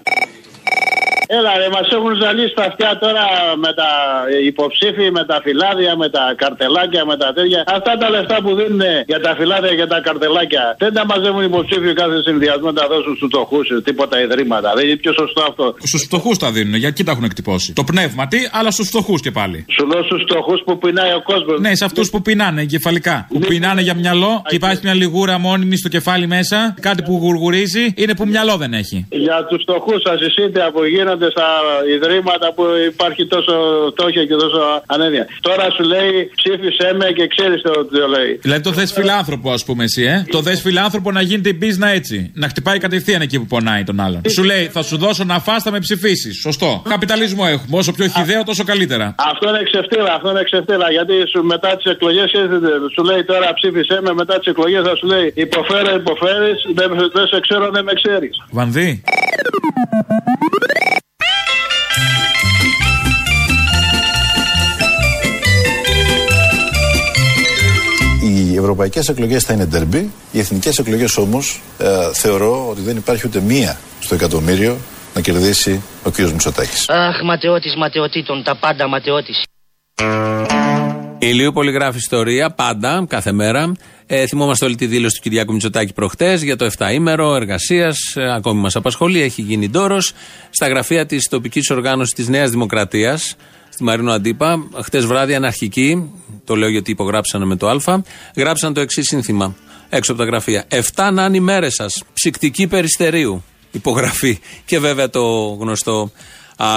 Έλα, 1.36 1.52
ρε, 1.60 1.68
μας 1.76 1.88
έχουν 1.96 2.12
ζαλίσει 2.22 2.54
τα 2.60 2.64
αυτιά 2.70 2.90
τώρα 3.04 3.24
με 3.64 3.72
τα 3.80 3.90
υποψήφοι, 4.50 5.06
με 5.18 5.24
τα 5.30 5.36
φυλάδια, 5.44 5.92
με 6.02 6.08
τα 6.16 6.24
καρτελάκια, 6.42 7.02
με 7.10 7.16
τα 7.22 7.28
τέτοια. 7.36 7.60
Αυτά 7.76 7.92
τα 8.00 8.10
λεφτά 8.14 8.36
που 8.44 8.50
δίνουν 8.58 8.82
για 9.06 9.20
τα 9.20 9.32
φυλάδια 9.38 9.74
και 9.78 9.86
τα 9.92 9.98
καρτελάκια 10.06 10.64
δεν 10.78 10.92
τα 10.96 11.02
μαζεύουν 11.10 11.42
υποψήφοι 11.50 11.92
κάθε 12.02 12.18
συνδυασμό, 12.26 12.72
τα 12.72 12.86
δώσουν 12.92 13.14
στους 13.16 13.28
φτωχούς, 13.32 13.66
τίποτα 13.84 14.16
ιδρύματα. 14.24 14.68
Δεν 14.76 14.84
είναι 14.86 14.96
πιο 14.96 15.12
σωστό 15.20 15.40
αυτό. 15.50 15.64
Στους 15.90 16.02
φτωχούς 16.02 16.36
τα 16.38 16.48
δίνουν, 16.50 16.74
για 16.74 16.88
εκεί 16.88 17.04
τα 17.04 17.12
έχουν 17.12 17.24
εκτυπώσει; 17.24 17.72
Το 17.72 17.84
πνεύμα 17.84 18.26
τι, 18.26 18.38
αλλά 18.52 18.70
στους 18.70 18.88
φτωχούς 18.88 19.20
και 19.20 19.30
πάλι. 19.30 19.58
Σου 19.76 19.86
λέω 19.86 20.02
στους 20.02 20.22
φτωχούς 20.22 20.60
που 20.66 20.78
πεινάει 20.78 21.12
ο 21.12 21.22
κόσμος. 21.22 21.60
Ναι, 21.60 21.74
σε 21.74 21.84
αυτούς 21.84 22.10
που 22.10 22.22
πεινάνε 22.22 22.60
εγκεφαλικά. 22.60 23.26
Που 23.32 23.38
πεινάνε 23.38 23.80
για 23.80 23.94
μυαλό 23.94 24.42
και 24.48 24.54
υπάρχει 24.54 24.80
μια 24.82 24.94
λιγούρα 24.94 25.38
μόνιμη 25.38 25.76
στο 25.76 25.88
κεφάλι 25.88 26.26
μέσα, 26.26 26.74
κάτι 26.80 27.02
που 27.02 27.18
γουργουρίζει, 27.22 27.84
είναι 27.96 28.14
που 28.14 28.26
μυαλό 28.26 28.56
δεν 28.56 28.72
έχει. 28.72 29.06
Για 29.10 29.46
τους 29.48 29.62
φτωχούς 29.62 30.02
ασυσίτια 30.04 30.67
που 30.72 30.84
γίνονται 30.84 31.30
στα 31.30 31.48
ιδρύματα 31.94 32.52
που 32.54 32.64
υπάρχει 32.90 33.26
τόσο 33.26 33.54
φτώχεια 33.92 34.24
και 34.24 34.34
τόσο 34.34 34.60
ανέδεια. 34.86 35.26
Τώρα 35.40 35.70
σου 35.76 35.82
λέει 35.82 36.30
ψήφισέ 36.34 36.88
με 37.00 37.06
και 37.18 37.26
ξέρεις 37.26 37.62
το 37.62 37.86
τι 37.86 37.98
το 37.98 38.06
λέει. 38.06 38.38
Δηλαδή 38.42 38.62
το 38.62 38.72
θες 38.72 38.92
φιλάνθρωπο, 38.92 39.52
ας 39.52 39.64
πούμε 39.64 39.84
εσύ, 39.84 40.02
ε; 40.02 40.24
Το 40.30 40.42
θες 40.42 40.60
φιλάνθρωπο 40.60 41.12
να 41.12 41.20
γίνεται 41.20 41.48
η 41.48 41.56
μπίζνα 41.58 41.88
έτσι. 41.88 42.30
Να 42.34 42.48
χτυπάει 42.48 42.78
κατευθείαν 42.78 43.20
εκεί 43.20 43.38
που 43.38 43.46
πονάει 43.46 43.82
τον 43.84 44.00
άλλον. 44.00 44.20
Σου 44.28 44.42
λέει 44.42 44.64
θα 44.72 44.82
σου 44.82 44.96
δώσω 44.96 45.24
να 45.24 45.38
φας, 45.38 45.62
θα 45.62 45.70
με 45.70 45.78
ψηφίσεις. 45.78 46.40
Σωστό. 46.40 46.82
Καπιταλισμό 46.88 47.44
έχουμε. 47.48 47.76
Όσο 47.78 47.92
πιο 47.92 48.06
χιδαίο, 48.06 48.42
τόσο 48.44 48.64
καλύτερα. 48.64 49.14
Αυτό 49.16 49.48
είναι 49.48 49.62
ξεφτύλα, 49.62 50.14
αυτό 50.14 50.30
είναι 50.30 50.42
ξεφτύλα. 50.42 50.90
Γιατί 50.90 51.14
σου, 51.32 51.44
μετά 51.44 51.76
τις 51.76 51.84
εκλογές 51.92 52.30
σου 52.94 53.02
λέει 53.04 53.24
τώρα 53.24 53.54
ψήφισέ 53.54 54.00
με, 54.02 54.12
μετά 54.12 54.38
τις 54.38 54.46
εκλογές 54.46 54.82
θα 54.88 54.94
σου 54.96 55.06
λέει 55.06 55.32
υποφέρε, 55.34 55.92
υποφέρεις, 55.94 56.58
δεν, 56.74 56.88
δεν 57.12 57.26
σε 57.26 57.40
ξέρω, 57.40 57.70
δεν 57.70 57.84
με 57.84 57.92
ξέρεις. 57.92 58.34
Βανδύ. 58.50 59.02
Οι 68.22 68.56
ευρωπαϊκές 68.56 69.08
εκλογές 69.08 69.44
θα 69.44 69.52
είναι 69.52 69.64
ντερμπή. 69.64 70.12
Οι 70.32 70.38
εθνικές 70.38 70.78
εκλογές 70.78 71.16
όμως 71.16 71.60
θεωρώ 72.12 72.68
ότι 72.68 72.80
δεν 72.80 72.96
υπάρχει 72.96 73.26
ούτε 73.26 73.40
μία 73.40 73.78
στο 74.00 74.14
εκατομμύριο 74.14 74.78
να 75.14 75.20
κερδίσει 75.20 75.82
ο 76.04 76.10
κ. 76.10 76.18
Μητσοτάκης. 76.18 76.88
Αχ, 76.88 77.22
ματαιώτης 77.24 77.76
ματαιωτήτων, 77.76 78.42
τα 78.42 78.56
πάντα 78.56 78.88
ματαιώτης. 81.18 81.30
Ηλίου 81.30 81.52
πολυγράφει 81.52 81.98
ιστορία 81.98 82.50
πάντα, 82.50 83.04
κάθε 83.08 83.32
μέρα. 83.32 83.72
Ε, 84.06 84.26
θυμόμαστε 84.26 84.64
όλη 84.64 84.74
τη 84.74 84.86
δήλωση 84.86 85.14
του 85.14 85.22
Κυριάκου 85.22 85.52
Μητσοτάκη 85.52 85.92
προχτές 85.92 86.42
για 86.42 86.56
το 86.56 86.70
7ήμερο 86.78 87.34
εργασίας. 87.34 87.96
Ε, 88.14 88.34
ακόμη 88.34 88.60
μας 88.60 88.76
απασχολεί, 88.76 89.20
έχει 89.20 89.42
γίνει 89.42 89.68
ντόρος. 89.68 90.12
Στα 90.50 90.68
γραφεία 90.68 91.06
της 91.06 91.28
τοπικής 91.28 91.70
οργάνωσης 91.70 92.14
της 92.14 92.28
Νέας 92.28 92.50
Δημοκρατίας, 92.50 93.36
στη 93.68 93.82
Μαρίνο 93.84 94.12
Αντίπα, 94.12 94.68
χτες 94.82 95.06
βράδυ 95.06 95.34
αναρχική, 95.34 96.12
το 96.44 96.56
λέω 96.56 96.68
γιατί 96.68 96.90
υπογράψανε 96.90 97.44
με 97.44 97.56
το 97.56 97.68
Α, 97.68 98.02
γράψαν 98.36 98.74
το 98.74 98.80
εξής 98.80 99.06
σύνθημα 99.06 99.56
έξω 99.88 100.12
από 100.12 100.20
τα 100.20 100.26
γραφεία. 100.26 100.64
Εφτά 100.68 101.10
να 101.10 101.24
είναι 101.24 101.36
οι 101.36 101.40
μέρες 101.40 101.74
σας. 101.74 102.02
Ψυκτική 102.12 102.66
περιστερίου. 102.66 103.44
Υπογραφή. 103.70 104.38
Και 104.64 104.78
βέβαια 104.78 105.10
το 105.10 105.56
γνωστό 105.60 106.10
Α. 106.56 106.76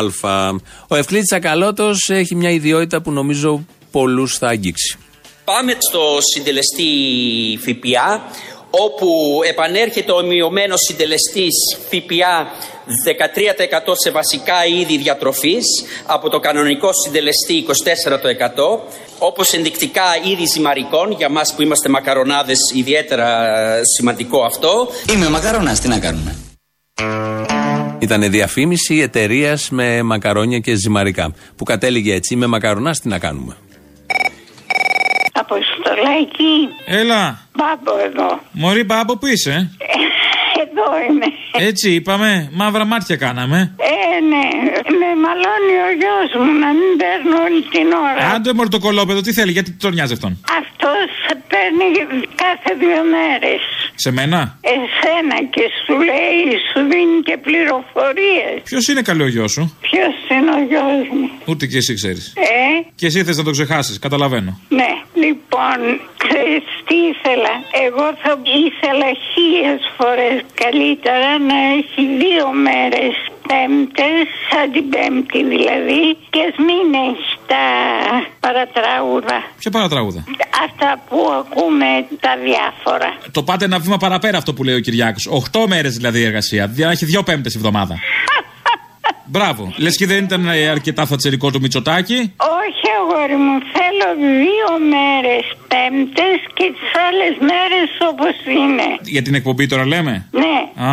Ο 0.88 0.96
Ευκλήτη 0.96 1.36
Ακαλώτος 1.36 2.10
έχει 2.10 2.36
μια 2.36 2.50
ιδιότητα 2.50 3.02
που 3.02 3.12
νομίζω 3.12 3.66
πολλούς 3.92 4.38
θα 4.38 4.48
αγγίξει. 4.48 4.98
Πάμε 5.44 5.78
στο 5.80 6.18
συντελεστή 6.34 6.90
ΦΠΑ, 7.62 8.32
όπου 8.70 9.40
επανέρχεται 9.50 10.12
ο 10.12 10.22
μειωμένος 10.22 10.80
συντελεστής 10.88 11.56
ΦΠΑ 11.90 12.52
13% 13.88 13.94
σε 14.04 14.12
βασικά 14.12 14.66
είδη 14.66 14.98
διατροφής 14.98 15.66
από 16.06 16.30
το 16.30 16.40
κανονικό 16.40 16.90
συντελεστή 17.06 17.66
24% 17.68 18.80
όπως 19.20 19.54
ενδεικτικά 19.54 20.04
είδη 20.24 20.44
ζυμαρικών 20.54 21.12
για 21.12 21.30
μας 21.30 21.54
που 21.56 21.62
είμαστε 21.62 21.90
μακαρονάδες 21.90 22.60
ιδιαίτερα 22.74 23.58
ε, 23.60 23.82
σημαντικό 23.98 24.44
αυτό 24.44 24.88
Είμαι 25.14 25.30
μακαρονάς, 25.30 25.80
τι 25.80 25.88
να 25.88 26.00
κάνουμε; 26.00 26.36
Ήταν 28.00 28.32
διαφήμιση 28.32 29.00
εταιρείας 29.00 29.70
με 29.70 30.04
μακαρόνια 30.04 30.60
και 30.60 30.76
ζυμαρικά. 30.76 31.34
Που 31.56 31.64
κατέληγε 31.64 32.14
έτσι, 32.14 32.36
με 32.36 32.48
μακαρονάς, 32.48 33.00
τι 33.00 33.08
να 33.08 33.20
κάνουμε; 33.20 33.56
Αποστολάκη, 35.56 36.70
Έλα. 36.86 37.40
μπάμπο 37.56 38.00
εδώ. 38.04 38.40
Μωρή 38.52 38.84
μπάμπο 38.84 39.18
που 39.18 39.26
είσαι; 39.28 39.70
Εδώ 40.62 40.84
είμαι. 41.10 41.26
Έτσι 41.68 41.92
είπαμε. 41.94 42.50
Μαύρα 42.54 42.86
μάτια 42.86 43.16
κάναμε. 43.16 43.76
Ε, 43.78 44.20
ναι. 44.20 44.40
Με 45.22 45.28
μαλώνει 45.28 45.76
ο 45.88 45.90
γιος 46.02 46.30
μου 46.44 46.54
να 46.64 46.70
μην 46.78 46.92
παίρνω 47.02 47.36
όλη 47.48 47.62
την 47.76 47.88
ώρα. 48.08 48.22
Άντε 48.36 48.54
μωρή 48.54 48.70
το 48.76 48.80
κολόπεδο, 48.80 49.20
τι 49.26 49.32
θέλει, 49.38 49.52
γιατί 49.58 49.72
τον 49.84 49.92
νοιάζει 49.94 50.14
αυτόν; 50.18 50.32
Αυτός 50.62 51.10
παίρνει 51.52 51.88
κάθε 52.44 52.72
δύο 52.84 53.02
μέρες. 53.16 53.62
Σε 54.04 54.12
μένα; 54.12 54.40
Εσένα 54.76 55.38
και 55.56 55.66
σου 55.84 55.96
λέει, 56.10 56.44
σου 56.70 56.80
δίνει 56.92 57.20
και 57.28 57.38
πληροφορίες. 57.48 58.56
Ποιος 58.64 58.88
είναι 58.88 59.02
καλό 59.02 59.26
γιος 59.28 59.52
σου; 59.52 59.64
Ποιος 59.88 60.16
είναι 60.34 60.52
ο 60.60 60.62
γιος 60.70 61.08
μου; 61.18 61.30
Ούτε 61.46 61.66
και 61.66 61.78
εσύ 61.78 61.94
ξέρεις. 61.94 62.34
Ε, 62.38 62.42
Και 62.96 63.06
εσύ 63.06 63.24
θες 63.24 63.38
να 63.38 63.44
το 63.44 63.52
ξεχάσεις, 63.52 64.00
καταλαβαίνω. 64.00 64.52
ναι. 64.70 64.92
Λοιπόν, 65.26 65.78
ξέρεις 66.24 66.64
τι 66.88 66.96
ήθελα. 67.12 67.54
Εγώ 67.88 68.06
θα 68.24 68.34
ήθελα 68.66 69.08
χίλιες 69.32 69.82
φορές 69.98 70.38
καλύτερα 70.64 71.30
να 71.50 71.58
έχει 71.78 72.02
δύο 72.24 72.46
μέρες 72.68 73.14
πέμπτες, 73.50 74.26
σαν 74.50 74.66
την 74.74 74.86
πέμπτη 74.94 75.40
δηλαδή, 75.54 76.02
και 76.34 76.40
ας 76.50 76.56
μην 76.68 76.86
έχει 77.10 77.32
τα 77.52 77.66
παρατράγουδα. 78.40 79.38
Ποια 79.62 79.72
παρατράγουδα; 79.72 80.24
Αυτά 80.66 80.90
που 81.10 81.20
ακούμε 81.40 81.90
τα 82.20 82.34
διάφορα. 82.46 83.10
Το 83.32 83.44
πάτε 83.44 83.66
ένα 83.66 83.80
βήμα 83.80 83.98
παραπέρα 83.98 84.38
αυτό 84.38 84.54
που 84.54 84.64
λέει 84.64 84.76
ο 84.76 84.80
Κυριάκος. 84.80 85.28
Οχτώ 85.28 85.68
μέρες 85.68 85.94
δηλαδή 85.96 86.24
εργασία. 86.24 86.72
Για 86.74 86.86
να 86.86 86.92
έχει 86.92 87.06
δύο 87.06 87.24
πέμπτες 87.24 87.56
εβδομάδα. 87.56 87.96
Μπράβο. 89.26 89.74
Λες 89.78 89.98
και 89.98 90.06
δεν 90.06 90.24
ήταν 90.24 90.48
ε, 90.48 90.68
αρκετά 90.68 91.06
θατσερικό 91.06 91.52
το 91.52 91.60
Μητσοτάκι. 91.60 92.34
Όχι 92.60 92.86
αγόρι 93.02 93.36
μου, 93.36 93.60
θέλω 93.76 94.08
δύο 94.20 94.70
μέρες 94.94 95.46
πέμπτες 95.68 96.40
και 96.54 96.66
τις 96.76 96.90
άλλες 97.08 97.34
μέρες 97.50 97.90
όπως 98.12 98.36
είναι. 98.46 98.84
Για 99.02 99.22
την 99.22 99.34
εκπομπή 99.34 99.66
τώρα 99.68 99.86
λέμε; 99.86 100.28
Ναι. 100.32 100.84
Α, 100.86 100.90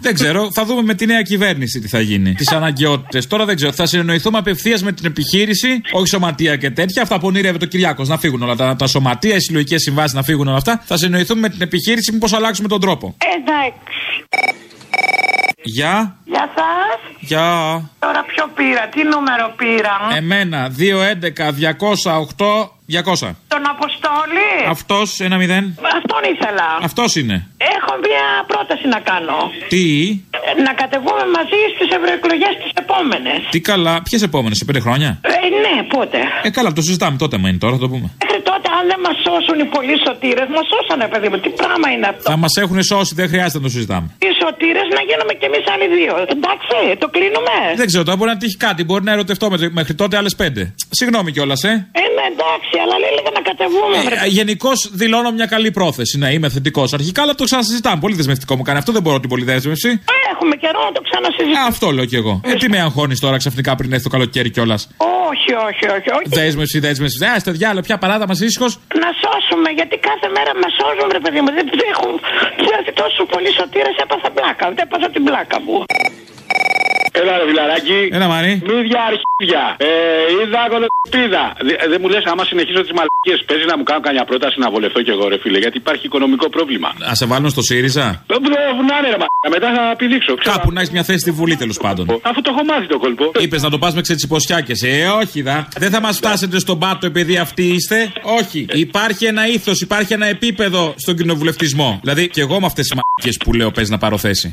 δεν 0.00 0.14
ξέρω. 0.14 0.48
Θα 0.54 0.64
δούμε 0.64 0.82
με 0.82 0.94
τη 0.94 1.06
νέα 1.06 1.22
κυβέρνηση 1.22 1.80
τι 1.80 1.88
θα 1.88 2.00
γίνει. 2.00 2.32
Τις 2.34 2.52
αναγκαιότητες. 2.52 3.26
Τώρα 3.26 3.44
δεν 3.44 3.56
ξέρω. 3.56 3.72
Θα 3.72 3.86
συνεννοηθούμε 3.86 4.38
απευθείας 4.38 4.82
με 4.82 4.92
την 4.92 5.06
επιχείρηση, 5.06 5.80
όχι 5.92 6.06
σωματεία 6.06 6.56
και 6.56 6.70
τέτοια. 6.70 7.02
Αυτά 7.02 7.18
που 7.18 7.26
ονειρεύεται 7.26 7.64
ο 7.64 7.68
Κυριάκος 7.68 8.08
να 8.08 8.18
φύγουν 8.18 8.42
όλα 8.42 8.56
τα, 8.56 8.76
τα 8.76 8.86
σωματεία, 8.86 9.34
οι 9.34 9.40
συλλογικές 9.40 9.82
συμβάσεις 9.82 10.12
να 10.12 10.22
φύγουν 10.22 10.48
όλα 10.48 10.56
αυτά. 10.56 10.82
Θα 10.84 10.96
συνεννοηθούμε 10.96 11.40
με 11.40 11.48
την 11.48 11.62
επιχείρηση 11.62 12.12
μήπως 12.12 12.32
αλλάξουμε 12.32 12.68
τον 12.68 12.80
τρόπο. 12.80 13.16
Εντάξει. 13.36 14.63
Γεια. 15.64 16.16
Γεια 16.24 16.50
σας. 16.56 17.00
Γεια. 17.20 17.80
Τώρα 17.98 18.24
ποιο 18.24 18.48
πήρα, 18.54 18.88
τι 18.88 19.02
νούμερο 19.02 19.54
πήρα; 19.56 20.16
Εμένα. 20.16 20.68
2, 20.68 21.02
11, 21.02 21.52
208, 21.52 22.70
200. 22.88 23.36
Τον 23.54 23.62
Αποστόλη; 23.74 24.48
Αυτός, 24.68 25.20
ένα 25.20 25.36
μηδέν. 25.36 25.64
Αυτόν 25.98 26.22
ήθελα. 26.34 26.66
Αυτός 26.88 27.16
είναι. 27.16 27.36
Έχω 27.74 27.92
μια 28.06 28.24
πρόταση 28.46 28.86
να 28.94 29.00
κάνω. 29.10 29.36
Τι; 29.68 29.84
Ε, 30.48 30.62
Να 30.66 30.72
κατεβούμε 30.82 31.24
μαζί 31.36 31.60
στις 31.74 31.88
ευρωεκλογές 31.98 32.52
τις 32.62 32.72
επόμενες. 32.84 33.38
Τι 33.50 33.60
καλά. 33.70 33.94
Ποιες 34.06 34.22
επόμενες, 34.22 34.56
σε 34.58 34.64
πέντε 34.64 34.80
χρόνια; 34.86 35.10
Ε, 35.22 35.28
ναι, 35.64 35.74
πότε; 35.94 36.18
Ε, 36.42 36.50
καλά, 36.50 36.72
το 36.72 36.82
συζητάμε 36.82 37.16
τότε 37.16 37.36
μου 37.38 37.46
είναι 37.46 37.58
τώρα, 37.64 37.72
θα 37.76 37.80
το 37.84 37.88
πούμε. 37.94 38.08
Μέχρι 38.24 38.42
τότε, 38.50 38.66
αν 38.78 38.84
δεν 38.90 39.00
μας 39.06 39.16
σώσουν 39.26 39.56
οι 39.62 39.66
πολλοί 39.74 39.96
σωτήρες, 40.06 40.48
μας 40.56 40.64
σώσανε, 40.72 41.04
παιδί 41.12 41.28
μου. 41.30 41.38
Τι 41.44 41.50
πράγμα 41.60 41.86
είναι 41.94 42.06
αυτό; 42.12 42.22
Θα 42.30 42.36
μας 42.42 42.52
έχουν 42.64 42.78
σώσει, 42.92 43.12
δεν 43.20 43.28
χρειάζεται 43.32 43.58
να 43.60 43.64
το 43.66 43.70
συζητάμε. 43.76 44.06
Οι 44.26 44.30
σωτήρες 44.42 44.86
να 44.98 45.02
γίνουμε 45.08 45.32
κι 45.40 45.46
εμείς 45.50 45.64
άλλοι 45.72 45.86
δύο. 45.98 46.12
Εντάξει, 46.36 46.76
το 47.02 47.08
κλείνουμε. 47.14 47.54
Δεν 47.80 47.86
ξέρω, 47.90 48.04
τώρα 48.08 48.16
μπορεί 48.18 48.30
να 48.36 48.40
τύχει 48.42 48.56
κάτι. 48.66 48.80
Μπορεί 48.88 49.04
να 49.08 49.12
ερωτευτώ 49.16 49.44
με- 49.50 49.70
μέχρι 49.80 49.94
τότε 50.00 50.14
άλλες 50.20 50.34
πέντε. 50.42 50.62
Συγγνώμη 50.98 51.30
κιόλας, 51.34 51.60
ε. 51.70 51.72
Ε, 52.02 52.04
ναι, 52.16 52.26
εντάξει, 52.74 52.78
αλλά 52.84 52.96
λέει 53.02 53.12
λίγα 53.18 53.30
να 53.38 53.42
κατεβούμε. 53.50 53.96
βρε. 54.06 54.18
Γενικώς 54.38 54.78
δηλώνω 55.00 55.30
μια 55.38 55.46
καλή 55.54 55.70
πρόθεση. 55.70 56.18
Ναι, 56.18 56.28
είμαι 56.32 56.48
θετικός. 56.48 56.92
Αρχικά, 56.92 57.22
αλλά 57.22 57.34
το 57.34 57.44
ξανασυζητάμε. 57.44 57.98
Πολύ 58.00 58.14
δεσμευτικό 58.20 58.56
μου 58.56 58.62
κάνει. 58.62 58.78
Αυτό 58.78 58.92
δεν 58.92 59.02
μπορώ 59.02 59.20
την 59.20 59.28
πολύ 59.28 59.44
δέσμευση. 59.44 59.88
Ε, 59.88 60.14
Έχουμε 60.32 60.54
καιρό 60.56 60.80
να 60.88 60.92
το 60.96 61.00
ξανασυζητήσουμε. 61.08 61.66
Αυτό 61.72 61.86
λέω 61.96 62.04
κι 62.12 62.16
εγώ. 62.22 62.40
Ε, 62.44 62.52
τι 62.54 62.68
με 62.68 62.78
αγχώνεις 62.86 63.18
τώρα 63.20 63.36
ξαφνικά 63.36 63.70
πριν 63.78 63.92
έρθει 63.92 64.04
το 64.08 64.10
καλοκαίρι 64.16 64.50
κιόλας; 64.50 64.80
Όχι, 65.30 65.52
όχι, 65.68 65.84
όχι. 65.96 66.08
όχι. 66.16 66.28
Δέσμευση, 66.40 66.78
δέσμευση. 66.86 67.16
Ε, 67.36 67.38
στο 67.38 67.50
διάλογο, 67.58 67.80
πια 67.88 67.98
παράδα 67.98 68.26
μας 68.30 68.38
ήσυχος; 68.40 68.72
Να 69.02 69.08
σώσουμε, 69.22 69.68
γιατί 69.78 69.96
κάθε 70.08 70.28
μέρα 70.36 70.52
με 70.62 70.68
σώζουν, 70.78 71.08
ρε 71.16 71.20
παιδί 71.24 71.40
μου. 71.42 71.50
Δεν 71.58 71.66
έχουν. 71.92 72.12
Δηλαδή 72.64 72.90
τόσο 73.02 73.20
πολλοί 73.32 73.50
σωτήρες 73.58 73.96
έπαθα 74.04 74.28
πλάκα. 74.36 74.64
Δεν 74.74 74.78
έπαθα 74.86 75.08
την 75.14 75.22
πλάκα 75.28 75.56
μου. 75.64 75.74
Έλα, 77.20 77.32
ρε 77.40 77.44
φιλαράκι. 77.48 77.98
Έλα, 78.16 78.26
Μάρι. 78.32 78.52
Μύδια 78.68 79.00
αρχίδια. 79.10 79.62
Ε, 79.86 79.88
είδα 80.40 80.60
κολοπίδα. 80.72 81.44
Δεν 81.92 81.98
μου 82.02 82.08
λες, 82.12 82.24
άμα 82.32 82.44
συνεχίσω 82.50 82.80
τις 82.86 82.92
μαλακίες, 82.98 83.38
παίζει 83.48 83.64
να 83.72 83.76
μου 83.78 83.84
κάνουν 83.88 84.02
καμιά 84.08 84.24
πρόταση 84.30 84.56
να 84.64 84.68
βολευτώ 84.74 85.00
κι 85.06 85.12
εγώ, 85.16 85.24
ρε 85.32 85.38
φίλε, 85.42 85.58
γιατί 85.64 85.76
υπάρχει 85.84 86.04
οικονομικό 86.06 86.46
πρόβλημα. 86.56 86.88
Α 87.10 87.14
σε 87.20 87.26
βάλουν 87.30 87.50
στο 87.54 87.62
ΣΥΡΙΖΑ; 87.68 88.06
Ε, 88.26 88.34
Να 88.90 88.96
είναι, 88.98 89.08
ρε 89.14 89.18
μα. 89.22 89.26
Μετά 89.56 89.68
θα 89.76 89.82
πηδήξω. 90.00 90.32
Ξέρω. 90.34 90.56
Κάπου 90.56 90.68
να 90.72 90.80
έχει 90.82 90.92
μια 90.96 91.02
θέση 91.08 91.18
στη 91.18 91.30
Βουλή 91.30 91.56
τέλος 91.56 91.78
πάντων. 91.84 92.04
Αφού 92.30 92.40
το 92.44 92.50
έχω 92.54 92.64
μάθει 92.70 92.86
το 92.86 92.98
κόλπο. 92.98 93.24
Είπες 93.44 93.62
να 93.62 93.70
το 93.70 93.78
πας 93.78 93.94
με 93.94 94.00
ξετσιποσιάκες. 94.00 94.82
Ε, 94.82 95.06
όχι, 95.22 95.42
δα. 95.42 95.68
Δεν 95.78 95.90
θα 95.90 96.00
μας 96.00 96.16
φτάσετε 96.16 96.58
στον 96.58 96.78
πάτο 96.78 97.06
επειδή 97.06 97.36
αυτοί 97.36 97.62
είστε; 97.76 98.12
Όχι. 98.40 98.66
Υπάρχει 98.72 99.24
ένα 99.24 99.46
ήθος, 99.48 99.80
υπάρχει 99.80 100.12
ένα 100.12 100.26
επίπεδο 100.26 100.94
στον 100.96 101.16
κοινοβουλευτισμό. 101.16 101.98
Δηλαδή 102.02 102.28
και 102.28 102.40
εγώ 102.40 102.60
με 102.60 102.66
αυτές 102.66 102.86
τις 102.86 102.94
μαλακίες 102.98 103.36
που 103.44 103.52
λέω 103.52 103.70
παίζει 103.70 103.90
να 103.90 103.98
πάρω 103.98 104.18
θέση. 104.18 104.52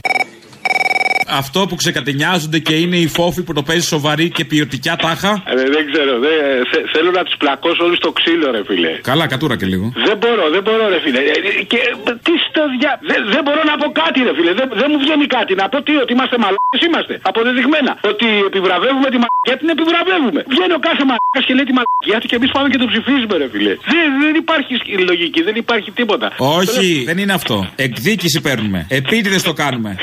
Αυτό 1.31 1.59
που 1.69 1.75
ξεκατενιάζονται 1.81 2.59
και 2.67 2.75
είναι 2.83 2.97
οι 3.03 3.07
φόφοι 3.07 3.41
που 3.45 3.53
το 3.57 3.63
παίζει 3.67 3.85
σοβαρή 3.93 4.27
και 4.37 4.43
ποιοτικά 4.51 4.93
τάχα. 5.05 5.31
Ε, 5.51 5.53
δεν 5.75 5.83
ξέρω. 5.91 6.13
Δεν, 6.25 6.37
θε- 6.71 6.85
θέλω 6.93 7.09
να 7.19 7.23
τους 7.27 7.35
πλακώσω 7.41 7.81
όλους 7.85 7.97
στο 8.03 8.11
ξύλο, 8.17 8.47
ρε 8.55 8.61
φίλε. 8.69 8.91
Καλά, 9.09 9.25
κατούρα 9.33 9.55
και 9.59 9.67
λίγο. 9.73 9.85
Δεν 10.07 10.17
μπορώ, 10.21 10.45
δεν 10.55 10.61
μπορώ, 10.65 10.83
ρε 10.93 10.99
φίλε. 11.05 11.19
Ε, 11.19 11.37
ε, 11.49 11.63
Και 11.71 11.79
ε, 12.09 12.13
τι 12.25 12.33
στο 12.49 12.61
δια... 12.79 12.91
Δεν, 13.09 13.19
δεν 13.33 13.41
μπορώ 13.45 13.61
να 13.71 13.75
πω 13.81 13.87
κάτι, 14.01 14.17
ρε 14.27 14.33
φίλε. 14.37 14.51
Δεν, 14.59 14.67
δεν 14.81 14.87
μου 14.93 14.99
βγαίνει 15.03 15.25
κάτι. 15.37 15.51
Να 15.61 15.65
πω 15.71 15.77
τι, 15.87 15.93
ότι 16.03 16.11
είμαστε 16.15 16.35
μαλάκες 16.43 16.81
είμαστε. 16.87 17.13
Αποδεδειγμένα. 17.31 17.91
Ότι 18.11 18.27
επιβραβεύουμε 18.49 19.07
τη 19.13 19.17
μαλακία 19.23 19.55
την 19.61 19.69
επιβραβεύουμε. 19.75 20.39
Βγαίνει 20.53 20.73
ο 20.79 20.81
κάθε 20.87 21.03
μαλάκας 21.09 21.43
και 21.47 21.53
λέει 21.57 21.67
τη 21.71 21.73
μαλακία 21.79 22.17
του 22.21 22.27
και 22.31 22.37
εμείς 22.39 22.49
πάμε 22.55 22.67
και 22.73 22.79
το 22.83 22.87
ψηφίζουμε, 22.91 23.35
ρε 23.41 23.47
φίλε. 23.53 23.73
Δεν, 23.93 24.05
δεν 24.23 24.33
υπάρχει 24.43 24.71
σκ- 24.81 25.01
λογική, 25.11 25.39
δεν 25.47 25.55
υπάρχει 25.63 25.89
τίποτα. 25.99 26.27
Όχι, 26.59 26.87
δεν 27.09 27.17
είναι 27.21 27.33
αυτό. 27.39 27.55
Εκδίκηση 27.87 28.37
παίρνουμε. 28.47 28.79
Επίτηδες 28.99 29.41
το 29.49 29.53
κάνουμε. 29.63 29.91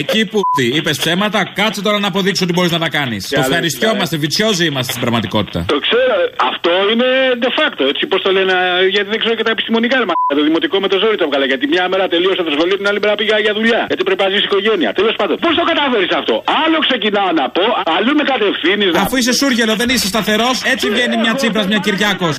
Εκεί 0.00 0.26
που 0.30 0.40
είπες 0.76 0.96
ψέματα, 0.98 1.40
κάτσε 1.54 1.80
τώρα 1.86 1.98
να 1.98 2.08
αποδείξω 2.12 2.44
ότι 2.44 2.52
μπορείς 2.52 2.72
να 2.76 2.78
τα 2.78 2.88
κάνεις. 2.88 3.22
Το 3.28 3.36
αλήθεια, 3.36 3.54
ευχαριστιόμαστε, 3.54 4.16
βιτσιόζοι 4.16 4.64
είμαστε 4.70 4.90
στην 4.94 5.02
πραγματικότητα. 5.04 5.60
Το 5.74 5.78
ξέρω, 5.86 6.14
αυτό 6.50 6.72
είναι 6.92 7.08
de 7.44 7.50
facto, 7.58 7.82
έτσι 7.92 8.02
πώς 8.10 8.20
το 8.26 8.30
λένε, 8.36 8.54
γιατί 8.94 9.08
δεν 9.12 9.18
ξέρω 9.22 9.34
και 9.38 9.46
τα 9.48 9.52
επιστημονικά. 9.56 9.94
Ρε, 10.02 10.06
μαλάκα. 10.10 10.34
το 10.38 10.42
δημοτικό 10.48 10.76
με 10.84 10.88
το 10.92 10.96
ζόρι 11.02 11.16
το 11.20 11.24
έβγαλα. 11.28 11.46
Γιατί 11.52 11.64
μια 11.74 11.84
μέρα 11.92 12.04
τελείωσα 12.14 12.42
το 12.48 12.52
σχολείο, 12.56 12.76
την 12.80 12.86
άλλη 12.90 13.00
μέρα 13.04 13.14
πήγα 13.20 13.36
για 13.46 13.52
δουλειά. 13.58 13.82
Γιατί 13.90 14.02
πρέπει 14.08 14.22
να 14.26 14.28
ζήσει 14.32 14.44
οικογένεια. 14.50 14.90
Τέλος 14.98 15.14
πάντων, 15.20 15.36
πώς 15.44 15.52
το 15.58 15.64
καταφέρεις 15.70 16.12
αυτό; 16.20 16.34
Άλλο 16.62 16.78
ξεκινάω 16.86 17.30
να 17.40 17.46
πω, 17.56 17.64
αλλού 17.96 18.12
με 18.18 18.24
κατευθύνεις 18.32 18.88
να 18.92 19.00
Αφού 19.04 19.14
είσαι 19.20 19.32
σούργελο, 19.40 19.74
δεν 19.82 19.88
είσαι 19.94 20.06
σταθερός, 20.12 20.56
έτσι 20.72 20.86
βγαίνει 20.94 21.16
μια 21.24 21.34
τσίπρας, 21.38 21.66
μια 21.72 21.80
Κυριάκος. 21.86 22.36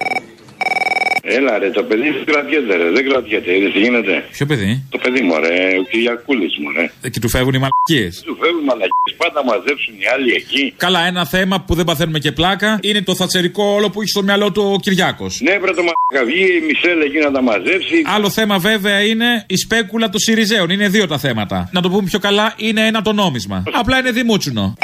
Έλα 1.26 1.58
ρε, 1.58 1.70
το 1.70 1.84
παιδί 1.84 2.10
δεν 2.10 2.26
κρατιέται 2.26 2.76
ρε, 2.76 2.90
δεν 2.92 3.04
κρατιέται, 3.10 3.58
είδες 3.58 3.72
τι 3.74 3.80
γίνεται; 3.80 4.26
Ποιο 4.32 4.46
παιδί; 4.46 4.84
Το 4.90 4.98
παιδί 4.98 5.22
μου 5.22 5.34
ρε, 5.40 5.78
ο 5.80 5.84
Κυριακούλης 5.90 6.58
μου 6.62 6.72
ρε. 6.76 6.92
Ε, 7.02 7.10
Και 7.10 7.20
του 7.20 7.30
φεύγουν 7.30 7.54
οι 7.54 7.58
μαλακίες. 7.66 8.22
Του 8.26 8.38
φεύγουν 8.42 8.64
μαλακίες, 8.64 9.14
πάντα 9.18 9.44
μαζέψουν 9.44 9.94
οι 10.02 10.06
άλλοι 10.14 10.34
εκεί. 10.34 10.74
Καλά, 10.78 11.06
ένα 11.06 11.26
θέμα 11.26 11.62
που 11.62 11.76
δεν 11.76 11.86
παθαίνουμε 11.86 12.20
και 12.20 12.32
πλάκα 12.32 12.80
είναι 12.82 13.02
το 13.02 13.16
θατσερικό 13.16 13.64
όλο 13.64 13.90
που 13.90 14.02
έχει 14.02 14.10
στο 14.10 14.24
μυαλό 14.24 14.52
του 14.52 14.72
ο 14.74 14.80
Κυριάκος. 14.80 15.40
Ναι, 15.42 15.52
πρέπει 15.52 15.76
το 15.76 15.84
μαλακα 15.90 16.32
βγει 16.32 16.44
η 16.58 16.62
Μισελ 16.68 17.02
εκεί 17.02 17.18
να 17.18 17.32
τα 17.32 17.42
μαζέψει. 17.42 17.96
Άλλο 18.16 18.30
θέμα 18.30 18.58
βέβαια 18.60 19.02
είναι 19.02 19.44
η 19.48 19.58
σπέκουλα 19.58 20.10
των 20.10 20.20
Σιριζέων. 20.20 20.70
Είναι 20.70 20.88
δύο 20.88 21.08
τα 21.08 21.18
θέματα. 21.18 21.70
Να 21.72 21.82
το 21.82 21.90
πούμε 21.90 22.04
πιο 22.10 22.20
καλά, 22.20 22.54
είναι 22.58 22.86
ένα 22.88 23.02
το 23.02 23.14
νόμισμα. 23.14 23.64
Απλά 23.74 24.00
είναι 24.00 24.12
δημούτσουνο. 24.12 24.76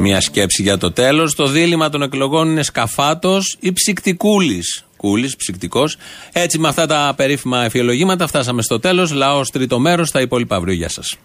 Μια 0.00 0.20
σκέψη 0.20 0.62
για 0.62 0.78
το 0.78 0.92
τέλος. 0.92 1.34
Το 1.34 1.46
δίλημα 1.46 1.88
των 1.88 2.02
εκλογών 2.02 2.50
είναι 2.50 2.62
σκαφάτος 2.62 3.56
ή 3.60 3.72
ψυκτικούλης. 3.72 4.84
Κούλης, 4.96 5.36
ψυκτικός. 5.36 5.96
Έτσι, 6.32 6.58
με 6.58 6.68
αυτά 6.68 6.86
τα 6.86 7.14
περίφημα 7.16 7.64
εφιολογήματα, 7.64 8.26
φτάσαμε 8.26 8.62
στο 8.62 8.78
τέλος. 8.78 9.12
Λαός 9.12 9.50
τρίτο 9.50 9.78
μέρος, 9.78 10.10
τα 10.10 10.20
υπόλοιπα 10.20 10.56
αύριο. 10.56 10.74
Γεια 10.74 10.88
σας. 10.88 11.16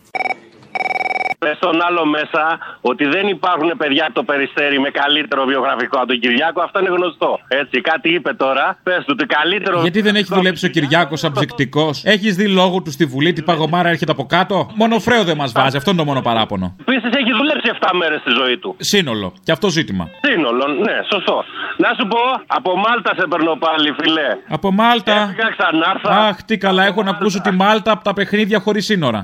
Πες 1.44 1.56
στον 1.56 1.82
άλλο 1.88 2.06
μέσα 2.06 2.44
ότι 2.82 3.06
δεν 3.06 3.28
υπάρχουν 3.28 3.72
παιδιά 3.78 4.04
από 4.06 4.14
το 4.14 4.24
περιστέρι 4.24 4.80
με 4.80 4.90
καλύτερο 4.90 5.46
βιογραφικό 5.46 5.98
από 5.98 6.08
τον 6.08 6.20
Κυριάκο. 6.20 6.62
Αυτό 6.62 6.80
είναι 6.80 6.90
γνωστό. 6.90 7.40
Έτσι, 7.48 7.82
κάτι 7.82 8.14
είπε 8.14 8.34
τώρα. 8.34 8.78
Πες 8.84 8.98
του 8.98 9.16
ότι 9.18 9.26
καλύτερο. 9.26 9.82
Γιατί 9.82 10.02
δεν 10.02 10.16
έχει 10.16 10.30
δουλέψει 10.34 10.66
ο 10.66 10.70
Κυριάκος 10.70 11.20
σαν 11.20 11.32
ψυκτικό. 11.32 11.90
Έχεις 12.04 12.36
δει 12.36 12.48
λόγο 12.48 12.82
του 12.82 12.92
στη 12.92 13.06
Βουλή, 13.06 13.34
την 13.34 13.44
παγωμάρα 13.44 13.90
έρχεται 13.90 14.12
από 14.12 14.26
κάτω; 14.26 14.70
Μόνο 14.76 15.00
φρέο 15.00 15.24
δεν 15.24 15.38
μας 15.38 15.52
βάζει. 15.52 15.78
Αυτό 15.78 15.90
είναι 15.90 16.00
το 16.00 16.06
μόνο 16.06 16.22
παράπονο. 16.22 16.76
Επίσης 16.80 17.12
έχει 17.20 17.32
δουλέψει 17.38 17.70
7 17.82 17.90
μέρες 17.94 18.20
στη 18.20 18.32
ζωή 18.32 18.58
του. 18.58 18.76
Σύνολο. 18.80 19.34
Και 19.44 19.52
αυτό 19.52 19.70
ζήτημα. 19.70 20.10
Σύνολο, 20.34 20.68
ναι, 20.68 20.96
σωστό. 21.12 21.44
Να 21.78 21.90
σου 21.98 22.08
πω, 22.08 22.20
από 22.48 22.76
Μάλτα 22.78 23.12
σε 23.20 23.28
παίρνω 23.30 23.56
πάλι, 23.66 23.96
φιλέ. 24.00 24.30
Από 24.50 24.72
Μάλτα. 24.72 25.14
Έφυγα 25.22 25.50
ξανάρθα. 25.58 26.10
Αχ, 26.28 26.36
τι 26.44 26.58
καλά, 26.58 26.84
έχω 26.86 27.04
να 27.04 27.10
ακούσω 27.10 27.42
τη 27.42 27.52
Μάλτα 27.52 27.92
από 27.92 28.04
τα 28.04 28.14
παιχνίδια 28.14 28.60
χωρίς 28.60 28.86
σύνορα. 28.86 29.22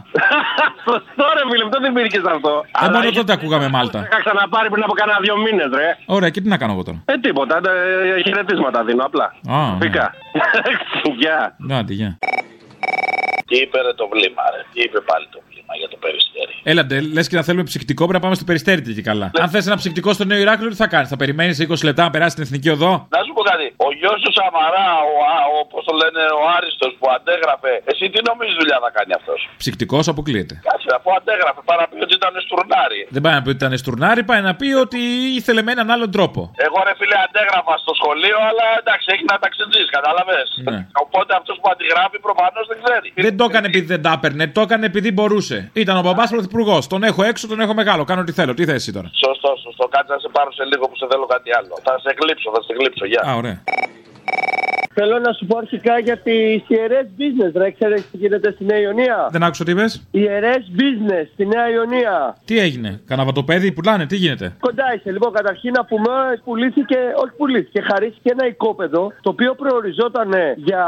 Σωστό, 0.86 1.26
ρε 1.38 1.44
φίλε, 1.52 1.66
δεν 1.74 1.82
την 1.84 1.94
πήρε 1.94 2.08
αυτό. 2.36 2.64
Ε, 2.86 2.90
μόνο 2.90 3.12
τότε 3.12 3.34
ακούγαμε 3.34 3.68
Μάλτα. 3.70 4.00
Είχα 4.00 4.20
ξαναπάρει 4.24 4.70
πριν 4.70 4.84
από 4.84 4.94
κανένα 4.94 5.20
δύο 5.22 5.38
μήνες, 5.38 5.70
ρε. 5.74 5.98
Ωραία, 6.06 6.30
και 6.30 6.42
τι 6.42 6.48
να 6.48 6.58
κάνω 6.58 6.72
εγώ 6.74 6.84
τώρα; 6.84 7.02
Ε, 7.06 7.18
τίποτα. 7.18 7.56
ε, 8.18 8.22
χαιρετίσματα 8.22 8.84
δίνω 8.84 9.04
απλά. 9.06 9.26
Α, 9.50 9.58
Φύκα. 9.82 10.14
Γεια. 11.22 11.56
ναι. 11.58 11.76
Άντε, 11.78 11.94
γεια. 11.94 12.18
Τι 13.48 13.56
είπε 13.64 13.78
ρε 13.86 13.94
το 13.94 14.06
βλήμα 14.14 14.44
ρε, 14.56 14.62
τι 14.74 14.80
είπε 14.86 15.00
πάλι 15.10 15.26
το 15.36 15.40
βλήμα 15.48 15.74
για 15.82 15.88
το 15.94 15.98
περιστέρι. 16.04 16.29
Έλατε, 16.64 16.96
λες 17.16 17.28
και 17.30 17.36
να 17.36 17.44
θέλουμε 17.48 17.64
ψυκτικό, 17.64 18.02
πρέπει 18.08 18.14
να 18.20 18.24
πάμε 18.26 18.36
στο 18.40 18.46
περιστέρι 18.50 18.82
και 18.98 19.02
καλά. 19.12 19.28
Αν 19.44 19.48
θες 19.54 19.66
ένα 19.70 19.78
ψυκτικό 19.82 20.10
στο 20.18 20.24
νέο 20.30 20.40
Ηράκλειο, 20.46 20.70
τι 20.74 20.80
θα 20.84 20.88
κάνεις, 20.94 21.10
θα 21.14 21.18
περιμένεις 21.22 21.56
20 21.70 21.84
λεπτά 21.90 22.02
να 22.08 22.12
περάσει 22.16 22.34
την 22.36 22.44
εθνική 22.48 22.70
οδό; 22.76 22.92
Να 23.16 23.20
σου 23.26 23.32
πω 23.38 23.42
κάτι, 23.52 23.66
ο 23.86 23.88
γιος 24.00 24.18
του 24.24 24.32
Σαμαρά, 24.38 24.88
ο, 25.12 25.14
Α- 25.34 25.48
ο, 25.56 25.58
πώς 25.72 25.82
το 25.90 25.94
λένε, 26.02 26.22
ο 26.42 26.44
Άριστος 26.58 26.92
που 27.00 27.06
αντέγραφε, 27.18 27.72
εσύ 27.92 28.04
τι 28.14 28.20
νομίζεις 28.30 28.56
δουλειά 28.62 28.78
θα 28.86 28.90
κάνει 28.98 29.12
αυτός; 29.20 29.40
Ψυκτικός 29.64 30.04
αποκλείεται. 30.14 30.56
Κάτσε, 30.70 30.90
αφού 30.98 31.10
αντέγραφε, 31.20 31.62
πάρα 31.72 31.84
πει 31.90 31.96
ότι 32.06 32.14
ήταν 32.20 32.34
στουρνάρι. 32.46 33.00
Δεν 33.16 33.22
πάει 33.26 33.34
να 33.38 33.42
πει 33.44 33.50
ότι 33.54 33.60
ήταν 33.64 33.74
στουρνάρι, 33.84 34.22
πάει 34.32 34.42
να 34.50 34.54
πει 34.60 34.68
ότι 34.86 35.00
ήθελε 35.40 35.62
με 35.68 35.72
έναν 35.76 35.88
άλλον 35.94 36.10
τρόπο. 36.16 36.40
Εγώ 36.68 36.78
ρε 36.88 36.94
φίλε 37.00 37.18
αντέγραφα 37.28 37.74
στο 37.84 37.94
σχολείο, 38.00 38.38
αλλά 38.50 38.66
εντάξει, 38.82 39.06
έχει 39.14 39.26
να 39.32 39.36
ταξιδίσει, 39.44 39.90
κατάλαβες; 39.98 40.48
Ναι. 40.72 40.80
Οπότε 41.04 41.32
αυτός 41.40 41.56
που 41.62 41.68
αντιγράφει 41.74 42.18
προφανώς 42.28 42.66
δεν 42.72 42.78
ξέρει. 42.84 43.08
Δεν 43.28 43.34
το 43.40 43.44
έκανε 43.50 43.66
επειδή 43.72 43.88
δεν 43.94 44.02
τα 44.06 44.12
έπαιρνε, 44.18 44.44
το 44.58 44.62
έκανε 44.68 44.86
επειδή 44.92 45.10
μπορούσε. 45.18 45.58
Ήταν 45.84 45.96
ο 46.02 46.04
μπαμπάς 46.06 46.29
πρωθυπουργός. 46.30 46.88
Τον 46.88 47.04
έχω 47.04 47.24
έξω, 47.24 47.48
τον 47.48 47.60
έχω 47.60 47.74
μεγάλο. 47.74 48.04
Κάνω 48.04 48.22
ό,τι 48.22 48.32
θέλω. 48.32 48.54
Τι 48.54 48.66
θέση 48.66 48.92
τώρα; 48.94 49.10
Σωστό, 49.26 49.52
σωστό. 49.64 49.88
Κάτσε 49.88 50.14
να 50.14 50.20
σε 50.20 50.30
πάρω 50.32 50.52
σε 50.52 50.64
λίγο 50.64 50.84
που 50.90 50.96
σε 50.96 51.08
θέλω 51.12 51.26
κάτι 51.26 51.50
άλλο. 51.58 51.74
Θα 51.84 52.00
σε 52.04 52.10
εκλείψω, 52.10 52.52
θα 52.56 52.62
σε 52.62 52.72
εκλείψω. 52.74 53.06
Γεια. 53.06 53.22
Α, 53.30 53.36
ωραία. 53.36 53.64
Θέλω 55.00 55.20
να 55.20 55.32
σου 55.34 55.46
πω 55.46 55.58
αρχικά 55.58 56.00
για 56.00 56.18
τι 56.18 56.36
ιερές 56.68 57.06
business, 57.20 57.52
ρε. 57.62 57.72
Ξέρετε 57.72 58.04
τι 58.12 58.18
γίνεται 58.18 58.52
στη 58.52 58.64
Νέα 58.66 58.80
Ιωνία; 58.80 59.28
Δεν 59.32 59.44
άκουσα 59.44 59.64
τι 59.64 59.72
είπες. 59.72 60.08
Ιερές 60.12 60.64
business 60.80 61.26
στη 61.34 61.46
Νέα 61.46 61.70
Ιωνία. 61.70 62.38
Τι 62.46 62.60
έγινε, 62.60 63.02
Καναβατοπέδι 63.06 63.72
πουλάνε, 63.72 64.06
τι 64.06 64.16
γίνεται; 64.16 64.56
Κοντά 64.60 64.84
είσαι. 64.96 65.12
Λοιπόν, 65.12 65.32
καταρχήν 65.34 65.72
να 65.72 65.86
πούμε, 65.86 66.12
πουλήθηκε, 66.44 66.98
όχι 67.24 67.34
πουλήθηκε, 67.38 67.82
χαρίστηκε 67.82 68.30
ένα 68.32 68.48
οικόπεδο 68.48 69.12
το 69.22 69.30
οποίο 69.30 69.56
προοριζόταν 69.56 70.30
για 70.56 70.84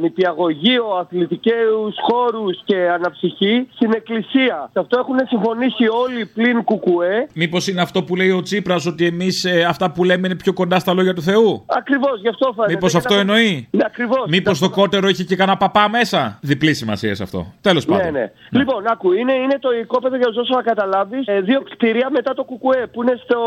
νηπιαγωγείο, 0.00 0.84
αθλητικούς 1.00 1.94
χώρους 2.08 2.56
και 2.64 2.76
αναψυχή 2.96 3.68
στην 3.74 3.90
εκκλησία. 3.94 4.68
Σε 4.72 4.78
αυτό 4.78 4.98
έχουν 4.98 5.16
συμφωνήσει 5.28 5.84
όλοι 6.04 6.26
πλην 6.26 6.64
κουκουέ. 6.64 7.26
Μήπως 7.34 7.68
είναι 7.68 7.80
αυτό 7.80 8.02
που 8.02 8.16
λέει 8.16 8.30
ο 8.30 8.42
Τσίπρας 8.42 8.86
ότι 8.86 9.06
εμείς 9.06 9.46
αυτά 9.68 9.90
που 9.90 10.04
λέμε 10.04 10.26
είναι 10.26 10.36
πιο 10.36 10.52
κοντά 10.52 10.78
στα 10.78 10.92
λόγια 10.94 11.14
του 11.14 11.22
Θεού; 11.22 11.64
Ακριβώς, 11.66 12.20
γι' 12.20 12.28
αυτό 12.28 12.52
φαίνεται. 12.56 12.72
Μήπως 12.72 12.90
Για 12.90 12.98
αυτό 13.00 13.14
να- 13.14 13.24
εννοεί. 13.42 13.68
Ναι, 13.70 13.84
ακριβώς. 13.86 14.24
Μήπως 14.28 14.58
το 14.58 14.70
κότερο 14.70 15.08
είχε 15.08 15.24
και 15.24 15.36
κανένα 15.36 15.56
παπά 15.56 15.88
μέσα. 15.88 16.38
Διπλή 16.42 16.74
σημασία 16.74 17.14
σε 17.14 17.22
αυτό. 17.22 17.52
Τέλος 17.60 17.86
Ναι, 17.86 17.96
πάντων. 17.96 18.12
ναι. 18.12 18.30
Λοιπόν, 18.50 18.86
άκου, 18.86 19.12
είναι, 19.12 19.32
είναι 19.32 19.58
το 19.60 19.72
οικόπεδο 19.72 20.16
για 20.16 20.26
να 20.28 20.32
δώσω 20.32 20.54
να 20.54 20.62
καταλάβεις. 20.62 21.24
δύο 21.42 21.60
κτίρια 21.70 22.08
μετά 22.10 22.34
το 22.34 22.44
Κουκουέ 22.44 22.86
που 22.92 23.02
είναι 23.02 23.18
στο 23.24 23.38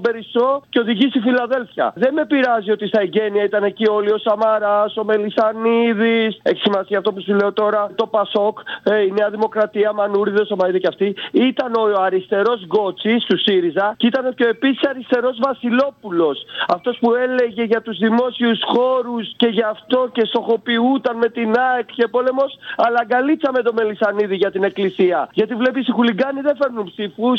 Μπερισό 0.00 0.62
και 0.68 0.78
οδηγεί 0.78 1.08
στη 1.08 1.18
Φιλαδέλφια. 1.20 1.92
Δεν 1.96 2.12
με 2.14 2.26
πειράζει 2.26 2.70
ότι 2.70 2.86
στα 2.86 3.00
εγγένεια 3.00 3.44
ήταν 3.44 3.62
εκεί 3.64 3.88
όλοι 3.88 4.10
ο 4.12 4.18
Σαμάρας, 4.18 4.96
ο 4.96 5.04
Μελισανίδης. 5.04 6.38
Έχει 6.42 6.60
σημασία 6.60 6.98
αυτό 6.98 7.12
που 7.12 7.20
σου 7.20 7.34
λέω 7.34 7.52
τώρα. 7.52 7.90
Το 7.94 8.06
Πασόκ, 8.06 8.58
ε, 8.82 9.00
η 9.02 9.10
Νέα 9.18 9.30
Δημοκρατία, 9.30 9.92
Μανούριδες, 9.92 10.50
ο 10.50 10.56
Μαίδη 10.56 10.80
και 10.80 10.86
αυτοί. 10.86 11.14
Ήταν 11.32 11.72
ο 11.74 12.02
αριστερός 12.02 12.64
Γκότσι 12.66 13.14
του 13.28 13.38
ΣΥΡΙΖΑ 13.38 13.94
και 13.96 14.06
ήταν 14.06 14.34
και 14.34 14.44
ο 14.44 14.48
επίσης 14.48 14.88
αριστερός 14.88 15.38
Βασιλόπουλος. 15.46 16.38
Αυτός 16.68 16.96
που 17.00 17.14
έλεγε 17.14 17.62
για 17.62 17.82
τους 17.82 17.98
δημόσιους 17.98 18.58
χώρους 18.74 19.26
και 19.40 19.48
γι' 19.56 19.66
αυτό 19.74 19.98
και 20.12 20.24
στοχοποιούταν 20.30 21.16
με 21.16 21.28
την 21.28 21.48
ΑΕΚ 21.68 21.88
και 21.98 22.06
πόλεμος, 22.14 22.50
αλλά 22.76 22.98
αγκαλίτσα 23.04 23.50
με 23.56 23.62
το 23.62 23.72
Μελισανίδη 23.78 24.36
για 24.36 24.50
την 24.50 24.62
Εκκλησία. 24.70 25.28
Γιατί 25.32 25.54
βλέπεις 25.54 25.86
οι 25.88 25.92
χουλιγκάνοι 25.92 26.40
δεν 26.40 26.56
φέρνουν 26.60 26.84
ψήφους 26.92 27.38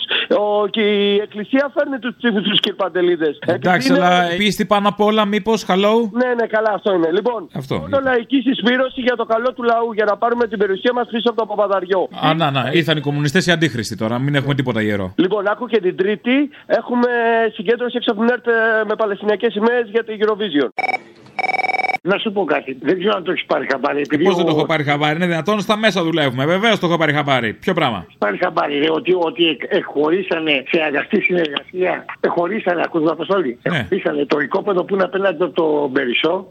και 0.69 0.81
η 0.81 1.15
Εκκλησία 1.25 1.71
φέρνει 1.75 1.99
τους 1.99 2.13
ψήφους 2.17 2.43
τους 2.49 2.59
κυρπαντελίδε. 2.59 3.29
Εντάξει, 3.45 3.93
αλλά 3.93 4.27
πίστη 4.37 4.65
πάνω 4.65 4.87
απ' 4.87 5.01
όλα, 5.01 5.25
μήπως, 5.25 5.65
hello; 5.69 5.95
Ναι, 6.11 6.29
ναι, 6.39 6.45
καλά, 6.55 6.71
αυτό 6.73 6.93
είναι. 6.93 7.09
Λοιπόν, 7.11 7.49
Αυτό. 7.53 7.75
μόνο 7.75 7.99
λαϊκή 8.03 8.41
συσπήρωση 8.41 9.01
για 9.01 9.15
το 9.15 9.25
καλό 9.25 9.53
του 9.53 9.63
λαού, 9.63 9.93
για 9.93 10.05
να 10.05 10.17
πάρουμε 10.17 10.47
την 10.47 10.57
περιουσία 10.57 10.93
μας 10.93 11.07
πίσω 11.11 11.29
από 11.29 11.39
το 11.39 11.45
Παπαδαριό. 11.45 12.07
Α, 12.25 12.33
να, 12.33 12.51
να, 12.51 12.69
ήρθαν 12.73 12.97
οι 12.97 13.01
κομμουνιστές 13.01 13.47
οι 13.47 13.51
αντίχρηστοι 13.51 13.95
τώρα. 13.95 14.19
Μην 14.19 14.35
έχουμε 14.35 14.55
τίποτα 14.55 14.81
ιερό. 14.81 15.13
Λοιπόν, 15.15 15.47
άκου 15.47 15.65
και 15.67 15.79
την 15.79 15.95
Τρίτη 15.95 16.49
έχουμε 16.65 17.09
συγκέντρωση 17.53 17.97
έξω 17.97 18.11
από 18.11 18.19
την 18.21 18.29
ΕΡΤ 18.33 18.47
ε, 18.47 18.51
με 18.87 18.95
Παλαιστινιακές 18.95 19.51
σημαίες 19.51 19.89
για 19.89 20.03
την 20.03 20.15
Eurovision. 20.21 20.69
Να 22.01 22.17
σου 22.17 22.31
πω 22.31 22.43
κάτι. 22.43 22.77
Δεν 22.81 22.99
ξέρω 22.99 23.15
αν 23.15 23.23
το 23.23 23.31
έχεις 23.31 23.45
πάρει 23.45 23.67
χαμπάρι. 23.71 24.01
Επειδή 24.01 24.23
Πώς 24.23 24.35
δεν 24.35 24.45
το 24.45 24.51
έχω 24.51 24.65
πάρει 24.65 24.83
χαμπάρι; 24.83 25.15
Είναι 25.15 25.27
δυνατόν 25.27 25.59
στα 25.59 25.77
μέσα 25.77 26.03
δουλεύουμε. 26.03 26.45
Βεβαίως 26.45 26.79
το 26.79 26.85
έχω 26.87 26.97
πάρει 26.97 27.13
χαμπάρι. 27.13 27.53
Ποιο 27.53 27.73
πράγμα; 27.73 28.05
Πάρει 28.17 28.37
χαμπάρι. 28.37 28.79
Ρε, 28.79 28.91
ότι, 28.91 29.13
ότι 29.19 29.57
εχωρίσανε 29.67 30.63
σε 30.71 30.81
αγαστή 30.81 31.21
συνεργασία. 31.21 32.05
Εχωρίσανε, 32.19 32.81
ακούτε 32.85 33.11
αποστολή. 33.11 33.59
Ναι. 33.69 33.77
Εχωρίσανε 33.77 34.25
το 34.25 34.39
οικόπεδο 34.39 34.83
που 34.83 34.93
είναι 34.93 35.03
απέναντι 35.03 35.43
από 35.43 35.53
το 35.53 35.91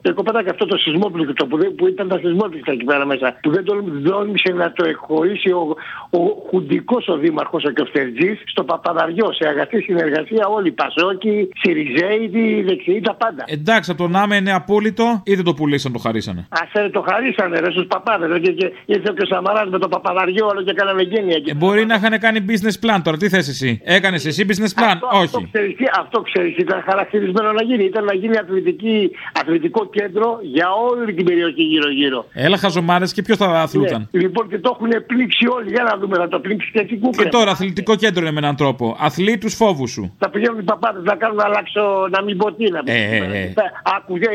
Και 0.02 0.12
Το 0.12 0.22
και 0.22 0.50
αυτό 0.50 0.66
το 0.66 0.76
σεισμόπληκτο 0.76 1.46
που, 1.46 1.58
που 1.76 1.86
ήταν 1.86 2.08
τα 2.08 2.18
σεισμόπληκτα 2.18 2.72
εκεί 2.72 2.84
πέρα 2.84 3.06
μέσα. 3.06 3.36
Που 3.42 3.50
δεν 3.50 3.64
τόλμησε 4.04 4.52
να 4.52 4.72
το 4.72 4.84
εχωρίσει 4.88 5.50
ο, 5.50 5.76
ο 6.10 6.20
χουντικός 6.48 7.08
ο 7.08 7.16
δήμαρχος 7.16 7.64
ο 7.64 7.70
Κεφτεργή 7.70 8.38
στο 8.44 8.64
Παπαδαριό. 8.64 9.32
Σε 9.32 9.48
αγαστή 9.48 9.80
συνεργασία 9.80 10.46
όλοι 10.46 10.68
οι 10.68 10.72
Πασόκοι, 10.72 11.48
Σιριζέοι, 11.60 12.62
δεξιοί 12.62 13.00
τα 13.00 13.14
πάντα. 13.14 13.44
Εντάξει, 13.46 13.90
από 13.90 14.02
το 14.02 14.08
να 14.08 14.36
είναι 14.36 14.52
απόλυτο, 14.52 15.22
είτε 15.24 15.42
το 15.48 15.54
πουλήσαν, 15.54 15.92
το 15.92 15.98
χαρίσανε. 15.98 16.40
Α 16.60 16.90
το 16.96 17.00
χαρίσανε 17.08 17.56
ρε 17.64 17.70
στους 17.70 17.86
παπάδες. 17.86 18.40
Και, 18.44 18.52
και 18.52 18.66
ήρθε 18.94 19.10
και 19.16 19.22
ο 19.22 19.26
Σαμαράς 19.32 19.68
με 19.74 19.78
το 19.78 19.88
Παπαδαριό 19.88 20.46
όλο 20.46 20.62
και 20.62 20.72
κάναμε 20.72 21.02
γένεια 21.02 21.36
εκεί. 21.36 21.50
Ε, 21.50 21.54
μπορεί 21.54 21.82
να 21.86 21.94
είχαν 21.94 22.18
κάνει 22.18 22.38
business 22.50 22.76
plan 22.84 23.00
τώρα. 23.04 23.16
Τι 23.16 23.28
θες 23.28 23.48
εσύ. 23.48 23.80
Έκανες 23.84 24.26
εσύ 24.26 24.46
business 24.48 24.72
plan; 24.80 24.96
Αυτό 25.00 25.38
Όχι. 25.38 25.48
ξέρεις, 25.52 25.76
τι, 25.76 25.84
αυτό 26.02 26.20
ξέρεις, 26.20 26.54
τι 26.54 26.60
ήταν 26.60 26.82
χαρακτηρισμένο 26.88 27.52
να 27.52 27.62
γίνει. 27.62 27.84
Ήταν 27.84 28.04
να 28.04 28.14
γίνει 28.14 28.36
αθλητική, 28.38 29.10
αθλητικό 29.40 29.86
κέντρο 29.96 30.38
για 30.42 30.68
όλη 30.90 31.14
την 31.14 31.24
περιοχή 31.24 31.62
γύρω-γύρω. 31.62 32.24
Έλα 32.32 32.56
χαζομάρες 32.56 33.12
και 33.12 33.22
ποιος 33.22 33.36
θα 33.36 33.46
αθλούταν; 33.46 34.08
Ναι. 34.10 34.20
Λοιπόν, 34.20 34.48
και 34.48 34.58
το 34.58 34.68
έχουν 34.74 35.06
πλήξει 35.06 35.44
όλοι. 35.56 35.68
Για 35.70 35.82
να 35.90 35.98
δούμε, 36.00 36.16
να 36.18 36.28
το 36.28 36.38
πλήξει 36.40 36.70
και 36.72 36.80
εκεί 36.80 36.98
κούκλε. 36.98 37.22
Και 37.22 37.28
τώρα 37.28 37.50
αθλητικό 37.50 37.94
κέντρο 37.96 38.20
είναι 38.22 38.32
με 38.32 38.38
έναν 38.38 38.56
τρόπο. 38.56 38.96
Αθλεί 39.00 39.38
τους 39.38 39.54
φόβους 39.54 39.90
σου. 39.90 40.14
Θα 40.18 40.28
πηγαίνουν 40.30 40.58
οι 40.58 40.62
παπάδες 40.62 41.02
να 41.02 41.14
κάνουν 41.14 41.36
να 41.36 41.44
αλλάξω, 41.44 41.82
να 42.10 42.22
μην 42.22 42.36
πω 42.36 42.52
τι 42.52 42.70
να 42.70 42.80
Ε, 42.84 43.16
ε, 43.16 43.16
ε. 43.16 43.52
Άκουγε, 43.96 44.28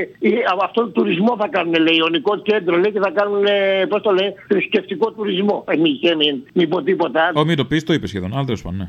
αυτόν 0.63 0.83
τον 0.85 0.92
τουρισμό 0.93 1.35
θα 1.39 1.47
κάνουν, 1.47 1.73
λέει, 1.73 1.95
ιονικό 1.95 2.41
κέντρο, 2.41 2.77
λέει, 2.77 2.91
και 2.91 2.99
θα 2.99 3.11
κάνουν, 3.15 3.43
πώς 3.89 4.01
το 4.01 4.11
λέει, 4.11 4.33
θρησκευτικό 4.47 5.11
τουρισμό. 5.11 5.63
Ε, 5.67 5.75
μην, 5.75 5.99
μην, 6.17 6.43
μην 6.53 6.69
πω 6.69 6.81
τίποτα 6.81 7.21
άλλο. 7.21 7.39
Ω, 7.39 7.45
μην 7.45 7.57
το 7.57 7.65
πεις, 7.65 7.83
το 7.83 7.93
είπες 7.93 8.09
σχεδόν. 8.09 8.33
Αλλά 8.33 8.43
τέλος 8.43 8.61
πάντων, 8.61 8.77
ναι. 8.77 8.87